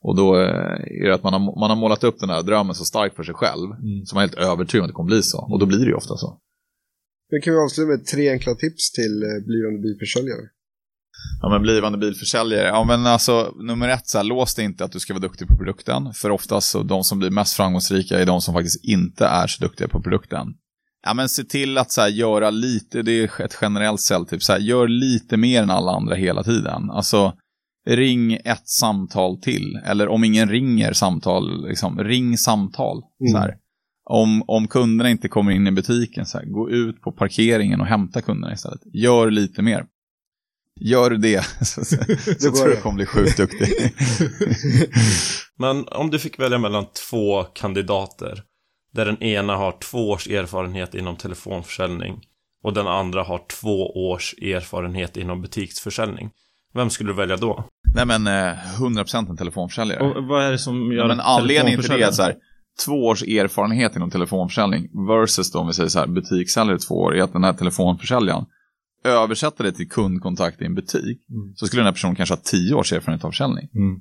Och 0.00 0.16
då 0.16 0.36
eh, 0.36 1.02
är 1.02 1.08
det 1.08 1.14
att 1.14 1.22
man 1.22 1.32
har, 1.32 1.60
man 1.60 1.70
har 1.70 1.76
målat 1.76 2.04
upp 2.04 2.20
den 2.20 2.30
här 2.30 2.42
drömmen 2.42 2.74
så 2.74 2.84
starkt 2.84 3.16
för 3.16 3.22
sig 3.22 3.34
själv. 3.34 3.70
Mm. 3.70 4.06
Så 4.06 4.14
man 4.14 4.24
är 4.24 4.28
helt 4.28 4.38
övertygad 4.38 4.82
om 4.82 4.84
att 4.84 4.88
det 4.88 4.94
kommer 4.94 5.10
bli 5.10 5.22
så. 5.22 5.48
Och 5.52 5.58
då 5.58 5.66
blir 5.66 5.78
det 5.78 5.86
ju 5.86 5.94
ofta 5.94 6.16
så. 6.16 6.40
Nu 7.34 7.40
kan 7.40 7.54
vi 7.54 7.60
avsluta 7.60 7.88
med 7.88 8.06
tre 8.06 8.30
enkla 8.30 8.54
tips 8.54 8.92
till 8.92 9.22
eh, 9.22 9.46
blivande 9.46 9.80
bilförsäljare. 9.80 10.40
Ja 11.42 11.48
men 11.48 11.62
blivande 11.62 11.98
bilförsäljare, 11.98 12.66
ja 12.66 12.84
men 12.84 13.06
alltså 13.06 13.54
nummer 13.56 13.88
ett, 13.88 14.06
så 14.06 14.18
här, 14.18 14.24
lås 14.24 14.54
dig 14.54 14.64
inte 14.64 14.84
att 14.84 14.92
du 14.92 15.00
ska 15.00 15.12
vara 15.12 15.22
duktig 15.22 15.48
på 15.48 15.56
produkten. 15.56 16.14
För 16.14 16.30
oftast 16.30 16.70
så 16.70 16.82
de 16.82 17.04
som 17.04 17.18
blir 17.18 17.30
mest 17.30 17.56
framgångsrika 17.56 18.18
är 18.18 18.26
de 18.26 18.40
som 18.40 18.54
faktiskt 18.54 18.84
inte 18.84 19.26
är 19.26 19.46
så 19.46 19.64
duktiga 19.64 19.88
på 19.88 20.02
produkten. 20.02 20.46
Ja 21.06 21.14
men 21.14 21.28
se 21.28 21.44
till 21.44 21.78
att 21.78 21.92
så 21.92 22.00
här, 22.00 22.08
göra 22.08 22.50
lite, 22.50 23.02
det 23.02 23.12
är 23.12 23.42
ett 23.44 23.58
generellt 23.60 24.00
säljtips, 24.00 24.46
så 24.46 24.52
här, 24.52 24.60
gör 24.60 24.88
lite 24.88 25.36
mer 25.36 25.62
än 25.62 25.70
alla 25.70 25.92
andra 25.92 26.14
hela 26.14 26.42
tiden. 26.42 26.90
Alltså 26.90 27.32
ring 27.86 28.32
ett 28.32 28.68
samtal 28.68 29.40
till, 29.40 29.80
eller 29.86 30.08
om 30.08 30.24
ingen 30.24 30.48
ringer 30.48 30.92
samtal, 30.92 31.68
liksom, 31.68 31.98
ring 31.98 32.38
samtal. 32.38 32.96
Mm. 32.96 33.32
Så 33.32 33.38
här 33.38 33.54
om, 34.04 34.44
om 34.46 34.68
kunderna 34.68 35.10
inte 35.10 35.28
kommer 35.28 35.52
in 35.52 35.66
i 35.66 35.70
butiken, 35.70 36.26
så 36.26 36.38
här, 36.38 36.44
gå 36.44 36.70
ut 36.70 37.00
på 37.00 37.12
parkeringen 37.12 37.80
och 37.80 37.86
hämta 37.86 38.22
kunderna 38.22 38.52
istället. 38.52 38.80
Gör 38.92 39.30
lite 39.30 39.62
mer. 39.62 39.86
Gör 40.80 41.10
det, 41.10 41.44
så, 41.60 41.84
så, 41.84 41.96
så 42.38 42.50
tror 42.50 42.68
jag 42.68 42.76
du 42.76 42.80
kommer 42.80 42.96
bli 42.96 43.06
sjukt 43.06 43.36
duktig. 43.36 43.68
Men 45.58 45.84
om 45.88 46.10
du 46.10 46.18
fick 46.18 46.40
välja 46.40 46.58
mellan 46.58 46.86
två 47.10 47.42
kandidater, 47.44 48.42
där 48.92 49.04
den 49.04 49.22
ena 49.22 49.56
har 49.56 49.78
två 49.90 50.10
års 50.10 50.28
erfarenhet 50.28 50.94
inom 50.94 51.16
telefonförsäljning 51.16 52.20
och 52.64 52.72
den 52.72 52.86
andra 52.86 53.22
har 53.22 53.40
två 53.60 54.10
års 54.10 54.34
erfarenhet 54.34 55.16
inom 55.16 55.42
butiksförsäljning. 55.42 56.30
Vem 56.74 56.90
skulle 56.90 57.10
du 57.10 57.14
välja 57.14 57.36
då? 57.36 57.64
Nej 57.94 58.06
men 58.06 58.26
eh, 58.26 58.56
100% 58.80 59.30
en 59.30 59.36
telefonförsäljare. 59.36 60.00
Och 60.00 60.24
vad 60.24 60.44
är 60.44 60.52
det 60.52 60.58
som 60.58 60.92
gör 60.92 61.02
ja, 61.02 61.06
men 61.06 61.20
Anledningen 61.20 61.80
till 61.80 61.90
det 61.90 62.02
är 62.02 62.10
så 62.10 62.22
här, 62.22 62.34
två 62.86 63.06
års 63.06 63.22
erfarenhet 63.22 63.96
inom 63.96 64.10
telefonförsäljning 64.10 64.88
versus 65.08 65.52
då 65.52 65.58
om 65.58 65.66
vi 65.66 65.72
säger 65.72 65.88
så 65.88 65.98
här 65.98 66.06
butikssäljare 66.06 66.78
två 66.78 66.94
år 66.94 67.16
är 67.16 67.22
att 67.22 67.32
den 67.32 67.44
här 67.44 67.52
telefonförsäljaren 67.52 68.44
översätter 69.04 69.64
det 69.64 69.72
till 69.72 69.88
kundkontakt 69.88 70.62
i 70.62 70.64
en 70.64 70.74
butik 70.74 71.28
mm. 71.30 71.54
så 71.54 71.66
skulle 71.66 71.80
den 71.80 71.86
här 71.86 71.92
personen 71.92 72.16
kanske 72.16 72.34
ha 72.34 72.40
tio 72.44 72.74
års 72.74 72.92
erfarenhet 72.92 73.24
av 73.24 73.30
försäljning. 73.30 73.68
Mm. 73.74 74.00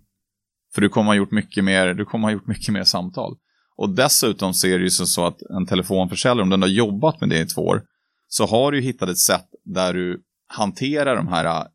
För 0.73 0.81
du 0.81 0.89
kommer 0.89 1.07
ha 1.07 1.15
gjort 1.15 1.31
mycket 1.31 1.63
mer, 1.63 1.93
du 1.93 2.05
kommer 2.05 2.27
ha 2.27 2.31
gjort 2.31 2.47
mycket 2.47 2.73
mer 2.73 2.83
samtal. 2.83 3.35
Och 3.75 3.89
dessutom 3.89 4.53
så 4.53 4.67
är 4.67 4.77
det 4.77 4.83
ju 4.83 4.89
så 4.89 5.25
att 5.25 5.41
en 5.41 5.65
telefonförsäljare, 5.65 6.43
om 6.43 6.49
den 6.49 6.61
har 6.61 6.69
jobbat 6.69 7.21
med 7.21 7.29
det 7.29 7.39
i 7.39 7.45
två 7.45 7.61
år, 7.61 7.83
så 8.27 8.45
har 8.45 8.71
du 8.71 8.81
hittat 8.81 9.09
ett 9.09 9.17
sätt 9.17 9.47
där 9.65 9.93
du 9.93 10.23
hanterar 10.47 11.15
de 11.15 11.27
här, 11.27 11.67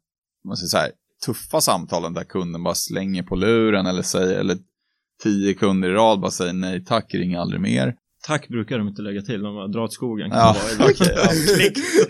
man 0.45 0.57
ska 0.57 0.79
säga, 0.79 0.93
tuffa 1.27 1.61
samtalen 1.61 2.15
där 2.15 2.25
kunden 2.25 2.63
bara 2.63 2.75
slänger 2.75 3.23
på 3.23 3.37
luren 3.37 3.87
eller 3.87 4.03
säger, 4.03 4.39
eller 4.41 4.59
tio 5.23 5.55
kunder 5.55 5.89
i 5.89 5.93
rad 5.93 6.21
bara 6.21 6.31
säger 6.31 6.53
nej 6.53 6.85
tack, 6.85 7.15
ring 7.15 7.35
aldrig 7.35 7.61
mer. 7.61 7.95
Tack 8.27 8.49
brukar 8.49 8.79
de 8.79 8.89
inte 8.89 9.03
lägga 9.03 9.23
till, 9.23 9.43
de 9.43 9.55
bara 9.55 9.69
drar 9.69 9.83
åt 9.83 9.93
skogen. 9.93 10.31
Ja. 10.33 10.57
Bara, 10.79 10.91
okay, 10.91 11.09
ja. 11.17 11.31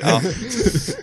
ja. 0.01 0.21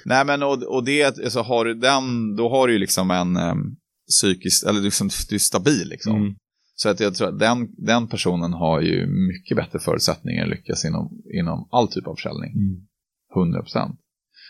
Nej 0.06 0.26
men 0.26 0.44
och, 0.44 0.64
och 0.64 0.86
det, 0.86 1.04
alltså 1.04 1.42
har 1.42 1.66
du 1.66 1.74
den, 1.74 2.36
då 2.36 2.50
har 2.50 2.68
du 2.68 2.74
ju 2.74 2.80
liksom 2.80 3.12
en 3.12 3.38
um, 3.38 3.76
psykisk, 4.10 4.66
eller 4.66 4.82
liksom, 4.82 5.10
du 5.30 5.36
är 5.36 5.40
stabil 5.40 5.88
liksom. 5.90 6.16
Mm. 6.16 6.36
Så 6.76 6.90
att 6.90 7.00
jag 7.00 7.16
tror 7.16 7.28
att 7.28 7.40
den, 7.40 7.68
den 7.78 8.08
personen 8.08 8.54
har 8.54 8.82
ju 8.82 9.08
mycket 9.08 9.58
bättre 9.58 9.80
förutsättningar 9.80 10.44
att 10.44 10.50
lyckas 10.50 10.86
inom, 10.86 11.10
inom 11.40 11.68
all 11.72 11.88
typ 11.88 12.08
av 12.08 12.16
försäljning. 12.16 12.52
Mm. 12.52 13.56
100%. 13.56 13.96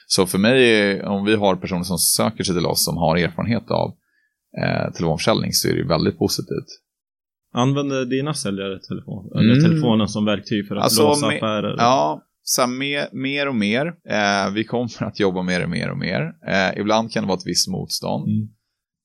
Så 0.07 0.25
för 0.25 0.37
mig, 0.37 1.03
om 1.03 1.25
vi 1.25 1.35
har 1.35 1.55
personer 1.55 1.83
som 1.83 1.97
söker 1.97 2.43
sig 2.43 2.55
till 2.55 2.65
oss 2.65 2.85
som 2.85 2.97
har 2.97 3.17
erfarenhet 3.17 3.71
av 3.71 3.95
eh, 4.63 4.93
telefonförsäljning 4.93 5.53
så 5.53 5.67
är 5.67 5.73
det 5.73 5.87
väldigt 5.87 6.17
positivt. 6.17 6.84
Använder 7.57 8.05
dina 8.05 8.33
säljare 8.33 8.79
telefon, 8.79 9.31
eller 9.35 9.53
mm. 9.53 9.63
telefonen 9.63 10.07
som 10.07 10.25
verktyg 10.25 10.67
för 10.67 10.75
att 10.75 10.83
alltså, 10.83 11.03
låsa 11.03 11.27
affärer? 11.27 11.75
Ja, 11.77 12.21
så 12.43 12.67
mer, 12.67 13.07
mer 13.11 13.47
och 13.47 13.55
mer. 13.55 13.85
Eh, 14.09 14.53
vi 14.53 14.63
kommer 14.63 15.03
att 15.03 15.19
jobba 15.19 15.41
med 15.41 15.61
det 15.61 15.67
mer 15.67 15.91
och 15.91 15.97
mer. 15.97 16.21
Eh, 16.47 16.79
ibland 16.79 17.11
kan 17.11 17.23
det 17.23 17.27
vara 17.27 17.37
ett 17.37 17.47
visst 17.47 17.67
motstånd. 17.67 18.27
Mm. 18.27 18.47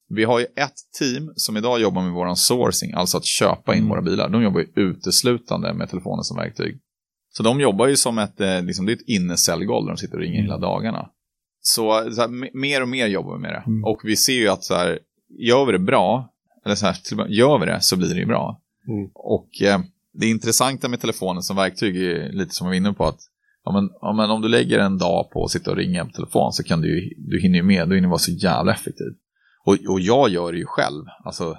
Vi 0.09 0.25
har 0.25 0.39
ju 0.39 0.45
ett 0.45 0.75
team 0.99 1.33
som 1.37 1.57
idag 1.57 1.81
jobbar 1.81 2.03
med 2.03 2.13
våran 2.13 2.37
sourcing, 2.37 2.93
alltså 2.93 3.17
att 3.17 3.25
köpa 3.25 3.75
in 3.75 3.79
mm. 3.79 3.91
våra 3.91 4.03
bilar. 4.03 4.29
De 4.29 4.43
jobbar 4.43 4.61
ju 4.61 4.67
uteslutande 4.75 5.75
med 5.75 5.91
telefonen 5.91 6.25
som 6.25 6.37
verktyg. 6.37 6.79
Så 7.33 7.43
de 7.43 7.61
jobbar 7.61 7.87
ju 7.87 7.97
som 7.97 8.19
ett, 8.19 8.41
eh, 8.41 8.63
liksom, 8.63 8.87
det 8.87 8.93
är 8.93 8.97
ett 8.97 9.09
innesäljgolv 9.09 9.87
där 9.87 9.93
de 9.93 9.97
sitter 9.97 10.15
och 10.15 10.23
ringer 10.23 10.39
mm. 10.39 10.45
hela 10.45 10.59
dagarna. 10.59 11.09
Så, 11.61 12.13
så 12.13 12.21
här, 12.21 12.59
mer 12.59 12.83
och 12.83 12.89
mer 12.89 13.07
jobbar 13.07 13.37
vi 13.37 13.41
med 13.41 13.53
det. 13.53 13.65
Mm. 13.67 13.85
Och 13.85 14.01
vi 14.05 14.17
ser 14.17 14.33
ju 14.41 14.49
att 14.49 14.65
så 14.65 14.75
här, 14.75 14.99
gör 15.39 15.67
vi 15.67 15.73
det 15.73 15.79
bra, 15.79 16.31
eller 16.65 16.75
så 16.75 16.87
här, 16.87 17.29
gör 17.29 17.59
vi 17.59 17.67
det 17.67 17.81
så 17.81 17.97
blir 17.97 18.09
det 18.09 18.21
ju 18.21 18.27
bra. 18.27 18.61
Mm. 18.89 19.11
Och 19.15 19.63
eh, 19.63 19.81
det 20.13 20.27
intressanta 20.27 20.89
med 20.89 21.01
telefonen 21.01 21.43
som 21.43 21.57
verktyg 21.57 21.97
är 21.97 22.33
lite 22.33 22.55
som 22.55 22.67
vi 22.67 22.71
var 22.71 22.77
inne 22.77 22.93
på 22.93 23.05
att 23.05 23.21
ja, 23.65 23.73
men, 23.73 23.91
ja, 24.01 24.13
men 24.13 24.31
om 24.31 24.43
du 24.43 24.49
lägger 24.49 24.79
en 24.79 24.99
dag 24.99 25.31
på 25.31 25.45
att 25.45 25.51
sitta 25.51 25.71
och 25.71 25.77
ringa 25.77 26.05
på 26.05 26.11
telefon 26.11 26.53
så 26.53 26.63
kan 26.63 26.81
du 26.81 27.15
du 27.19 27.41
hinner 27.41 27.57
ju 27.57 27.63
med, 27.63 27.89
du 27.89 27.95
hinner 27.95 28.09
vara 28.09 28.19
så 28.19 28.33
jävla 28.33 28.73
effektiv. 28.73 29.15
Och, 29.65 29.77
och 29.89 30.01
jag 30.01 30.29
gör 30.29 30.53
det 30.53 30.59
ju 30.59 30.67
själv, 30.67 31.05
alltså 31.25 31.59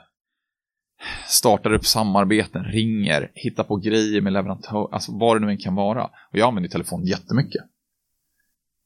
startar 1.28 1.74
upp 1.74 1.86
samarbeten, 1.86 2.64
ringer, 2.64 3.32
hittar 3.34 3.64
på 3.64 3.76
grejer 3.76 4.22
med 4.22 4.34
leverantör, 4.34 4.94
alltså 4.94 5.12
vad 5.12 5.36
det 5.36 5.46
nu 5.46 5.52
än 5.52 5.58
kan 5.58 5.76
vara. 5.76 6.04
Och 6.04 6.38
jag 6.38 6.48
använder 6.48 6.70
telefon 6.70 7.06
jättemycket. 7.06 7.62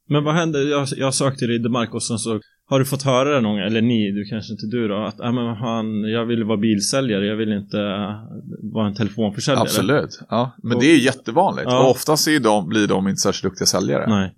Men 0.07 0.23
vad 0.23 0.35
händer, 0.35 0.59
jag, 0.59 0.87
jag 0.97 1.13
sökte 1.13 1.45
dig 1.45 1.55
i 1.55 1.59
Demark 1.59 1.93
och 1.93 2.03
sen 2.03 2.19
så 2.19 2.39
har 2.67 2.79
du 2.79 2.85
fått 2.85 3.03
höra 3.03 3.35
det 3.35 3.41
någon 3.41 3.59
eller 3.59 3.81
ni, 3.81 4.11
du 4.11 4.25
kanske 4.25 4.53
inte 4.53 4.65
du 4.65 4.87
då, 4.87 5.05
att 5.05 5.19
äh, 5.19 5.31
men 5.31 5.55
han, 5.55 6.01
jag 6.01 6.25
vill 6.25 6.43
vara 6.43 6.57
bilsäljare, 6.57 7.25
jag 7.25 7.35
vill 7.35 7.51
inte 7.51 7.77
uh, 7.77 8.73
vara 8.73 8.87
en 8.87 8.95
telefonförsäljare? 8.95 9.61
Absolut, 9.61 10.19
ja. 10.29 10.55
Men 10.63 10.75
och, 10.75 10.81
det 10.81 10.87
är 10.87 10.97
jättevanligt. 10.97 11.67
Ja. 11.69 11.83
Och 11.83 11.91
oftast 11.91 12.27
är 12.27 12.39
de, 12.39 12.69
blir 12.69 12.87
de 12.87 13.07
inte 13.07 13.21
särskilt 13.21 13.43
duktiga 13.43 13.65
säljare. 13.65 14.09
Nej. 14.09 14.33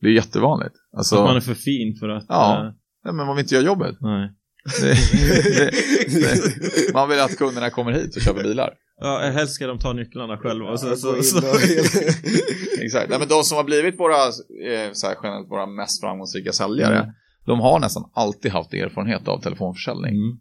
Det 0.00 0.08
är 0.08 0.12
jättevanligt. 0.12 0.74
Alltså, 0.96 1.16
att 1.16 1.24
man 1.24 1.36
är 1.36 1.40
för 1.40 1.54
fin 1.54 1.96
för 2.00 2.08
att... 2.08 2.24
Ja, 2.28 2.62
uh, 2.64 2.72
ja 3.04 3.12
men 3.12 3.26
man 3.26 3.36
vill 3.36 3.42
inte 3.42 3.54
göra 3.54 3.64
jobbet. 3.64 3.96
Nej. 4.00 4.30
Det, 4.80 4.94
det, 5.42 5.70
det, 6.20 6.94
man 6.94 7.08
vill 7.08 7.20
att 7.20 7.36
kunderna 7.36 7.70
kommer 7.70 7.92
hit 7.92 8.16
och 8.16 8.22
köper 8.22 8.42
bilar. 8.42 8.70
Ja, 9.00 9.18
helst 9.18 9.54
ska 9.54 9.66
de 9.66 9.78
ta 9.78 9.92
nycklarna 9.92 10.38
själva. 10.38 10.70
Ja, 10.70 10.76
så, 10.76 10.96
så, 10.96 11.22
så. 11.22 11.38
Exakt. 12.82 13.10
Nej, 13.10 13.18
men 13.18 13.28
de 13.28 13.42
som 13.42 13.56
har 13.56 13.64
blivit 13.64 14.00
våra, 14.00 14.16
eh, 14.16 14.92
så 14.92 15.06
här, 15.06 15.16
generellt, 15.22 15.50
våra 15.50 15.66
mest 15.66 16.00
framgångsrika 16.00 16.52
säljare, 16.52 16.98
mm. 16.98 17.14
De 17.46 17.60
har 17.60 17.80
nästan 17.80 18.10
alltid 18.14 18.52
haft 18.52 18.74
erfarenhet 18.74 19.28
av 19.28 19.40
telefonförsäljning. 19.40 20.14
Mm. 20.14 20.38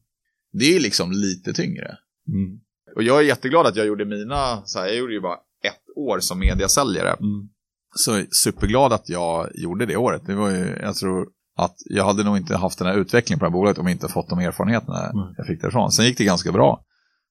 Det 0.51 0.75
är 0.75 0.79
liksom 0.79 1.11
lite 1.11 1.53
tyngre. 1.53 1.97
Mm. 2.27 2.59
Och 2.95 3.03
jag 3.03 3.19
är 3.19 3.23
jätteglad 3.23 3.67
att 3.67 3.75
jag 3.75 3.85
gjorde 3.87 4.05
mina, 4.05 4.61
så 4.65 4.79
här, 4.79 4.87
jag 4.87 4.95
gjorde 4.95 5.13
ju 5.13 5.21
bara 5.21 5.37
ett 5.63 5.97
år 5.97 6.19
som 6.19 6.39
mediasäljare. 6.39 7.09
Mm. 7.09 7.49
Så 7.95 8.21
superglad 8.43 8.93
att 8.93 9.09
jag 9.09 9.49
gjorde 9.53 9.85
det 9.85 9.95
året. 9.95 10.21
Det 10.25 10.35
var 10.35 10.49
ju, 10.49 10.77
jag 10.81 10.95
tror 10.95 11.27
att 11.57 11.75
jag 11.85 12.05
hade 12.05 12.23
nog 12.23 12.37
inte 12.37 12.57
haft 12.57 12.79
den 12.79 12.87
här 12.87 12.97
utvecklingen 12.97 13.39
på 13.39 13.45
det 13.45 13.49
här 13.49 13.53
bolaget 13.53 13.77
om 13.77 13.85
jag 13.85 13.95
inte 13.95 14.07
fått 14.07 14.29
de 14.29 14.39
erfarenheterna 14.39 15.09
mm. 15.09 15.33
jag 15.37 15.47
fick 15.47 15.61
därifrån. 15.61 15.91
Sen 15.91 16.05
gick 16.05 16.17
det 16.17 16.23
ganska 16.23 16.51
bra. 16.51 16.83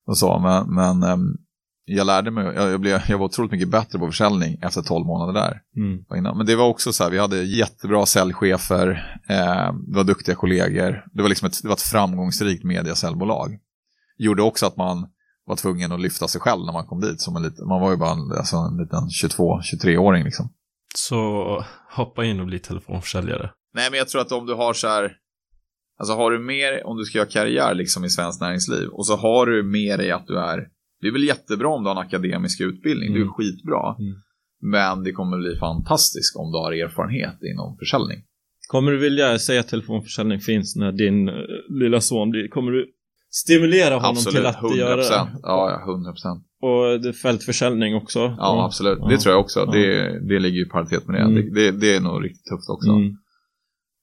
Och 0.07 0.17
så, 0.17 0.39
men, 0.39 0.75
men 0.75 1.11
um, 1.13 1.37
jag 1.85 2.07
lärde 2.07 2.31
mig, 2.31 2.45
jag, 2.45 2.71
jag, 2.71 2.79
blev, 2.79 3.01
jag 3.07 3.17
var 3.17 3.25
otroligt 3.25 3.51
mycket 3.51 3.69
bättre 3.69 3.99
på 3.99 4.07
försäljning 4.07 4.59
efter 4.61 4.81
12 4.81 5.05
månader 5.05 5.33
där. 5.33 5.61
Mm. 5.75 6.37
Men 6.37 6.45
det 6.45 6.55
var 6.55 6.67
också 6.67 6.93
så 6.93 7.03
här, 7.03 7.11
vi 7.11 7.19
hade 7.19 7.43
jättebra 7.43 8.05
säljchefer, 8.05 9.19
eh, 9.29 9.73
det 9.87 9.95
var 9.97 10.03
duktiga 10.03 10.35
kollegor, 10.35 11.05
det 11.13 11.21
var, 11.21 11.29
liksom 11.29 11.47
ett, 11.47 11.61
det 11.61 11.67
var 11.67 11.75
ett 11.75 11.81
framgångsrikt 11.81 12.63
mediasäljbolag. 12.63 13.57
Gjorde 14.17 14.41
också 14.41 14.65
att 14.65 14.77
man 14.77 15.07
var 15.45 15.55
tvungen 15.55 15.91
att 15.91 16.01
lyfta 16.01 16.27
sig 16.27 16.41
själv 16.41 16.65
när 16.65 16.73
man 16.73 16.85
kom 16.85 17.01
dit. 17.01 17.21
Som 17.21 17.35
en 17.35 17.43
liten, 17.43 17.67
man 17.67 17.81
var 17.81 17.91
ju 17.91 17.97
bara 17.97 18.11
en, 18.11 18.31
alltså 18.37 18.55
en 18.55 18.77
liten 18.77 19.07
22-23-åring 19.07 20.23
liksom. 20.23 20.49
Så 20.95 21.65
hoppa 21.91 22.25
in 22.25 22.39
och 22.39 22.45
bli 22.45 22.59
telefonförsäljare. 22.59 23.51
Nej, 23.73 23.89
men 23.91 23.97
jag 23.97 24.09
tror 24.09 24.21
att 24.21 24.31
om 24.31 24.45
du 24.45 24.53
har 24.53 24.73
så 24.73 24.87
här, 24.87 25.13
alltså 25.99 26.15
har 26.15 26.31
du 26.31 26.39
mer, 26.39 26.87
om 26.87 26.97
du 26.97 27.05
ska 27.05 27.17
göra 27.17 27.29
karriär 27.29 27.73
liksom 27.73 28.05
i 28.05 28.09
svenskt 28.09 28.41
näringsliv 28.41 28.87
och 28.87 29.07
så 29.07 29.15
har 29.15 29.45
du 29.45 29.63
mer 29.63 30.01
i 30.01 30.11
att 30.11 30.27
du 30.27 30.39
är, 30.39 30.67
det 31.03 31.09
är 31.09 31.11
väl 31.11 31.23
jättebra 31.23 31.67
om 31.67 31.83
du 31.83 31.89
har 31.89 31.95
en 31.95 32.07
akademisk 32.07 32.61
utbildning, 32.61 33.07
mm. 33.07 33.13
det 33.13 33.19
är 33.19 33.29
mm. 33.29 33.33
skitbra. 33.33 33.95
Mm. 33.99 34.15
Men 34.61 35.03
det 35.03 35.11
kommer 35.11 35.37
bli 35.37 35.55
fantastiskt 35.55 36.35
om 36.35 36.51
du 36.51 36.57
har 36.57 36.71
erfarenhet 36.71 37.37
inom 37.51 37.77
försäljning. 37.77 38.19
Kommer 38.67 38.91
du 38.91 38.97
vilja 38.97 39.39
säga 39.39 39.59
att 39.59 39.67
telefonförsäljning 39.67 40.39
finns 40.39 40.75
när 40.75 40.91
din 40.91 41.29
uh, 41.29 41.35
lilla 41.69 42.01
son 42.01 42.29
blir, 42.29 42.47
kommer 42.47 42.71
du 42.71 42.87
stimulera 43.31 43.95
honom 43.95 44.09
absolut, 44.09 44.35
till 44.35 44.45
att 44.45 44.61
100%. 44.61 44.75
göra 44.75 44.95
det? 44.95 45.03
Ja, 45.03 45.29
ja, 45.43 45.83
100%. 45.87 46.41
Och 46.61 47.01
det 47.01 47.13
fältförsäljning 47.13 47.95
också? 47.95 48.19
Ja, 48.19 48.65
absolut. 48.65 48.99
Det 49.09 49.17
tror 49.17 49.33
jag 49.33 49.41
också. 49.41 49.59
Ja. 49.59 49.71
Det, 49.71 50.19
det 50.27 50.39
ligger 50.39 50.65
i 50.65 50.69
paritet 50.69 51.07
med 51.07 51.15
det. 51.15 51.21
Mm. 51.21 51.35
det. 51.35 51.71
det. 51.71 51.71
det. 51.71 51.95
är 51.95 51.99
nog 51.99 52.25
riktigt 52.25 52.45
tufft 52.45 52.69
också. 52.69 52.89
Mm. 52.89 53.17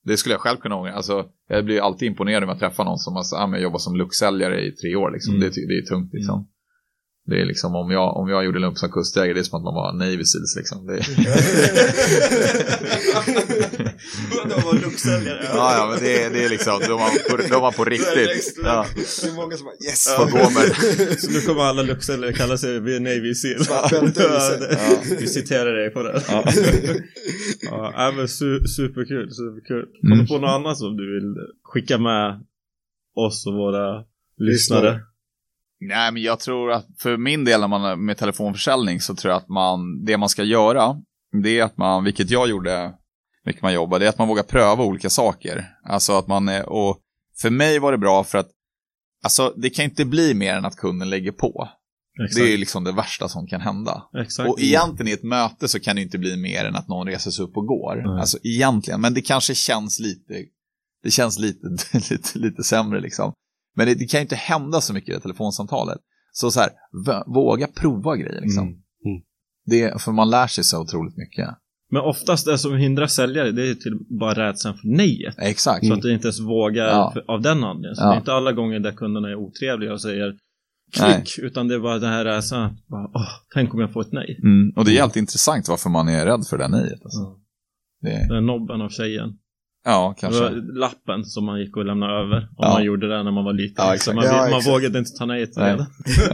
Det 0.05 0.17
skulle 0.17 0.35
jag 0.35 0.41
själv 0.41 0.57
kunna 0.57 0.77
ångra. 0.77 0.93
Alltså, 0.93 1.27
jag 1.49 1.65
blir 1.65 1.81
alltid 1.81 2.07
imponerad 2.07 2.43
när 2.43 2.49
jag 2.49 2.59
träffar 2.59 2.85
någon 2.85 2.99
som 2.99 3.15
har 3.15 3.25
ah, 3.35 3.59
jobbat 3.59 3.81
som 3.81 3.97
luxsäljare 3.97 4.67
i 4.67 4.73
tre 4.73 4.97
år. 4.97 5.11
Liksom. 5.11 5.35
Mm. 5.35 5.41
Det, 5.41 5.67
det 5.69 5.79
är 5.79 5.87
tungt 5.87 6.15
liksom. 6.15 6.49
Mm. 7.27 7.39
Det 7.39 7.43
är 7.43 7.47
liksom 7.47 7.75
om 7.75 7.91
jag, 7.91 8.17
om 8.17 8.29
jag 8.29 8.45
gjorde 8.45 8.59
lump 8.59 8.79
som 8.79 8.91
kustjägare, 8.91 9.33
det 9.35 9.41
är 9.41 9.43
som 9.43 9.59
att 9.59 9.65
man 9.65 9.75
var 9.75 9.93
Navy 9.93 10.25
Seals 10.25 10.57
liksom. 10.57 10.87
Det 10.87 10.93
är... 10.93 11.05
de 14.49 14.63
var 14.65 14.75
luxsäljare. 14.75 15.45
ja, 15.45 15.77
ja, 15.77 15.87
men 15.91 15.99
det 16.01 16.23
är, 16.23 16.31
det 16.31 16.45
är 16.45 16.49
liksom, 16.49 16.81
de 16.81 16.91
var 16.91 17.31
på, 17.31 17.37
de 17.37 17.63
var 17.63 17.73
på 17.73 17.85
riktigt. 17.85 18.59
Ja. 18.65 18.87
Det 18.95 19.29
är 19.29 19.35
många 19.37 19.57
som 19.57 19.65
bara 19.65 19.75
yes. 19.89 20.15
Får 20.17 20.31
gå 20.31 20.51
med. 20.51 21.21
Så 21.21 21.31
nu 21.31 21.41
kommer 21.41 21.63
alla 21.63 21.83
luxsäljare 21.83 22.33
kalla 22.33 22.57
sig 22.57 22.81
Navy 22.81 23.35
Seals. 23.35 23.69
Ja, 23.71 23.89
Vi 25.19 25.27
citerar 25.27 25.73
dig 25.73 25.91
på 25.91 26.03
det. 26.03 26.23
Ja, 26.29 26.45
ja 27.97 28.13
men 28.17 28.29
su 28.29 28.67
superkul, 28.67 29.31
superkul. 29.31 29.87
Kommer 30.01 30.17
du 30.17 30.21
mm. 30.21 30.27
på 30.27 30.39
något 30.39 30.51
annat 30.51 30.79
som 30.79 30.97
du 30.97 31.15
vill 31.15 31.35
skicka 31.63 31.99
med 31.99 32.45
oss 33.17 33.47
och 33.47 33.55
våra 33.55 34.05
lyssnare? 34.39 35.01
Nej, 35.81 36.13
men 36.13 36.23
jag 36.23 36.41
tror 36.41 36.73
att 36.73 36.87
för 36.99 37.17
min 37.17 37.45
del 37.45 37.61
när 37.61 37.69
man 37.69 38.05
med 38.05 38.19
telefonförsäljning 38.19 39.01
så 39.01 39.15
tror 39.15 39.33
jag 39.33 39.39
att 39.39 39.49
man, 39.49 40.05
det 40.05 40.17
man 40.17 40.29
ska 40.29 40.45
göra, 40.45 40.97
det 41.43 41.59
är 41.59 41.65
att 41.65 41.77
man, 41.77 42.05
vilket 42.05 42.31
jag 42.31 42.49
gjorde 42.49 42.95
mycket 43.47 43.63
man 43.63 43.73
jobbar, 43.73 43.99
det 43.99 44.05
är 44.05 44.09
att 44.09 44.19
man 44.19 44.29
vågar 44.29 44.43
pröva 44.43 44.85
olika 44.85 45.11
saker. 45.11 45.69
Alltså 45.85 46.13
att 46.13 46.27
man 46.29 46.49
och 46.49 47.01
för 47.41 47.51
mig 47.51 47.79
var 47.79 47.93
det 47.93 47.99
bra 47.99 48.25
för 48.25 48.39
att, 48.39 48.49
alltså 49.25 49.55
det 49.57 49.71
kan 49.71 49.85
inte 49.85 50.05
bli 50.05 50.35
mer 50.35 50.55
än 50.55 50.65
att 50.65 50.77
kunden 50.77 51.11
lägger 51.11 51.33
på. 51.33 51.69
Exakt. 52.25 52.45
Det 52.45 52.53
är 52.53 52.59
liksom 52.59 52.85
det 52.85 52.93
värsta 52.93 53.29
som 53.29 53.47
kan 53.47 53.61
hända. 53.61 54.03
Exakt. 54.19 54.51
Och 54.51 54.61
egentligen 54.61 55.09
i 55.09 55.13
ett 55.13 55.23
möte 55.23 55.69
så 55.69 55.81
kan 55.81 55.97
det 55.97 56.03
inte 56.03 56.19
bli 56.19 56.37
mer 56.37 56.65
än 56.65 56.77
att 56.77 56.89
någon 56.89 57.07
reser 57.07 57.31
sig 57.31 57.45
upp 57.45 57.57
och 57.57 57.67
går. 57.67 57.99
Mm. 57.99 58.11
Alltså 58.11 58.39
egentligen, 58.43 59.01
men 59.01 59.15
det 59.15 59.23
kanske 59.23 59.55
känns 59.55 60.01
lite, 60.01 60.35
det 61.03 61.11
känns 61.11 61.39
lite, 61.39 61.67
lite, 62.11 62.39
lite 62.39 62.63
sämre 62.63 63.01
liksom. 63.01 63.33
Men 63.77 63.87
det, 63.87 63.95
det 63.95 64.07
kan 64.07 64.19
ju 64.19 64.23
inte 64.23 64.37
hända 64.37 64.81
så 64.81 64.95
mycket 64.95 65.09
i 65.09 65.13
det 65.13 65.21
telefonsamtalet. 65.21 65.99
Så 66.33 66.51
så 66.51 66.61
här, 66.61 66.71
våga 67.27 67.67
prova 67.67 68.17
grejer 68.17 68.41
liksom. 68.41 68.63
Mm. 68.63 68.79
Mm. 69.05 69.23
Det, 69.67 70.03
för 70.03 70.13
man 70.13 70.31
lär 70.31 70.47
sig 70.47 70.65
så 70.65 70.83
otroligt 70.83 71.17
mycket. 71.17 71.49
Men 71.93 72.03
oftast 72.03 72.47
det 72.47 72.59
som 72.59 72.77
hindrar 72.77 73.07
säljare 73.07 73.53
det 73.53 73.71
är 73.71 73.75
till 73.75 73.99
bara 74.21 74.49
rädslan 74.49 74.75
för 74.75 74.89
nejet. 74.89 75.35
Exakt. 75.39 75.87
Så 75.87 75.95
att 75.95 76.03
du 76.03 76.15
inte 76.15 76.27
ens 76.27 76.41
vågar 76.41 76.87
ja. 76.87 77.11
för, 77.13 77.31
av 77.31 77.43
den 77.43 77.65
anledningen. 77.65 77.97
Så 77.97 78.03
ja. 78.03 78.09
det 78.09 78.15
är 78.15 78.19
inte 78.19 78.33
alla 78.33 78.53
gånger 78.53 78.81
där 78.81 78.93
kunderna 78.93 79.29
är 79.29 79.35
otrevliga 79.35 79.93
och 79.93 80.03
säger 80.03 80.37
klick, 80.93 81.39
nej. 81.39 81.47
utan 81.47 81.69
det 81.69 81.75
är 81.75 81.79
bara 81.79 81.99
det 81.99 82.07
här 82.07 82.27
åh, 83.15 83.29
tänk 83.55 83.75
om 83.75 83.81
jag 83.81 83.93
får 83.93 84.01
ett 84.01 84.13
nej. 84.13 84.41
Mm. 84.43 84.73
Och 84.77 84.85
det 84.85 84.91
är 84.91 85.01
helt 85.01 85.17
mm. 85.17 85.23
intressant 85.23 85.69
varför 85.69 85.91
man 85.91 86.09
är 86.09 86.27
rädd 86.27 86.47
för 86.51 86.59
det 86.59 86.69
nejet. 86.69 87.03
Alltså. 87.05 87.21
Ja. 87.21 87.41
Det... 88.01 88.35
Den 88.35 88.47
nobben 88.47 88.81
av 88.81 88.89
tjejen. 88.89 89.39
Ja, 89.85 90.15
kanske. 90.19 90.45
Det 90.45 90.51
var 90.51 90.79
lappen 90.79 91.25
som 91.25 91.45
man 91.45 91.61
gick 91.61 91.77
och 91.77 91.85
lämnade 91.85 92.13
över. 92.13 92.37
Om 92.37 92.49
ja. 92.59 92.73
man 92.73 92.85
gjorde 92.85 93.09
det 93.09 93.23
när 93.23 93.31
man 93.31 93.45
var 93.45 93.53
liten. 93.53 93.87
Ja, 93.87 93.99
så 93.99 94.13
man, 94.13 94.25
ja, 94.25 94.49
man 94.51 94.63
vågade 94.63 94.99
inte 94.99 95.11
ta 95.11 95.27
nej 95.27 95.47
till 95.47 95.63
det. 95.63 95.87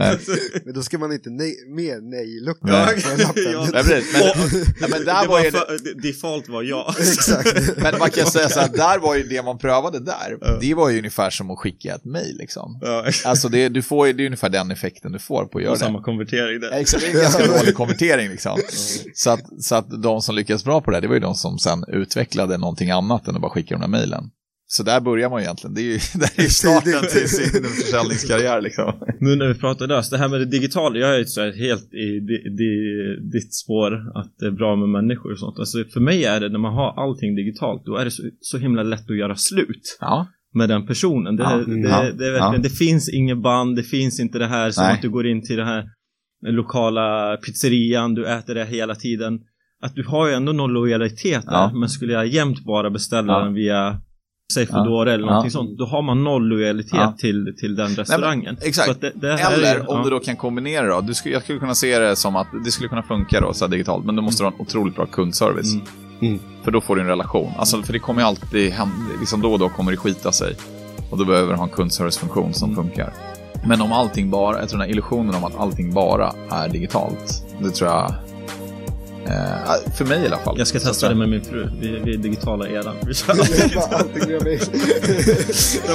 men 0.65 0.73
då 0.73 0.81
ska 0.81 0.97
man 0.97 1.11
inte 1.11 1.29
nej, 1.29 1.55
mer 1.67 2.01
nej-lucka 2.01 2.59
nej. 2.61 2.85
på 2.85 3.21
lappen. 3.21 3.43
ja. 3.53 3.67
men, 3.73 3.81
och, 4.83 4.89
men 4.89 5.05
där 5.05 5.27
var, 5.27 5.27
var 5.27 5.43
ju 5.43 5.51
för, 5.51 6.01
Default 6.01 6.49
var 6.49 6.63
ja. 6.63 6.95
Exakt. 6.99 7.77
men 7.77 7.99
man 7.99 8.09
kan 8.09 8.25
säga 8.25 8.49
så 8.49 8.59
här, 8.59 8.69
där 8.69 8.99
var 8.99 9.15
ju 9.15 9.23
det 9.23 9.43
man 9.43 9.57
prövade 9.57 9.99
där. 9.99 10.37
Ja. 10.41 10.57
Det 10.61 10.73
var 10.73 10.89
ju 10.89 10.97
ungefär 10.97 11.29
som 11.29 11.51
att 11.51 11.59
skicka 11.59 11.95
ett 11.95 12.05
mejl 12.05 12.37
liksom. 12.37 12.79
Ja. 12.81 13.05
Alltså 13.25 13.49
det, 13.49 13.69
du 13.69 13.81
får, 13.81 14.07
det 14.07 14.23
är 14.23 14.25
ungefär 14.25 14.49
den 14.49 14.71
effekten 14.71 15.11
du 15.11 15.19
får 15.19 15.45
på 15.45 15.57
att 15.57 15.63
göra 15.63 15.73
det. 15.73 15.79
Samma 15.79 16.01
konvertering 16.01 16.59
där. 16.59 16.71
Exakt, 16.71 17.03
det 17.03 17.11
är 17.11 17.15
en 17.15 17.21
ganska 17.21 17.47
dålig 17.57 17.75
konvertering 17.75 18.29
liksom. 18.29 18.59
Så, 19.13 19.29
att, 19.29 19.63
så 19.63 19.75
att 19.75 20.03
de 20.03 20.21
som 20.21 20.35
lyckades 20.35 20.63
bra 20.63 20.81
på 20.81 20.91
det, 20.91 20.99
det 20.99 21.07
var 21.07 21.15
ju 21.15 21.21
de 21.21 21.35
som 21.35 21.59
sen 21.59 21.83
utvecklade 21.87 22.57
någonting 22.57 22.91
annat 22.91 23.27
än 23.27 23.36
att 23.37 23.41
bara 23.41 23.51
skicka 23.51 23.75
de 23.75 23.81
där 23.81 23.87
mejlen. 23.87 24.23
så 24.69 24.83
där 24.83 25.01
börjar 25.01 25.29
man 25.29 25.41
egentligen. 25.41 25.73
Det 25.73 25.81
är 25.81 25.83
ju 25.83 25.99
det 26.19 26.43
är 26.43 26.49
starten 26.49 27.01
till 27.11 27.29
sin 27.29 27.63
försäljningskarriär 27.63 28.61
liksom. 28.61 28.93
Nu 29.19 29.35
när 29.35 29.47
vi 29.47 29.53
pratar 29.53 29.87
löst, 29.87 30.11
det 30.11 30.17
här 30.17 30.29
med 30.29 30.39
det 30.39 30.45
digitala, 30.45 30.97
jag 30.97 31.19
är 31.19 31.23
så 31.23 31.41
här 31.41 31.51
helt 31.51 31.93
i 31.93 32.19
di, 32.19 32.37
di, 32.61 32.71
ditt 33.33 33.55
spår 33.55 33.91
att 34.19 34.31
det 34.39 34.45
är 34.45 34.51
bra 34.51 34.75
med 34.75 34.89
människor 34.89 35.31
och 35.31 35.39
sånt. 35.39 35.59
Alltså 35.59 35.77
för 35.93 35.99
mig 35.99 36.25
är 36.25 36.39
det 36.39 36.49
när 36.49 36.59
man 36.59 36.73
har 36.73 37.03
allting 37.03 37.35
digitalt, 37.35 37.85
då 37.85 37.95
är 37.95 38.05
det 38.05 38.11
så, 38.11 38.23
så 38.41 38.57
himla 38.57 38.83
lätt 38.83 39.09
att 39.09 39.17
göra 39.17 39.35
slut. 39.35 39.97
Ja. 39.99 40.27
Med 40.53 40.69
den 40.69 40.87
personen. 40.87 41.35
Det, 41.35 41.43
Ja, 41.43 41.55
det, 41.57 41.81
det, 41.81 41.89
ja, 41.89 42.01
verkligen, 42.01 42.37
ja. 42.37 42.57
det 42.57 42.69
finns 42.69 43.09
inget 43.09 43.41
band, 43.41 43.75
det 43.75 43.83
finns 43.83 44.19
inte 44.19 44.37
det 44.39 44.47
här 44.47 44.71
som 44.71 44.83
Nej. 44.83 44.93
att 44.93 45.01
du 45.01 45.09
går 45.09 45.27
in 45.27 45.43
till 45.43 45.57
den 45.57 45.67
här 45.67 45.83
lokala 46.47 47.37
pizzerian, 47.37 48.13
du 48.13 48.27
äter 48.27 48.55
det 48.55 48.65
hela 48.65 48.95
tiden. 48.95 49.39
Att 49.83 49.95
du 49.95 50.03
har 50.03 50.27
ju 50.27 50.33
ändå 50.33 50.51
någon 50.51 50.73
lojalitet 50.73 51.45
där, 51.45 51.51
Ja. 51.51 51.71
men 51.73 51.89
skulle 51.89 52.13
jag 52.13 52.27
jämt 52.27 52.63
bara 52.65 52.89
beställa 52.89 53.33
Ja. 53.33 53.39
den 53.39 53.53
via 53.53 53.97
Säg 54.53 54.65
Foodora 54.67 55.13
eller 55.13 55.23
Ja. 55.23 55.29
någonting 55.29 55.51
sånt, 55.51 55.77
då 55.77 55.85
har 55.85 56.01
man 56.01 56.23
noll 56.23 56.47
lojalitet 56.47 56.93
Ja. 56.93 57.15
till, 57.17 57.53
till 57.59 57.75
den 57.75 57.95
restaurangen. 57.95 58.57
exakt. 58.61 58.85
Så 58.85 58.91
att 58.91 59.01
det, 59.01 59.11
det 59.15 59.37
här 59.37 59.51
är 59.53 59.57
Eller 59.57 59.75
ju- 59.75 59.79
om 59.85 59.97
ja. 59.97 60.03
du 60.03 60.09
då 60.09 60.19
kan 60.19 60.35
kombinera 60.35 60.87
då. 60.95 61.01
Du 61.01 61.13
skulle, 61.13 61.33
jag 61.35 61.43
skulle 61.43 61.59
kunna 61.59 61.75
se 61.75 61.99
det 61.99 62.15
som 62.15 62.35
att 62.35 62.47
det 62.65 62.71
skulle 62.71 62.89
kunna 62.89 63.03
funka 63.03 63.41
då, 63.41 63.53
så 63.53 63.65
här 63.65 63.71
digitalt. 63.71 64.05
Men 64.05 64.15
då 64.15 64.21
måste 64.21 64.43
du 64.43 64.47
ha 64.47 64.53
en 64.55 64.61
otroligt 64.61 64.95
bra 64.95 65.05
kundservice. 65.05 65.73
Mm. 65.73 65.85
Mm. 66.21 66.39
För 66.63 66.71
då 66.71 66.81
får 66.81 66.95
du 66.95 67.01
en 67.01 67.07
relation. 67.07 67.51
Alltså, 67.57 67.81
för 67.81 67.93
det 67.93 67.99
kommer 67.99 68.21
ju 68.21 68.27
alltid 68.27 68.71
hända, 68.71 68.95
liksom 69.19 69.41
då 69.41 69.53
och 69.53 69.59
då 69.59 69.69
kommer 69.69 69.91
det 69.91 69.97
skita 69.97 70.31
sig. 70.31 70.55
Och 71.11 71.17
då 71.17 71.25
behöver 71.25 71.51
du 71.51 71.57
ha 71.57 71.63
en 71.63 71.69
kundservicefunktion 71.69 72.53
som 72.53 72.69
Mm. 72.73 72.83
funkar. 72.83 73.13
Men 73.67 73.81
om 73.81 73.91
allting 73.93 74.29
bara, 74.29 74.59
jag 74.59 74.69
tror 74.69 74.79
den 74.79 74.85
här 74.87 74.91
illusionen 74.93 75.35
om 75.35 75.43
att 75.43 75.55
allting 75.59 75.93
bara 75.93 76.33
är 76.51 76.69
digitalt. 76.69 77.43
Det 77.61 77.69
tror 77.69 77.89
jag, 77.89 78.13
eh, 79.27 79.93
för 79.97 80.05
mig 80.05 80.23
i 80.23 80.25
alla 80.27 80.37
fall. 80.37 80.55
Jag 80.57 80.67
ska 80.67 80.79
testa 80.79 81.09
det 81.09 81.15
med 81.15 81.29
min 81.29 81.43
fru. 81.43 81.69
Vi, 81.81 81.99
vi 82.03 82.13
är 82.13 82.17
digitala 82.17 82.67
eran. 82.67 82.95
Vi 83.07 83.13
kör 83.13 83.31
allting 83.93 84.27
via 84.27 84.43
mail. 84.43 84.59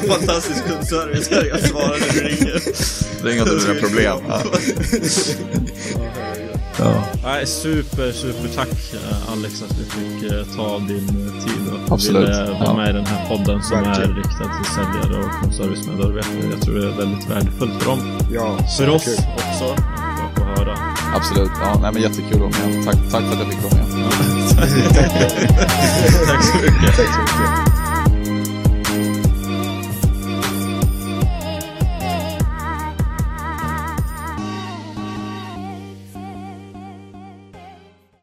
en 0.03 0.09
fantastisk 0.11 0.67
kundservice. 0.69 1.31
Jag 1.31 1.61
svarar 1.61 1.89
när 2.01 2.13
du 2.15 2.21
ringer. 2.29 2.63
Det 3.23 3.29
är 3.29 3.35
inga 3.35 3.45
dina 3.45 3.81
problem. 3.81 4.19
Ja. 6.79 7.05
Nej, 7.25 7.47
super, 7.47 8.13
super 8.13 8.49
tack 8.55 8.69
eh, 8.95 9.33
Alex 9.33 9.63
att 9.63 9.77
du 9.79 9.85
fick 9.85 10.33
eh, 10.33 10.45
ta 10.57 10.79
din 10.79 11.09
tid 11.45 11.73
och 11.73 11.79
du 11.89 11.95
Absolut. 11.95 12.23
ville 12.29 12.45
vara 12.45 12.59
Ja. 12.65 12.75
med 12.77 12.91
i 12.91 12.93
den 12.93 13.07
här 13.07 13.29
podden 13.29 13.63
som 13.63 13.83
Verkligen. 13.83 14.11
är 14.11 14.15
riktad 14.17 14.51
till 14.63 14.73
säljare 14.75 15.25
och 15.25 15.31
kundservicemedarbetare. 15.43 16.51
Jag 16.53 16.61
tror 16.63 16.75
det 16.75 16.87
är 16.87 16.97
väldigt 16.97 17.31
värdefullt 17.31 17.83
för 17.83 17.91
dem. 17.91 18.19
Ja, 18.33 18.59
För 18.79 18.89
oss 18.89 19.05
kul. 19.05 19.15
också. 19.37 19.77
Höra. 20.57 20.79
Absolut. 21.15 21.51
Ja, 21.61 21.79
nej, 21.83 21.91
men 21.93 22.03
jättekul 22.03 22.35
att 22.35 22.41
vara 22.41 22.51
med. 22.51 22.85
Tack, 22.85 22.97
tack 23.11 23.23
för 23.23 23.33
att 23.33 23.39
jag 23.39 23.49
fick 23.49 23.63
vara 23.63 23.75
med. 23.75 23.83
Tack 26.27 26.45
så 26.45 26.57
mycket. 26.57 26.97
Tack 26.97 27.15
så 27.15 27.21
mycket. 27.21 27.62